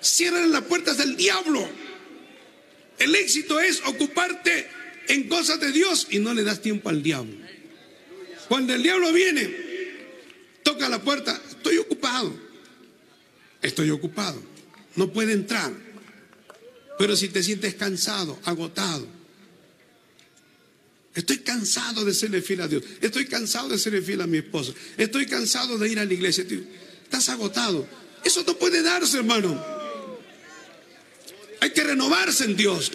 Cierran 0.00 0.50
las 0.50 0.62
puertas 0.62 0.98
del 0.98 1.16
diablo. 1.16 1.68
El 2.98 3.14
éxito 3.14 3.60
es 3.60 3.82
ocuparte 3.84 4.66
en 5.08 5.28
cosas 5.28 5.60
de 5.60 5.72
Dios 5.72 6.06
y 6.10 6.18
no 6.18 6.32
le 6.34 6.42
das 6.42 6.62
tiempo 6.62 6.88
al 6.88 7.02
diablo. 7.02 7.36
Cuando 8.48 8.74
el 8.74 8.82
diablo 8.82 9.12
viene, 9.12 9.54
toca 10.62 10.88
la 10.88 11.02
puerta, 11.02 11.40
estoy 11.50 11.78
ocupado. 11.78 12.36
Estoy 13.62 13.90
ocupado. 13.90 14.42
No 14.94 15.12
puede 15.12 15.32
entrar. 15.32 15.72
Pero 16.98 17.16
si 17.16 17.28
te 17.28 17.42
sientes 17.42 17.74
cansado, 17.74 18.38
agotado, 18.44 19.06
estoy 21.14 21.38
cansado 21.38 22.04
de 22.04 22.14
serle 22.14 22.40
fiel 22.42 22.62
a 22.62 22.68
Dios, 22.68 22.82
estoy 23.00 23.26
cansado 23.26 23.68
de 23.68 23.78
serle 23.78 24.02
fiel 24.02 24.22
a 24.22 24.26
mi 24.26 24.38
esposo, 24.38 24.74
estoy 24.96 25.26
cansado 25.26 25.78
de 25.78 25.88
ir 25.88 25.98
a 25.98 26.04
la 26.04 26.12
iglesia, 26.12 26.44
estás 27.02 27.28
agotado. 27.28 27.86
Eso 28.24 28.42
no 28.46 28.56
puede 28.56 28.82
darse, 28.82 29.18
hermano. 29.18 29.62
Hay 31.60 31.70
que 31.70 31.84
renovarse 31.84 32.44
en 32.44 32.56
Dios. 32.56 32.90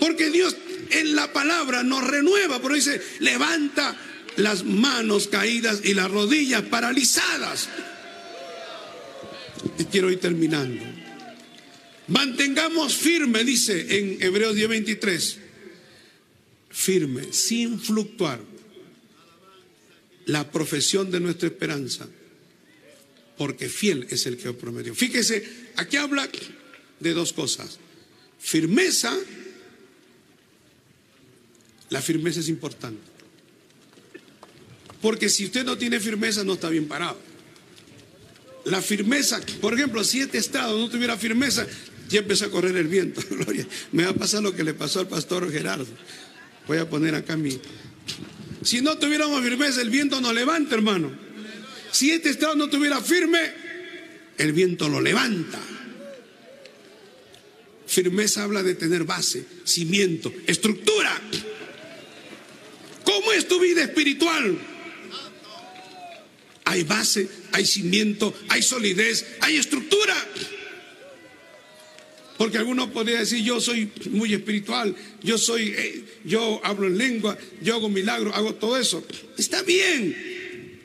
Porque 0.00 0.30
Dios 0.30 0.56
en 0.90 1.14
la 1.14 1.32
palabra 1.32 1.82
nos 1.82 2.04
renueva, 2.04 2.60
pero 2.60 2.74
dice, 2.74 3.00
levanta 3.20 3.96
las 4.36 4.64
manos 4.64 5.28
caídas 5.28 5.80
y 5.84 5.94
las 5.94 6.10
rodillas 6.10 6.62
paralizadas. 6.62 7.68
Y 9.78 9.84
quiero 9.84 10.10
ir 10.10 10.20
terminando. 10.20 11.03
Mantengamos 12.08 12.94
firme, 12.94 13.44
dice 13.44 13.98
en 13.98 14.22
Hebreos 14.22 14.54
10:23, 14.54 15.38
firme, 16.70 17.32
sin 17.32 17.80
fluctuar, 17.80 18.40
la 20.26 20.50
profesión 20.50 21.10
de 21.10 21.20
nuestra 21.20 21.48
esperanza, 21.48 22.08
porque 23.38 23.68
fiel 23.68 24.06
es 24.10 24.26
el 24.26 24.36
que 24.36 24.50
os 24.50 24.56
prometió. 24.56 24.94
Fíjese, 24.94 25.44
aquí 25.76 25.96
habla 25.96 26.28
de 27.00 27.12
dos 27.12 27.32
cosas. 27.32 27.78
Firmeza, 28.38 29.16
la 31.90 32.02
firmeza 32.02 32.40
es 32.40 32.48
importante. 32.48 33.02
Porque 35.00 35.28
si 35.28 35.46
usted 35.46 35.64
no 35.64 35.76
tiene 35.76 36.00
firmeza, 36.00 36.44
no 36.44 36.54
está 36.54 36.68
bien 36.68 36.88
parado. 36.88 37.18
La 38.64 38.80
firmeza, 38.80 39.40
por 39.60 39.74
ejemplo, 39.74 40.02
si 40.02 40.20
este 40.20 40.38
estado 40.38 40.78
no 40.78 40.88
tuviera 40.88 41.18
firmeza, 41.18 41.66
ya 42.14 42.20
empezó 42.20 42.44
a 42.44 42.50
correr 42.50 42.76
el 42.76 42.86
viento. 42.86 43.20
Me 43.92 44.04
va 44.04 44.10
a 44.10 44.14
pasar 44.14 44.40
lo 44.40 44.54
que 44.54 44.62
le 44.62 44.72
pasó 44.72 45.00
al 45.00 45.08
pastor 45.08 45.50
Gerardo. 45.50 45.88
Voy 46.68 46.78
a 46.78 46.88
poner 46.88 47.16
acá 47.16 47.36
mi. 47.36 47.58
Si 48.62 48.80
no 48.80 48.96
tuviéramos 48.98 49.42
firmeza, 49.42 49.82
el 49.82 49.90
viento 49.90 50.20
nos 50.20 50.32
levanta, 50.32 50.76
hermano. 50.76 51.10
Si 51.90 52.12
este 52.12 52.30
estado 52.30 52.54
no 52.54 52.70
tuviera 52.70 53.00
firme, 53.00 53.40
el 54.38 54.52
viento 54.52 54.88
lo 54.88 55.00
levanta. 55.00 55.58
Firmeza 57.86 58.44
habla 58.44 58.62
de 58.62 58.76
tener 58.76 59.02
base, 59.02 59.44
cimiento, 59.64 60.32
estructura. 60.46 61.20
¿Cómo 63.04 63.32
es 63.32 63.48
tu 63.48 63.58
vida 63.58 63.82
espiritual? 63.82 64.56
Hay 66.64 66.84
base, 66.84 67.28
hay 67.50 67.66
cimiento, 67.66 68.32
hay 68.48 68.62
solidez, 68.62 69.26
hay 69.40 69.56
estructura. 69.56 70.14
Porque 72.44 72.58
algunos 72.58 72.90
podrían 72.90 73.20
decir, 73.20 73.42
yo 73.42 73.58
soy 73.58 73.90
muy 74.10 74.34
espiritual, 74.34 74.94
yo 75.22 75.38
soy, 75.38 75.68
eh, 75.68 76.04
yo 76.26 76.60
hablo 76.62 76.88
en 76.88 76.98
lengua, 76.98 77.38
yo 77.62 77.74
hago 77.74 77.88
milagros, 77.88 78.34
hago 78.34 78.54
todo 78.56 78.76
eso. 78.78 79.02
Está 79.38 79.62
bien, 79.62 80.14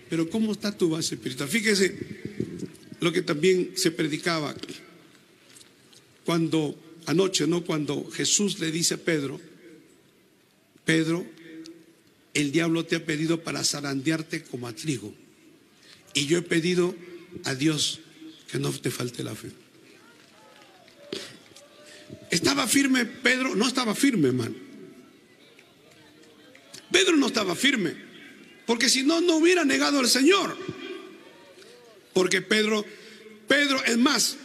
pero 0.10 0.30
¿cómo 0.30 0.53
está 0.53 0.72
tu 0.72 0.91
base 0.91 1.16
espiritual? 1.16 1.49
Fíjese 1.49 1.97
lo 3.01 3.12
que 3.12 3.24
también 3.24 3.72
se 3.76 3.91
predicaba 3.91 4.55
cuando, 6.24 6.80
anoche, 7.07 7.45
¿no? 7.45 7.66
Cuando 7.66 8.10
Jesús 8.10 8.62
le 8.62 8.72
dice 8.72 8.93
a 8.93 8.97
Pedro, 8.97 9.41
Pedro, 10.86 11.26
el 12.36 12.53
diablo 12.53 12.86
te 12.86 12.95
ha 12.95 13.05
pedido 13.05 13.43
para 13.43 13.66
zarandearte 13.66 14.43
como 14.43 14.70
a 14.70 14.74
trigo. 14.74 15.14
Y 16.14 16.26
yo 16.26 16.38
he 16.38 16.41
pedido 16.41 16.95
a 17.43 17.53
Dios 17.53 17.99
que 18.49 18.60
no 18.60 18.72
te 18.72 18.91
falte 18.91 19.26
la 19.26 19.36
fe. 19.36 19.49
¿Estaba 22.30 22.67
firme 22.67 23.05
Pedro? 23.05 23.55
No 23.55 23.67
estaba 23.67 23.95
firme, 23.95 24.27
hermano. 24.30 24.55
Pedro 26.91 27.15
no 27.17 27.27
estaba 27.27 27.55
firme, 27.55 27.95
porque 28.65 28.89
si 28.89 29.03
no, 29.03 29.21
no 29.21 29.38
hubiera 29.38 29.63
negado 29.63 29.99
al 29.99 30.07
Señor. 30.07 30.57
Porque 32.13 32.41
Pedro, 32.41 32.84
Pedro, 33.47 33.84
es 33.86 33.97
más, 33.97 34.38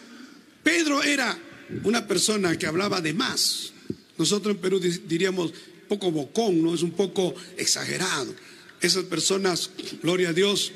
Pedro 0.62 1.02
era 1.02 1.38
una 1.84 2.06
persona 2.06 2.58
que 2.58 2.66
hablaba 2.66 3.00
de 3.00 3.14
más. 3.14 3.72
Nosotros 4.18 4.54
en 4.54 4.60
Perú 4.60 4.78
diríamos 4.78 5.52
poco 5.88 6.10
bocón, 6.10 6.62
¿no? 6.62 6.74
Es 6.74 6.82
un 6.82 6.92
poco 6.92 7.34
exagerado. 7.56 8.34
Esas 8.80 9.04
personas, 9.04 9.70
gloria 10.02 10.30
a 10.30 10.32
Dios, 10.32 10.72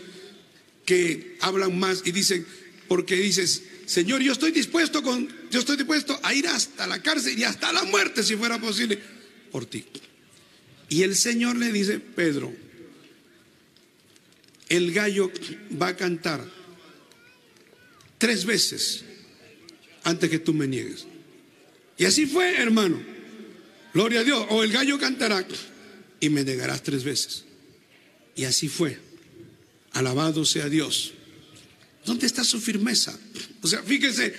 que 0.85 1.37
hablan 1.41 1.79
más 1.79 2.03
y 2.07 2.13
dicen, 2.13 2.47
porque 2.89 3.17
dices, 3.17 3.63
Señor, 3.89 4.21
yo 4.21 4.33
estoy 4.33 4.53
dispuesto 4.53 5.03
con, 5.03 5.27
yo 5.51 5.61
estoy 5.61 5.79
dispuesto 5.79 6.21
a 6.23 6.35
ir 6.35 6.47
hasta 6.47 6.87
la 6.87 7.03
cárcel 7.03 7.39
y 7.39 7.45
hasta 7.45 7.73
la 7.73 7.85
muerte 7.85 8.23
si 8.23 8.37
fuera 8.37 8.61
posible 8.61 8.99
por 9.51 9.65
ti. 9.65 9.83
Y 10.91 11.05
el 11.05 11.17
Señor 11.17 11.57
le 11.57 11.73
dice, 11.73 11.99
Pedro, 11.99 12.55
el 14.69 14.93
gallo 14.93 15.33
va 15.81 15.89
a 15.89 15.97
cantar 15.97 16.45
tres 18.19 18.45
veces 18.45 19.05
antes 20.05 20.29
que 20.29 20.39
tú 20.39 20.53
me 20.53 20.67
niegues. 20.67 21.07
Y 21.97 22.05
así 22.05 22.27
fue, 22.27 22.57
hermano. 22.57 23.03
Gloria 23.95 24.21
a 24.21 24.25
Dios. 24.25 24.47
O 24.51 24.63
el 24.63 24.71
gallo 24.71 24.99
cantará 24.99 25.47
y 26.21 26.29
me 26.29 26.45
negarás 26.45 26.83
tres 26.83 27.05
veces. 27.05 27.47
Y 28.37 28.45
así 28.45 28.69
fue. 28.69 28.99
Alabado 29.93 30.45
sea 30.45 30.69
Dios. 30.69 31.15
¿Dónde 32.05 32.27
está 32.27 32.45
su 32.45 32.61
firmeza? 32.61 33.19
O 33.63 33.67
sea, 33.67 33.83
fíjese, 33.83 34.35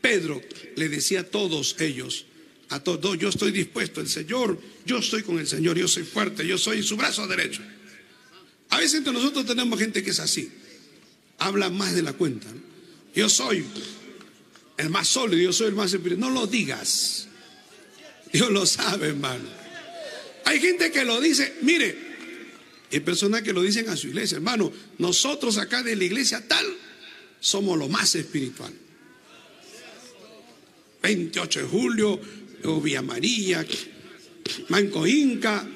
Pedro 0.00 0.40
le 0.76 0.88
decía 0.88 1.20
a 1.20 1.24
todos 1.24 1.76
ellos, 1.80 2.26
a 2.70 2.80
todos, 2.80 3.18
yo 3.18 3.28
estoy 3.28 3.52
dispuesto, 3.52 4.00
el 4.00 4.08
Señor, 4.08 4.60
yo 4.84 4.98
estoy 4.98 5.22
con 5.22 5.38
el 5.38 5.46
Señor, 5.46 5.78
yo 5.78 5.88
soy 5.88 6.04
fuerte, 6.04 6.46
yo 6.46 6.58
soy 6.58 6.82
su 6.82 6.96
brazo 6.96 7.26
derecho. 7.26 7.62
A 8.70 8.78
veces 8.78 8.98
entre 8.98 9.12
nosotros 9.12 9.46
tenemos 9.46 9.78
gente 9.78 10.02
que 10.02 10.10
es 10.10 10.20
así, 10.20 10.50
habla 11.38 11.70
más 11.70 11.94
de 11.94 12.02
la 12.02 12.12
cuenta. 12.12 12.48
Yo 13.14 13.28
soy 13.28 13.64
el 14.76 14.90
más 14.90 15.08
sólido, 15.08 15.42
yo 15.42 15.52
soy 15.52 15.68
el 15.68 15.74
más 15.74 15.92
espiritual. 15.92 16.20
No 16.20 16.30
lo 16.30 16.46
digas. 16.46 17.26
Dios 18.32 18.50
lo 18.50 18.66
sabe, 18.66 19.08
hermano. 19.08 19.48
Hay 20.44 20.60
gente 20.60 20.90
que 20.92 21.04
lo 21.04 21.20
dice, 21.20 21.54
mire, 21.62 21.96
hay 22.90 23.00
personas 23.00 23.42
que 23.42 23.52
lo 23.52 23.62
dicen 23.62 23.88
a 23.88 23.96
su 23.96 24.08
iglesia, 24.08 24.36
hermano, 24.36 24.72
nosotros 24.98 25.58
acá 25.58 25.82
de 25.82 25.96
la 25.96 26.04
iglesia 26.04 26.46
tal 26.46 26.66
somos 27.40 27.78
lo 27.78 27.88
más 27.88 28.14
espiritual. 28.14 28.72
28 31.02 31.60
de 31.60 31.66
julio, 31.66 32.20
Villa 32.82 33.02
María, 33.02 33.64
Manco 34.68 35.06
Inca, 35.06 35.66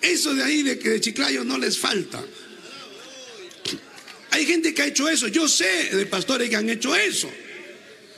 eso 0.00 0.34
de 0.34 0.42
ahí 0.42 0.62
de 0.62 0.78
que 0.78 0.90
de 0.90 1.00
Chiclayo 1.00 1.44
no 1.44 1.58
les 1.58 1.78
falta. 1.78 2.22
Hay 4.30 4.46
gente 4.46 4.74
que 4.74 4.82
ha 4.82 4.86
hecho 4.86 5.08
eso, 5.08 5.28
yo 5.28 5.48
sé 5.48 5.94
de 5.94 6.06
pastores 6.06 6.48
que 6.48 6.56
han 6.56 6.68
hecho 6.68 6.94
eso. 6.94 7.30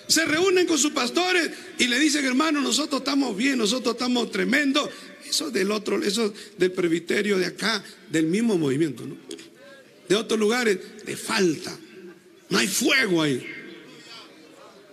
Se 0.07 0.25
reúnen 0.27 0.66
con 0.66 0.79
sus 0.79 0.93
pastores 0.93 1.51
y 1.79 1.87
le 1.87 1.99
dicen, 1.99 2.25
hermano, 2.25 2.61
nosotros 2.61 3.01
estamos 3.01 3.37
bien, 3.37 3.59
nosotros 3.59 3.95
estamos 3.95 4.31
tremendo. 4.31 4.89
Eso 5.27 5.51
del 5.51 5.70
otro, 5.70 6.03
eso 6.03 6.33
del 6.59 6.72
presbiterio 6.72 7.39
de 7.39 7.47
acá, 7.47 7.83
del 8.11 8.27
mismo 8.27 8.59
movimiento. 8.59 9.05
De 10.09 10.14
otros 10.14 10.39
lugares, 10.39 10.79
le 11.07 11.16
falta 11.16 11.77
No 12.55 12.61
hay 12.61 12.68
fuego 12.68 13.20
ahí. 13.20 13.44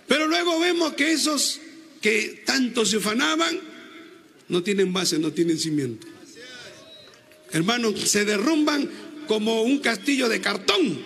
Pero 0.07 0.25
luego 0.25 0.59
vemos 0.59 0.93
que 0.93 1.11
esos 1.11 1.59
que 2.01 2.41
tanto 2.43 2.87
se 2.87 2.97
ufanaban 2.97 3.59
no 4.47 4.63
tienen 4.63 4.91
base, 4.91 5.19
no 5.19 5.31
tienen 5.31 5.59
cimiento. 5.59 6.07
Hermanos, 7.51 7.99
se 7.99 8.25
derrumban 8.25 8.89
como 9.27 9.61
un 9.61 9.77
castillo 9.77 10.27
de 10.27 10.41
cartón. 10.41 11.05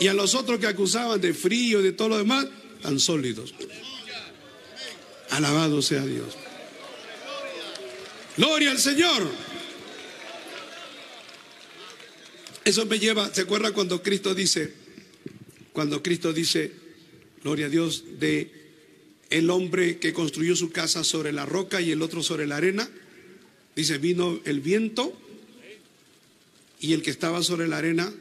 Y 0.00 0.08
a 0.08 0.14
los 0.14 0.34
otros 0.34 0.58
que 0.58 0.66
acusaban 0.66 1.20
de 1.20 1.34
frío 1.34 1.80
y 1.80 1.82
de 1.82 1.92
todo 1.92 2.08
lo 2.08 2.16
demás, 2.16 2.46
tan 2.80 2.98
sólidos. 2.98 3.52
Alabado 5.28 5.82
sea 5.82 6.06
Dios. 6.06 6.38
Gloria 8.38 8.70
al 8.70 8.78
Señor. 8.78 9.30
Eso 12.64 12.86
me 12.86 12.98
lleva, 12.98 13.28
¿se 13.34 13.42
acuerda 13.42 13.72
cuando 13.72 14.02
Cristo 14.02 14.34
dice, 14.34 14.81
cuando 15.72 16.02
Cristo 16.02 16.32
dice, 16.32 16.72
gloria 17.42 17.66
a 17.66 17.70
Dios, 17.70 18.04
de 18.18 18.50
el 19.30 19.48
hombre 19.50 19.98
que 19.98 20.12
construyó 20.12 20.54
su 20.54 20.70
casa 20.70 21.04
sobre 21.04 21.32
la 21.32 21.46
roca 21.46 21.80
y 21.80 21.90
el 21.90 22.02
otro 22.02 22.22
sobre 22.22 22.46
la 22.46 22.56
arena? 22.56 22.88
Dice, 23.74 23.98
vino 23.98 24.40
el 24.44 24.60
viento 24.60 25.18
y 26.80 26.92
el 26.92 27.02
que 27.02 27.10
estaba 27.10 27.42
sobre 27.42 27.68
la 27.68 27.78
arena 27.78 28.12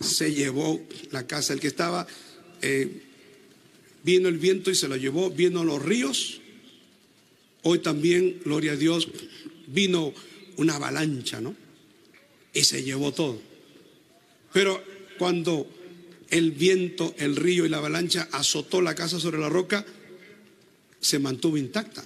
se 0.00 0.32
llevó 0.32 0.80
la 1.10 1.26
casa. 1.26 1.52
El 1.52 1.60
que 1.60 1.66
estaba, 1.66 2.06
eh, 2.62 3.02
vino 4.02 4.28
el 4.28 4.38
viento 4.38 4.70
y 4.70 4.74
se 4.74 4.88
lo 4.88 4.96
llevó, 4.96 5.30
vino 5.30 5.64
los 5.64 5.82
ríos. 5.82 6.40
Hoy 7.62 7.80
también, 7.80 8.40
gloria 8.44 8.72
a 8.72 8.76
Dios, 8.76 9.08
vino 9.66 10.14
una 10.56 10.76
avalancha, 10.76 11.40
¿no? 11.40 11.54
Y 12.54 12.64
se 12.64 12.82
llevó 12.82 13.12
todo. 13.12 13.40
Pero 14.52 14.82
cuando 15.18 15.68
el 16.36 16.50
viento, 16.50 17.14
el 17.18 17.34
río 17.34 17.64
y 17.64 17.68
la 17.68 17.78
avalancha 17.78 18.28
azotó 18.32 18.82
la 18.82 18.94
casa 18.94 19.18
sobre 19.18 19.38
la 19.38 19.48
roca, 19.48 19.86
se 21.00 21.18
mantuvo 21.18 21.56
intacta. 21.56 22.04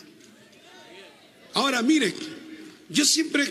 Ahora 1.55 1.83
mire, 1.83 2.15
yo 2.89 3.05
siempre, 3.05 3.49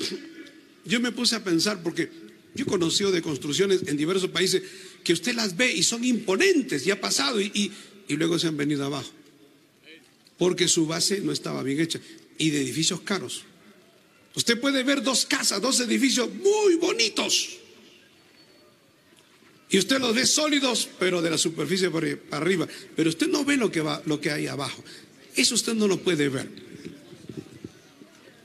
yo 0.85 0.99
me 1.01 1.11
puse 1.11 1.35
a 1.35 1.43
pensar 1.43 1.83
porque 1.83 2.09
yo 2.55 2.63
he 2.63 2.67
conocido 2.67 3.11
de 3.11 3.21
construcciones 3.21 3.81
en 3.87 3.97
diversos 3.97 4.29
países 4.29 4.63
que 5.03 5.13
usted 5.13 5.35
las 5.35 5.57
ve 5.57 5.71
y 5.71 5.83
son 5.83 6.03
imponentes 6.03 6.87
y 6.87 6.91
ha 6.91 7.01
pasado 7.01 7.41
y, 7.41 7.71
y 8.07 8.15
luego 8.15 8.39
se 8.39 8.47
han 8.47 8.55
venido 8.55 8.85
abajo. 8.85 9.11
Porque 10.37 10.69
su 10.69 10.87
base 10.87 11.19
no 11.19 11.33
estaba 11.33 11.61
bien 11.61 11.81
hecha 11.81 11.99
y 12.37 12.51
de 12.51 12.61
edificios 12.61 13.01
caros. 13.01 13.43
Usted 14.33 14.59
puede 14.61 14.83
ver 14.83 15.03
dos 15.03 15.25
casas, 15.25 15.61
dos 15.61 15.81
edificios 15.81 16.29
muy 16.33 16.75
bonitos. 16.75 17.59
Y 19.69 19.77
usted 19.77 19.99
los 19.99 20.15
ve 20.15 20.25
sólidos, 20.25 20.89
pero 20.97 21.21
de 21.21 21.29
la 21.29 21.37
superficie 21.37 21.91
para 21.91 22.17
arriba. 22.31 22.67
Pero 22.95 23.09
usted 23.09 23.27
no 23.27 23.45
ve 23.45 23.55
lo 23.55 23.71
que, 23.71 23.81
va, 23.81 24.01
lo 24.05 24.19
que 24.19 24.31
hay 24.31 24.47
abajo. 24.47 24.83
Eso 25.35 25.53
usted 25.53 25.75
no 25.75 25.87
lo 25.87 25.99
puede 26.01 26.27
ver. 26.27 26.49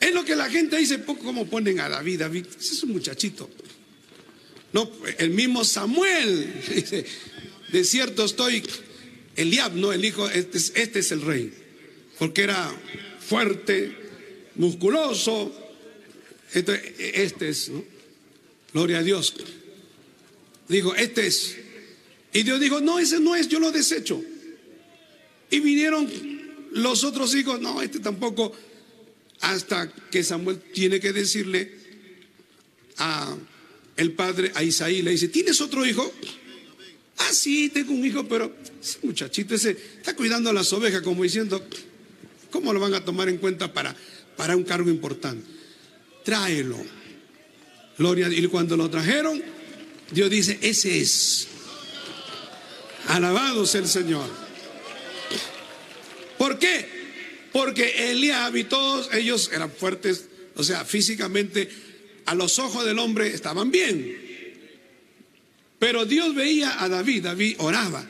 Es 0.01 0.13
lo 0.13 0.23
que 0.25 0.37
la 0.37 0.51
gente 0.51 0.77
dice, 0.77 1.03
¿cómo 1.03 1.47
ponen 1.47 1.81
a 1.81 1.89
David? 1.89 2.21
David 2.21 2.47
es 2.59 2.83
un 2.83 2.93
muchachito. 2.93 3.49
No, 4.75 4.91
el 5.19 5.31
mismo 5.31 5.65
Samuel 5.65 6.63
dice, 6.75 7.07
de 7.73 7.85
cierto 7.85 8.25
estoy, 8.25 8.63
Eliab, 9.37 9.75
no, 9.75 9.93
el 9.95 10.05
hijo, 10.05 10.29
este 10.29 10.59
es, 10.59 10.73
este 10.75 10.99
es 10.99 11.11
el 11.11 11.23
rey. 11.23 11.55
Porque 12.19 12.43
era 12.43 12.71
fuerte, 13.19 13.97
musculoso. 14.57 15.53
Este, 16.53 17.23
este 17.23 17.49
es, 17.49 17.71
¿no? 17.71 17.83
Gloria 18.75 18.99
a 18.99 19.03
Dios. 19.03 19.35
Dijo, 20.75 20.95
este 20.97 21.27
es. 21.27 21.57
Y 22.33 22.43
Dios 22.43 22.59
dijo, 22.59 22.81
no, 22.81 22.99
ese 22.99 23.21
no 23.21 23.37
es, 23.37 23.49
yo 23.49 23.61
lo 23.61 23.71
desecho. 23.71 24.21
Y 25.51 25.61
vinieron 25.61 26.11
los 26.73 27.05
otros 27.05 27.33
hijos, 27.37 27.61
no, 27.61 27.81
este 27.81 28.01
tampoco, 28.01 28.53
hasta 29.41 29.93
que 30.11 30.25
Samuel 30.25 30.59
tiene 30.73 30.99
que 30.99 31.13
decirle 31.13 31.71
a 32.97 33.37
el 33.97 34.13
padre, 34.13 34.51
a 34.57 34.65
Isaí, 34.65 35.03
le 35.03 35.13
dice, 35.13 35.29
¿tienes 35.29 35.61
otro 35.61 35.87
hijo? 35.87 36.13
Ah, 37.19 37.33
sí, 37.33 37.69
tengo 37.69 37.93
un 37.93 38.05
hijo, 38.05 38.27
pero 38.27 38.53
ese 38.83 38.99
muchachito 39.05 39.55
ese 39.55 39.71
está 39.71 40.17
cuidando 40.17 40.51
a 40.51 40.53
las 40.53 40.73
ovejas, 40.73 41.03
como 41.03 41.23
diciendo, 41.23 41.65
¿cómo 42.51 42.73
lo 42.73 42.81
van 42.81 42.95
a 42.95 43.05
tomar 43.05 43.29
en 43.29 43.39
cuenta 43.39 43.73
para, 43.73 43.95
para 44.37 44.57
un 44.57 44.65
cargo 44.65 44.91
importante? 44.91 45.47
Tráelo. 46.25 46.79
Gloria. 47.97 48.29
Y 48.29 48.45
cuando 48.49 48.77
lo 48.77 48.91
trajeron, 48.91 49.41
Dios 50.15 50.31
dice, 50.31 50.59
ese 50.63 51.01
es. 51.01 51.49
Alabado 53.09 53.67
sea 53.67 53.81
el 53.81 53.89
Señor. 53.89 54.31
¿Por 56.39 56.59
qué? 56.59 56.89
Porque 57.53 58.11
Eliab 58.11 58.57
y 58.57 58.65
todos 58.65 59.13
ellos 59.13 59.51
eran 59.53 59.71
fuertes, 59.71 60.27
o 60.57 60.65
sea, 60.65 60.85
físicamente 60.85 61.69
a 62.27 62.35
los 62.35 62.59
ojos 62.59 62.85
del 62.85 62.99
hombre 62.99 63.29
estaban 63.29 63.71
bien. 63.71 64.23
Pero 65.79 66.05
Dios 66.07 66.35
veía 66.35 66.83
a 66.83 66.89
David, 66.89 67.25
David 67.25 67.57
oraba. 67.59 68.07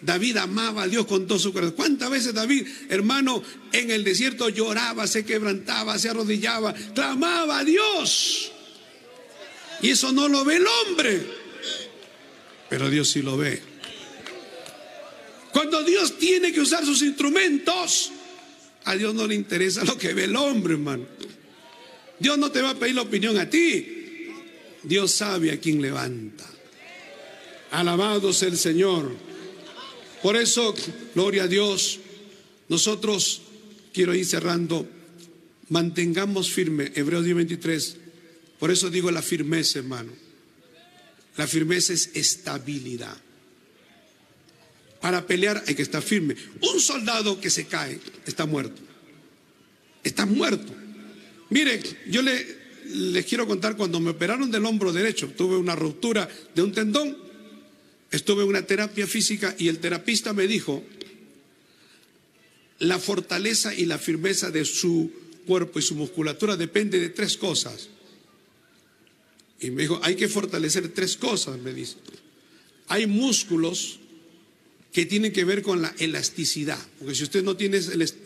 David 0.00 0.36
amaba 0.36 0.84
a 0.84 0.88
Dios 0.88 1.06
con 1.06 1.26
todo 1.26 1.38
su 1.38 1.52
corazón. 1.52 1.74
¿Cuántas 1.74 2.10
veces 2.10 2.34
David, 2.34 2.66
hermano, 2.88 3.42
en 3.72 3.90
el 3.90 4.04
desierto 4.04 4.48
lloraba, 4.50 5.06
se 5.06 5.24
quebrantaba, 5.24 5.98
se 5.98 6.10
arrodillaba, 6.10 6.74
clamaba 6.94 7.58
a 7.58 7.64
Dios? 7.64 8.52
Y 9.82 9.90
eso 9.90 10.12
no 10.12 10.28
lo 10.28 10.44
ve 10.44 10.56
el 10.56 10.66
hombre, 10.66 11.26
pero 12.68 12.90
Dios 12.90 13.10
sí 13.10 13.22
lo 13.22 13.36
ve. 13.36 13.60
Cuando 15.52 15.82
Dios 15.82 16.18
tiene 16.18 16.52
que 16.52 16.60
usar 16.60 16.84
sus 16.84 17.02
instrumentos, 17.02 18.12
a 18.84 18.94
Dios 18.94 19.14
no 19.14 19.26
le 19.26 19.34
interesa 19.34 19.84
lo 19.84 19.96
que 19.96 20.12
ve 20.14 20.24
el 20.24 20.36
hombre, 20.36 20.74
hermano. 20.74 21.06
Dios 22.18 22.38
no 22.38 22.50
te 22.50 22.62
va 22.62 22.70
a 22.70 22.74
pedir 22.74 22.94
la 22.94 23.02
opinión 23.02 23.38
a 23.38 23.48
ti. 23.48 24.32
Dios 24.82 25.12
sabe 25.12 25.50
a 25.50 25.58
quién 25.58 25.82
levanta. 25.82 26.44
Alabado 27.70 28.32
sea 28.32 28.48
el 28.48 28.58
Señor. 28.58 29.14
Por 30.22 30.36
eso, 30.36 30.74
gloria 31.14 31.44
a 31.44 31.48
Dios, 31.48 32.00
nosotros, 32.68 33.42
quiero 33.92 34.14
ir 34.14 34.26
cerrando, 34.26 34.88
mantengamos 35.68 36.50
firme, 36.50 36.92
Hebreos 36.94 37.24
10, 37.24 37.36
23, 37.36 37.96
por 38.58 38.70
eso 38.70 38.90
digo 38.90 39.10
la 39.10 39.22
firmeza, 39.22 39.78
hermano. 39.78 40.12
La 41.36 41.46
firmeza 41.46 41.92
es 41.92 42.10
estabilidad. 42.14 43.16
Para 45.00 45.26
pelear 45.26 45.62
hay 45.66 45.74
que 45.74 45.82
estar 45.82 46.02
firme. 46.02 46.34
Un 46.62 46.80
soldado 46.80 47.40
que 47.40 47.50
se 47.50 47.66
cae 47.66 47.98
está 48.26 48.46
muerto. 48.46 48.82
Está 50.02 50.24
muerto. 50.26 50.72
Mire, 51.50 51.80
yo 52.08 52.22
le, 52.22 52.46
les 52.86 53.24
quiero 53.24 53.46
contar 53.46 53.76
cuando 53.76 54.00
me 54.00 54.10
operaron 54.10 54.50
del 54.50 54.64
hombro 54.64 54.92
derecho, 54.92 55.28
tuve 55.36 55.56
una 55.56 55.76
ruptura 55.76 56.28
de 56.54 56.62
un 56.62 56.72
tendón, 56.72 57.16
estuve 58.10 58.42
en 58.42 58.48
una 58.48 58.62
terapia 58.62 59.06
física 59.06 59.54
y 59.58 59.68
el 59.68 59.78
terapista 59.78 60.32
me 60.32 60.46
dijo, 60.46 60.84
la 62.78 62.98
fortaleza 62.98 63.74
y 63.74 63.86
la 63.86 63.98
firmeza 63.98 64.50
de 64.50 64.64
su 64.64 65.10
cuerpo 65.46 65.78
y 65.78 65.82
su 65.82 65.94
musculatura 65.94 66.56
depende 66.56 66.98
de 66.98 67.10
tres 67.10 67.36
cosas. 67.36 67.88
Y 69.60 69.70
me 69.70 69.82
dijo, 69.82 70.00
hay 70.02 70.16
que 70.16 70.28
fortalecer 70.28 70.88
tres 70.88 71.16
cosas, 71.16 71.58
me 71.58 71.72
dice. 71.72 71.96
Hay 72.88 73.06
músculos 73.06 73.98
que 74.92 75.06
tienen 75.06 75.32
que 75.32 75.44
ver 75.44 75.62
con 75.62 75.82
la 75.82 75.94
elasticidad, 75.98 76.78
porque 76.98 77.14
si 77.14 77.24
usted 77.24 77.42
no 77.42 77.56
tiene 77.56 77.80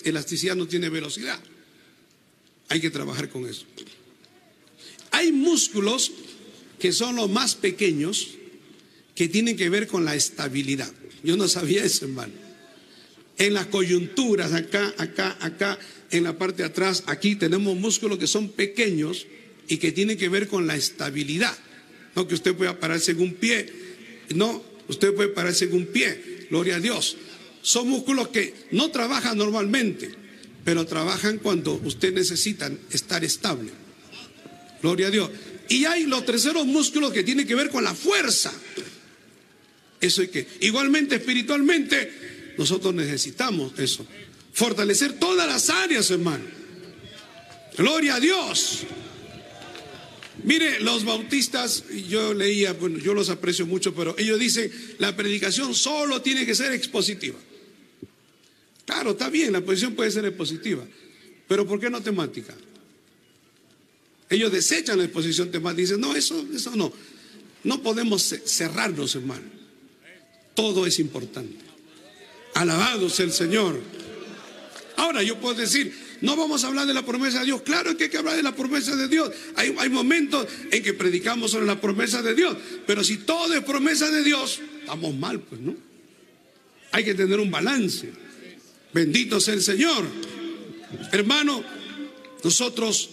elasticidad 0.05 0.55
no 0.55 0.68
tiene 0.68 0.89
velocidad. 0.89 1.41
Hay 2.68 2.81
que 2.81 2.91
trabajar 2.91 3.28
con 3.28 3.47
eso. 3.47 3.64
Hay 5.11 5.33
músculos 5.33 6.12
que 6.78 6.93
son 6.93 7.16
los 7.16 7.28
más 7.28 7.57
pequeños 7.57 8.28
que 9.14 9.28
tienen 9.28 9.57
que 9.57 9.68
ver 9.68 9.87
con 9.87 10.05
la 10.05 10.14
estabilidad. 10.14 10.91
Yo 11.24 11.37
no 11.37 11.49
sabía 11.49 11.85
eso, 11.85 12.05
hermano. 12.05 12.33
En 13.37 13.55
las 13.55 13.66
coyunturas, 13.66 14.53
acá, 14.53 14.95
acá, 14.97 15.37
acá, 15.41 15.78
en 16.11 16.24
la 16.24 16.39
parte 16.39 16.62
de 16.62 16.68
atrás, 16.68 17.03
aquí 17.07 17.35
tenemos 17.35 17.76
músculos 17.76 18.18
que 18.18 18.26
son 18.26 18.49
pequeños 18.49 19.26
y 19.71 19.79
que 19.79 19.93
tienen 19.93 20.18
que 20.18 20.29
ver 20.29 20.49
con 20.49 20.66
la 20.66 20.77
estabilidad. 20.77 21.57
No 22.14 22.29
que 22.29 22.35
usted 22.35 22.55
pueda 22.55 22.79
pararse 22.79 23.12
en 23.12 23.21
un 23.21 23.33
pie. 23.33 23.73
No, 24.35 24.62
usted 24.89 25.14
puede 25.14 25.31
pararse 25.31 25.64
en 25.64 25.73
un 25.73 25.87
pie. 25.87 26.47
Gloria 26.51 26.77
a 26.77 26.81
Dios. 26.81 27.16
Son 27.62 27.89
músculos 27.89 28.29
que 28.29 28.53
no 28.73 28.91
trabajan 28.91 29.39
normalmente 29.39 30.21
pero 30.64 30.87
trabajan 30.87 31.39
cuando 31.39 31.81
usted 31.85 32.12
necesita 32.12 32.71
estar 32.91 33.25
estable. 33.25 33.71
Gloria 34.83 35.09
a 35.09 35.11
Dios. 35.11 35.31
Y 35.68 35.85
hay 35.85 36.05
los 36.05 36.25
terceros 36.25 36.66
músculos 36.66 37.12
que 37.12 37.23
tienen 37.23 37.47
que 37.47 37.55
ver 37.55 37.71
con 37.71 37.85
la 37.85 37.95
fuerza. 37.95 38.53
Eso 40.01 40.23
es 40.23 40.31
que, 40.31 40.47
igualmente 40.61 41.16
espiritualmente, 41.16 42.55
nosotros 42.57 42.95
necesitamos 42.95 43.79
eso. 43.79 44.07
Fortalecer 44.53 45.14
todas 45.14 45.47
las 45.47 45.71
áreas, 45.71 46.11
hermano. 46.11 46.45
Gloria 47.77 48.16
a 48.16 48.21
Dios. 48.21 48.81
Mire, 50.45 50.80
los 50.80 51.05
bautistas, 51.05 51.84
yo 52.09 52.32
leía, 52.34 52.72
bueno, 52.72 52.99
yo 52.99 53.14
los 53.14 53.28
aprecio 53.30 53.66
mucho, 53.66 53.95
pero 53.95 54.14
ellos 54.18 54.38
dicen, 54.38 54.70
la 54.99 55.14
predicación 55.16 55.74
solo 55.74 56.22
tiene 56.22 56.47
que 56.47 56.55
ser 56.55 56.72
expositiva. 56.72 57.38
Claro, 58.86 59.12
está 59.12 59.28
bien, 59.28 59.53
la 59.53 59.61
posición 59.61 59.95
puede 59.95 60.11
ser 60.11 60.24
expositiva, 60.24 60.84
pero 61.47 61.66
¿por 61.66 61.78
qué 61.78 61.91
no 61.91 62.03
temática? 62.03 62.55
Ellos 64.28 64.53
desechan 64.53 64.99
la 64.99 65.05
exposición 65.05 65.51
temática 65.51 65.82
dicen, 65.82 66.01
no, 66.01 66.14
eso, 66.14 66.47
eso 66.55 66.74
no. 66.76 66.93
No 67.64 67.82
podemos 67.82 68.22
cerrarnos, 68.45 69.14
hermano. 69.16 69.47
Todo 70.55 70.86
es 70.86 70.99
importante. 70.99 71.64
Alabado 72.55 73.11
sea 73.11 73.26
el 73.26 73.32
Señor. 73.32 73.80
Ahora 74.97 75.22
yo 75.22 75.38
puedo 75.41 75.55
decir, 75.55 75.93
no 76.23 76.37
vamos 76.37 76.64
a 76.64 76.68
hablar 76.68 76.87
de 76.87 76.95
la 76.95 77.05
promesa 77.05 77.41
de 77.41 77.47
Dios. 77.47 77.62
Claro 77.62 77.97
que 77.97 78.05
hay 78.05 78.11
que 78.11 78.18
hablar 78.18 78.37
de 78.37 78.43
la 78.43 78.55
promesa 78.55 78.95
de 78.95 79.09
Dios. 79.09 79.31
Hay, 79.57 79.89
momentos 79.89 80.47
en 80.71 80.83
que 80.83 80.93
predicamos 80.93 81.53
sobre 81.53 81.66
la 81.66 81.81
promesa 81.81 82.23
de 82.23 82.35
Dios. 82.35 82.57
Pero 82.87 83.03
si 83.03 83.18
todo 83.18 83.55
es 83.55 83.64
promesa 83.64 84.11
de 84.11 84.23
Dios, 84.23 84.61
estamos 84.81 85.14
mal, 85.14 85.41
pues, 85.41 85.61
¿no? 85.61 85.75
Hay 86.93 87.05
que 87.05 87.14
tener 87.14 87.41
un 87.41 87.51
balance. 87.51 88.11
Bendito 88.93 89.41
sea 89.41 89.55
el 89.55 89.62
Señor. 89.62 90.05
Hermano, 91.12 91.64
nosotros 92.43 93.11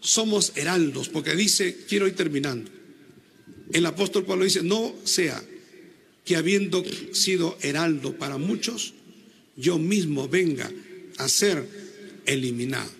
somos 0.00 0.52
heraldos, 0.54 1.08
porque 1.08 1.34
dice, 1.34 1.84
quiero 1.88 2.06
ir 2.06 2.14
terminando. 2.14 2.70
El 3.72 3.84
apóstol 3.84 4.24
Pablo 4.24 4.44
dice, 4.44 4.62
no 4.62 4.94
sea 5.04 5.42
que 6.24 6.36
habiendo 6.36 6.84
sido 7.12 7.58
heraldo 7.60 8.16
para 8.16 8.38
muchos, 8.38 8.94
yo 9.56 9.78
mismo 9.78 10.28
venga 10.28 10.70
a 11.18 11.28
ser 11.28 11.85
eliminado. 12.26 12.90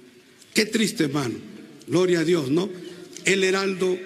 Qué 0.54 0.66
triste, 0.66 1.04
hermano. 1.04 1.34
Gloria 1.86 2.20
a 2.20 2.24
Dios, 2.24 2.50
¿no? 2.50 2.70
El 3.24 3.44
heraldo 3.44 3.98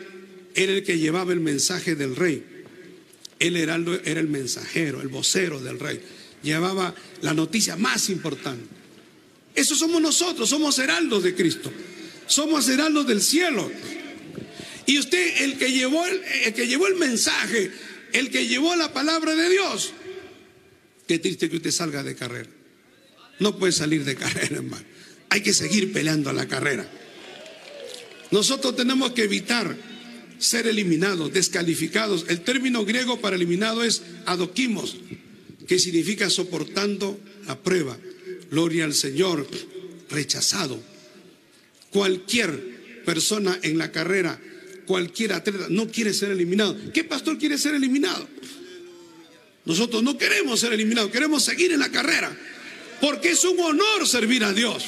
era 0.55 0.73
el 0.73 0.83
que 0.83 0.99
llevaba 0.99 1.33
el 1.33 1.41
mensaje 1.41 1.95
del 1.95 2.17
rey. 2.17 2.45
El 3.39 3.57
heraldo 3.57 3.99
era 4.05 4.21
el 4.21 4.29
mensajero, 4.29 5.01
el 5.01 5.09
vocero 5.09 5.61
del 5.61 5.79
rey. 5.79 6.01
Llevaba 6.43 6.95
la 7.23 7.35
noticia 7.35 7.77
más 7.77 8.11
importante. 8.11 8.65
Eso 9.55 9.75
somos 9.75 10.01
nosotros, 10.01 10.49
somos 10.49 10.79
heraldos 10.79 11.23
de 11.23 11.35
Cristo. 11.35 11.73
Somos 12.27 12.69
heraldos 12.69 13.07
del 13.07 13.21
cielo. 13.21 13.71
Y 14.87 14.99
usted, 14.99 15.43
el 15.43 15.59
que 15.59 15.73
llevó 15.73 16.05
el, 16.07 16.53
que 16.55 16.67
llevó 16.67 16.87
el 16.87 16.97
mensaje, 16.97 17.71
el 18.13 18.31
que 18.31 18.47
llevó 18.47 18.75
la 18.77 18.93
palabra 18.93 19.35
de 19.35 19.49
Dios, 19.49 19.93
qué 21.07 21.19
triste 21.19 21.49
que 21.49 21.57
usted 21.57 21.71
salga 21.71 22.03
de 22.03 22.15
carrera. 22.15 22.49
No 23.39 23.57
puede 23.57 23.73
salir 23.73 24.05
de 24.05 24.17
carrera, 24.17 24.57
hermano. 24.57 24.85
Hay 25.31 25.41
que 25.41 25.55
seguir 25.55 25.93
peleando 25.93 26.33
la 26.33 26.47
carrera. 26.47 26.87
Nosotros 28.31 28.77
tenemos 28.77 29.13
que 29.13 29.25
evitar 29.25 29.77
ser 30.39 30.67
eliminados, 30.67 31.33
descalificados. 31.33 32.27
El 32.29 32.41
término 32.41 32.85
griego 32.85 33.21
para 33.21 33.37
eliminado 33.37 33.85
es 33.85 34.03
adoquimos, 34.27 34.97
que 35.67 35.79
significa 35.79 36.31
soportando 36.31 37.19
la 37.47 37.59
prueba. 37.59 37.97
Gloria 38.51 38.85
al 38.85 38.95
Señor, 38.95 39.47
rechazado. 40.09 40.81
Cualquier 41.91 43.03
persona 43.05 43.59
en 43.63 43.79
la 43.79 43.93
carrera, 43.93 44.41
cualquier 44.87 45.33
atleta, 45.33 45.67
no 45.69 45.89
quiere 45.89 46.13
ser 46.13 46.31
eliminado. 46.31 46.77
¿Qué 46.93 47.05
pastor 47.05 47.39
quiere 47.39 47.59
ser 47.59 47.75
eliminado? 47.75 48.29
Nosotros 49.65 50.03
no 50.03 50.17
queremos 50.17 50.59
ser 50.59 50.73
eliminados, 50.73 51.11
queremos 51.11 51.45
seguir 51.45 51.73
en 51.73 51.81
la 51.81 51.91
carrera. 51.91 52.37
Porque 53.01 53.31
es 53.31 53.45
un 53.45 53.59
honor 53.61 54.07
servir 54.07 54.45
a 54.45 54.53
Dios. 54.53 54.85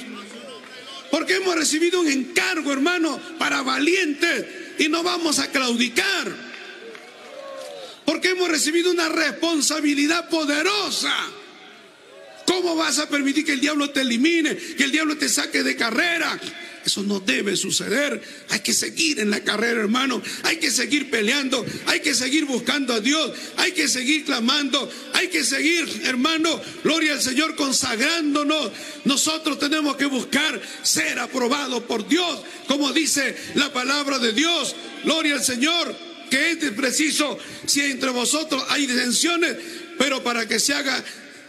Porque 1.13 1.35
hemos 1.35 1.55
recibido 1.55 2.01
un 2.01 2.09
encargo, 2.09 2.73
hermano, 2.73 3.21
para 3.39 3.61
valientes 3.61 4.47
y 4.79 4.89
no 4.89 5.03
vamos 5.03 5.41
a 5.41 5.51
claudicar. 5.51 6.35
Porque 8.07 8.31
hemos 8.31 8.49
recibido 8.49 8.91
una 8.91 9.11
responsabilidad 9.11 10.31
poderosa. 10.31 11.15
¿Cómo 12.47 12.77
vas 12.77 12.99
a 12.99 13.11
permitir 13.11 13.45
que 13.45 13.53
el 13.53 13.61
diablo 13.61 13.91
te 13.91 14.01
elimine, 14.01 14.57
que 14.57 14.85
el 14.85 14.91
diablo 14.91 15.19
te 15.19 15.29
saque 15.29 15.63
de 15.63 15.77
carrera? 15.77 16.41
Eso 16.85 17.03
no 17.03 17.21
debe 17.21 17.57
suceder. 17.57 18.21
Hay 18.51 18.61
que 18.61 18.73
seguir 18.73 19.21
en 19.21 19.31
la 19.31 19.41
carrera, 19.41 19.81
hermano. 19.81 20.21
Hay 20.43 20.57
que 20.57 20.71
seguir 20.71 21.11
peleando. 21.11 21.65
Hay 21.87 22.01
que 22.01 22.15
seguir 22.15 22.45
buscando 22.45 22.95
a 22.95 23.01
Dios. 23.01 23.33
Hay 23.57 23.73
que 23.73 23.89
seguir 23.89 24.25
clamando. 24.25 24.91
Hay 25.15 25.29
que 25.29 25.45
seguir, 25.45 25.89
hermano, 26.05 26.61
gloria 26.83 27.13
al 27.13 27.23
Señor, 27.23 27.55
consagrándonos. 27.55 28.71
Nosotros 29.05 29.59
tenemos 29.59 29.97
que 29.97 30.07
buscar 30.07 30.61
ser 30.83 31.19
aprobados 31.19 31.85
por 31.85 32.07
Dios, 32.09 32.41
como 32.67 32.93
dice 32.93 33.37
la 33.55 33.73
palabra 33.73 34.19
de 34.19 34.33
Dios. 34.33 34.75
Gloria 35.05 35.35
al 35.35 35.45
Señor, 35.45 35.95
que 36.31 36.51
es 36.51 36.71
preciso 36.73 37.39
si 37.67 37.81
entre 37.83 38.11
vosotros 38.11 38.65
hay 38.69 38.87
disensiones, 38.87 39.57
pero 39.99 40.23
para 40.23 40.49
que 40.49 40.59
se 40.59 40.75
haga 40.75 41.05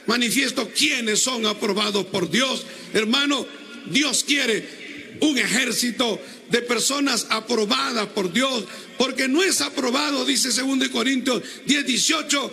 manifiesto 0.05 0.69
quiénes 0.75 1.19
son 1.19 1.45
aprobados 1.45 2.05
por 2.05 2.29
Dios. 2.29 2.65
Hermano, 2.93 3.47
Dios 3.88 4.23
quiere 4.23 4.82
un 5.22 5.38
ejército 5.38 6.20
de 6.49 6.61
personas 6.61 7.28
aprobadas 7.30 8.07
por 8.07 8.32
Dios, 8.32 8.66
porque 8.97 9.28
no 9.28 9.43
es 9.43 9.61
aprobado, 9.61 10.26
dice 10.26 10.49
2 10.49 10.89
Corintios 10.89 11.41
10, 11.66 11.86
18, 11.86 12.51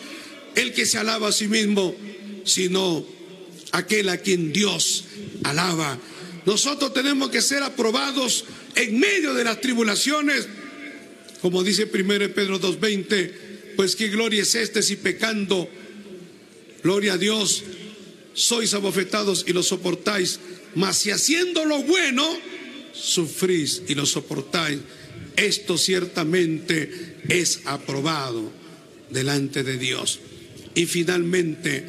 el 0.56 0.72
que 0.72 0.86
se 0.86 0.98
alaba 0.98 1.28
a 1.28 1.32
sí 1.32 1.48
mismo, 1.48 1.94
sino 2.44 3.04
aquel 3.72 4.08
a 4.08 4.18
quien 4.18 4.52
Dios 4.52 5.04
alaba. 5.44 5.98
Nosotros 6.46 6.92
tenemos 6.92 7.30
que 7.30 7.42
ser 7.42 7.62
aprobados 7.62 8.44
en 8.74 8.98
medio 8.98 9.34
de 9.34 9.44
las 9.44 9.60
tribulaciones, 9.60 10.48
como 11.40 11.62
dice 11.62 11.84
1 11.92 12.34
Pedro 12.34 12.60
2.20, 12.60 13.32
pues 13.76 13.96
qué 13.96 14.08
gloria 14.08 14.42
es 14.42 14.54
este 14.54 14.82
si 14.82 14.96
pecando, 14.96 15.68
gloria 16.82 17.14
a 17.14 17.18
Dios, 17.18 17.62
sois 18.34 18.74
abofetados 18.74 19.44
y 19.46 19.52
lo 19.52 19.62
soportáis, 19.62 20.40
mas 20.74 20.98
si 20.98 21.10
haciendo 21.10 21.64
lo 21.64 21.82
bueno, 21.82 22.26
sufrís 22.92 23.82
y 23.88 23.94
lo 23.94 24.06
soportáis, 24.06 24.78
esto 25.36 25.78
ciertamente 25.78 27.16
es 27.28 27.60
aprobado 27.64 28.52
delante 29.10 29.62
de 29.64 29.78
Dios. 29.78 30.20
Y 30.74 30.86
finalmente 30.86 31.84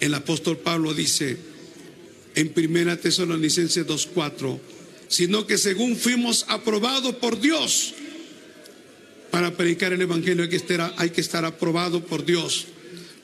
el 0.00 0.14
apóstol 0.14 0.58
Pablo 0.58 0.94
dice 0.94 1.36
en 2.34 2.48
Primera 2.50 2.96
Tesalonicenses 2.96 3.86
2:4, 3.86 4.60
sino 5.08 5.46
que 5.46 5.58
según 5.58 5.96
fuimos 5.96 6.46
aprobados 6.48 7.16
por 7.16 7.40
Dios 7.40 7.94
para 9.30 9.56
predicar 9.56 9.92
el 9.92 10.02
evangelio 10.02 10.44
hay 10.44 10.50
que 10.50 10.56
estar, 10.56 10.94
hay 10.96 11.10
que 11.10 11.20
estar 11.20 11.44
aprobado 11.44 12.04
por 12.04 12.24
Dios 12.24 12.66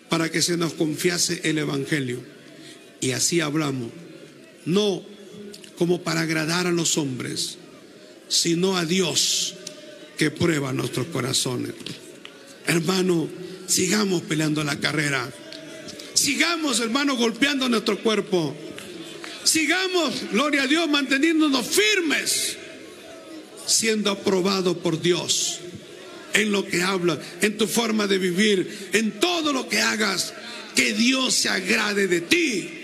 para 0.09 0.30
que 0.30 0.42
se 0.42 0.56
nos 0.56 0.72
confiase 0.74 1.40
el 1.44 1.59
evangelio. 1.59 2.20
Y 3.00 3.12
así 3.12 3.40
hablamos, 3.40 3.90
no 4.68 5.02
como 5.78 6.02
para 6.02 6.22
agradar 6.22 6.66
a 6.66 6.72
los 6.72 6.98
hombres, 6.98 7.56
sino 8.28 8.76
a 8.76 8.84
Dios 8.84 9.54
que 10.16 10.30
prueba 10.30 10.72
nuestros 10.72 11.06
corazones. 11.06 11.72
Hermano, 12.66 13.28
sigamos 13.66 14.22
peleando 14.22 14.62
la 14.64 14.78
carrera. 14.78 15.30
Sigamos, 16.12 16.80
hermano, 16.80 17.16
golpeando 17.16 17.68
nuestro 17.68 17.98
cuerpo. 18.02 18.54
Sigamos, 19.44 20.14
gloria 20.32 20.64
a 20.64 20.66
Dios, 20.66 20.88
manteniéndonos 20.88 21.66
firmes, 21.66 22.58
siendo 23.66 24.10
aprobados 24.10 24.76
por 24.78 25.00
Dios 25.00 25.60
en 26.34 26.52
lo 26.52 26.66
que 26.66 26.82
hablas, 26.82 27.18
en 27.40 27.56
tu 27.56 27.66
forma 27.66 28.06
de 28.06 28.18
vivir, 28.18 28.90
en 28.92 29.18
todo 29.18 29.52
lo 29.52 29.68
que 29.68 29.80
hagas, 29.80 30.34
que 30.74 30.92
Dios 30.92 31.34
se 31.34 31.48
agrade 31.48 32.06
de 32.06 32.20
ti 32.20 32.77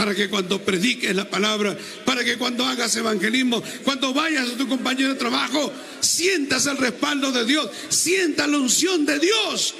para 0.00 0.14
que 0.14 0.30
cuando 0.30 0.64
prediques 0.64 1.14
la 1.14 1.28
palabra, 1.28 1.76
para 2.06 2.24
que 2.24 2.38
cuando 2.38 2.64
hagas 2.64 2.96
evangelismo, 2.96 3.62
cuando 3.84 4.14
vayas 4.14 4.48
a 4.48 4.56
tu 4.56 4.66
compañero 4.66 5.10
de 5.10 5.16
trabajo, 5.16 5.70
sientas 6.00 6.64
el 6.64 6.78
respaldo 6.78 7.30
de 7.30 7.44
Dios, 7.44 7.68
sientas 7.90 8.48
la 8.48 8.56
unción 8.56 9.04
de 9.04 9.18
Dios. 9.18 9.74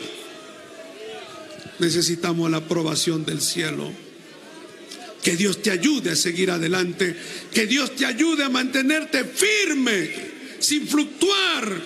Necesitamos 1.79 2.51
la 2.51 2.59
aprobación 2.59 3.25
del 3.25 3.41
cielo. 3.41 3.91
Que 5.23 5.37
Dios 5.37 5.63
te 5.63 5.71
ayude 5.71 6.11
a 6.11 6.17
seguir 6.17 6.51
adelante, 6.51 7.17
que 7.55 7.67
Dios 7.67 7.97
te 7.97 8.05
ayude 8.05 8.45
a 8.45 8.51
mantenerte 8.51 9.25
firme, 9.25 10.11
sin 10.59 10.87
fluctuar, 10.87 11.81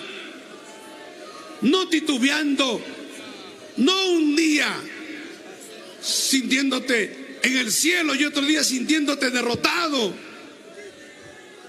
no 1.61 1.87
titubeando, 1.87 2.81
no 3.77 4.07
un 4.09 4.35
día 4.35 4.75
sintiéndote 6.01 7.24
en 7.45 7.57
el 7.57 7.71
cielo 7.71 8.15
y 8.15 8.25
otro 8.25 8.41
día 8.41 8.63
sintiéndote 8.63 9.29
derrotado. 9.29 10.13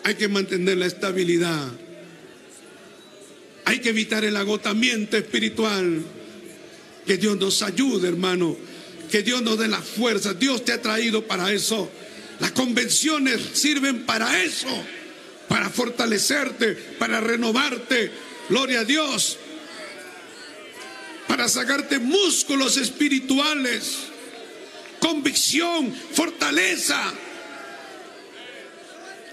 Hay 0.04 0.14
que 0.14 0.26
mantener 0.26 0.78
la 0.78 0.86
estabilidad. 0.86 1.68
Hay 3.66 3.80
que 3.80 3.90
evitar 3.90 4.24
el 4.24 4.36
agotamiento 4.36 5.18
espiritual. 5.18 6.02
Que 7.06 7.18
Dios 7.18 7.36
nos 7.36 7.60
ayude, 7.62 8.08
hermano. 8.08 8.56
Que 9.10 9.22
Dios 9.22 9.42
nos 9.42 9.58
dé 9.58 9.68
la 9.68 9.82
fuerza. 9.82 10.32
Dios 10.32 10.64
te 10.64 10.72
ha 10.72 10.80
traído 10.80 11.26
para 11.26 11.52
eso. 11.52 11.90
Las 12.40 12.52
convenciones 12.52 13.40
sirven 13.52 14.06
para 14.06 14.42
eso. 14.42 14.68
para 15.48 15.68
fortalecerte, 15.68 16.74
para 16.98 17.20
renovarte. 17.20 18.10
Gloria 18.48 18.80
a 18.80 18.84
Dios. 18.84 19.36
Para 21.28 21.48
sacarte 21.48 21.98
músculos 21.98 22.78
espirituales, 22.78 23.98
convicción, 25.06 25.94
fortaleza. 25.94 27.00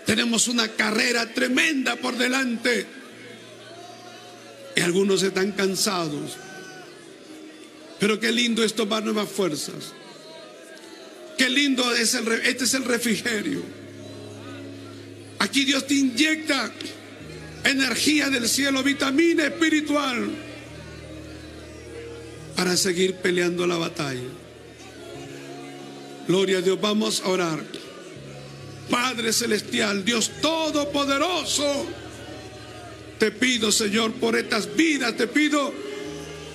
Tenemos 0.05 0.47
una 0.47 0.67
carrera 0.67 1.33
tremenda 1.33 1.95
por 1.95 2.15
delante. 2.15 2.85
Y 4.75 4.81
algunos 4.81 5.23
están 5.23 5.51
cansados. 5.53 6.37
Pero 7.99 8.19
qué 8.19 8.31
lindo 8.31 8.63
es 8.63 8.75
tomar 8.75 9.03
nuevas 9.03 9.27
fuerzas. 9.29 9.93
Qué 11.39 11.49
lindo 11.49 11.91
es 11.95 12.13
el, 12.13 12.27
este 12.31 12.65
es 12.65 12.73
el 12.75 12.85
refrigerio. 12.85 13.63
Aquí 15.39 15.65
Dios 15.65 15.87
te 15.87 15.95
inyecta 15.95 16.71
energía 17.63 18.29
del 18.29 18.47
cielo, 18.47 18.83
vitamina 18.83 19.45
espiritual 19.45 20.29
para 22.55 22.77
seguir 22.77 23.15
peleando 23.15 23.65
la 23.65 23.77
batalla. 23.77 24.42
Gloria 26.27 26.59
a 26.59 26.61
Dios, 26.61 26.79
vamos 26.79 27.21
a 27.21 27.29
orar. 27.29 27.59
Padre 28.89 29.33
Celestial, 29.33 30.03
Dios 30.03 30.31
Todopoderoso, 30.41 31.85
te 33.17 33.31
pido, 33.31 33.71
Señor, 33.71 34.13
por 34.13 34.35
estas 34.35 34.75
vidas, 34.75 35.15
te 35.15 35.27
pido 35.27 35.73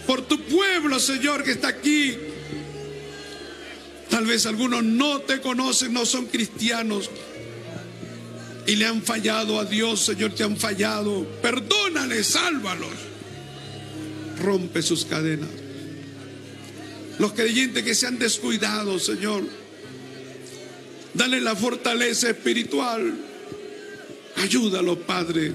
por 0.06 0.22
tu 0.22 0.40
pueblo, 0.42 0.98
Señor, 0.98 1.42
que 1.42 1.52
está 1.52 1.68
aquí. 1.68 2.16
Tal 4.10 4.24
vez 4.24 4.46
algunos 4.46 4.82
no 4.84 5.20
te 5.20 5.40
conocen, 5.40 5.92
no 5.92 6.06
son 6.06 6.26
cristianos 6.26 7.10
y 8.68 8.76
le 8.76 8.84
han 8.84 9.02
fallado 9.02 9.58
a 9.58 9.64
Dios, 9.64 10.00
Señor, 10.00 10.34
te 10.34 10.44
han 10.44 10.58
fallado. 10.58 11.26
Perdónales, 11.40 12.26
sálvalos. 12.26 12.92
Rompe 14.42 14.82
sus 14.82 15.06
cadenas. 15.06 15.48
Los 17.18 17.32
creyentes 17.32 17.82
que 17.82 17.94
se 17.94 18.06
han 18.06 18.18
descuidado, 18.18 18.98
Señor, 18.98 19.44
dale 21.14 21.40
la 21.40 21.56
fortaleza 21.56 22.30
espiritual. 22.30 23.14
Ayúdalos, 24.36 24.98
Padre. 24.98 25.52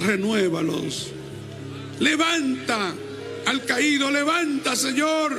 Renuévalos. 0.00 1.08
Levanta 2.00 2.94
al 3.46 3.64
caído, 3.64 4.10
levanta, 4.10 4.76
Señor, 4.76 5.32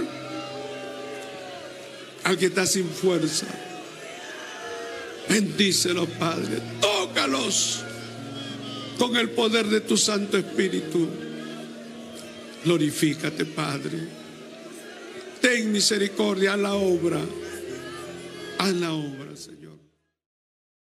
al 2.23 2.37
que 2.37 2.47
está 2.47 2.65
sin 2.65 2.89
fuerza. 2.89 3.45
Bendícelos, 5.29 6.07
Padre. 6.17 6.61
Tócalos 6.81 7.83
con 8.97 9.15
el 9.15 9.29
poder 9.29 9.67
de 9.67 9.81
tu 9.81 9.97
Santo 9.97 10.37
Espíritu. 10.37 11.07
Glorifícate, 12.63 13.45
Padre. 13.45 13.99
Ten 15.41 15.71
misericordia 15.71 16.53
a 16.53 16.57
la 16.57 16.73
obra. 16.73 17.19
A 18.59 18.71
la 18.71 18.91
obra, 18.91 19.26
Señor. 19.26 19.26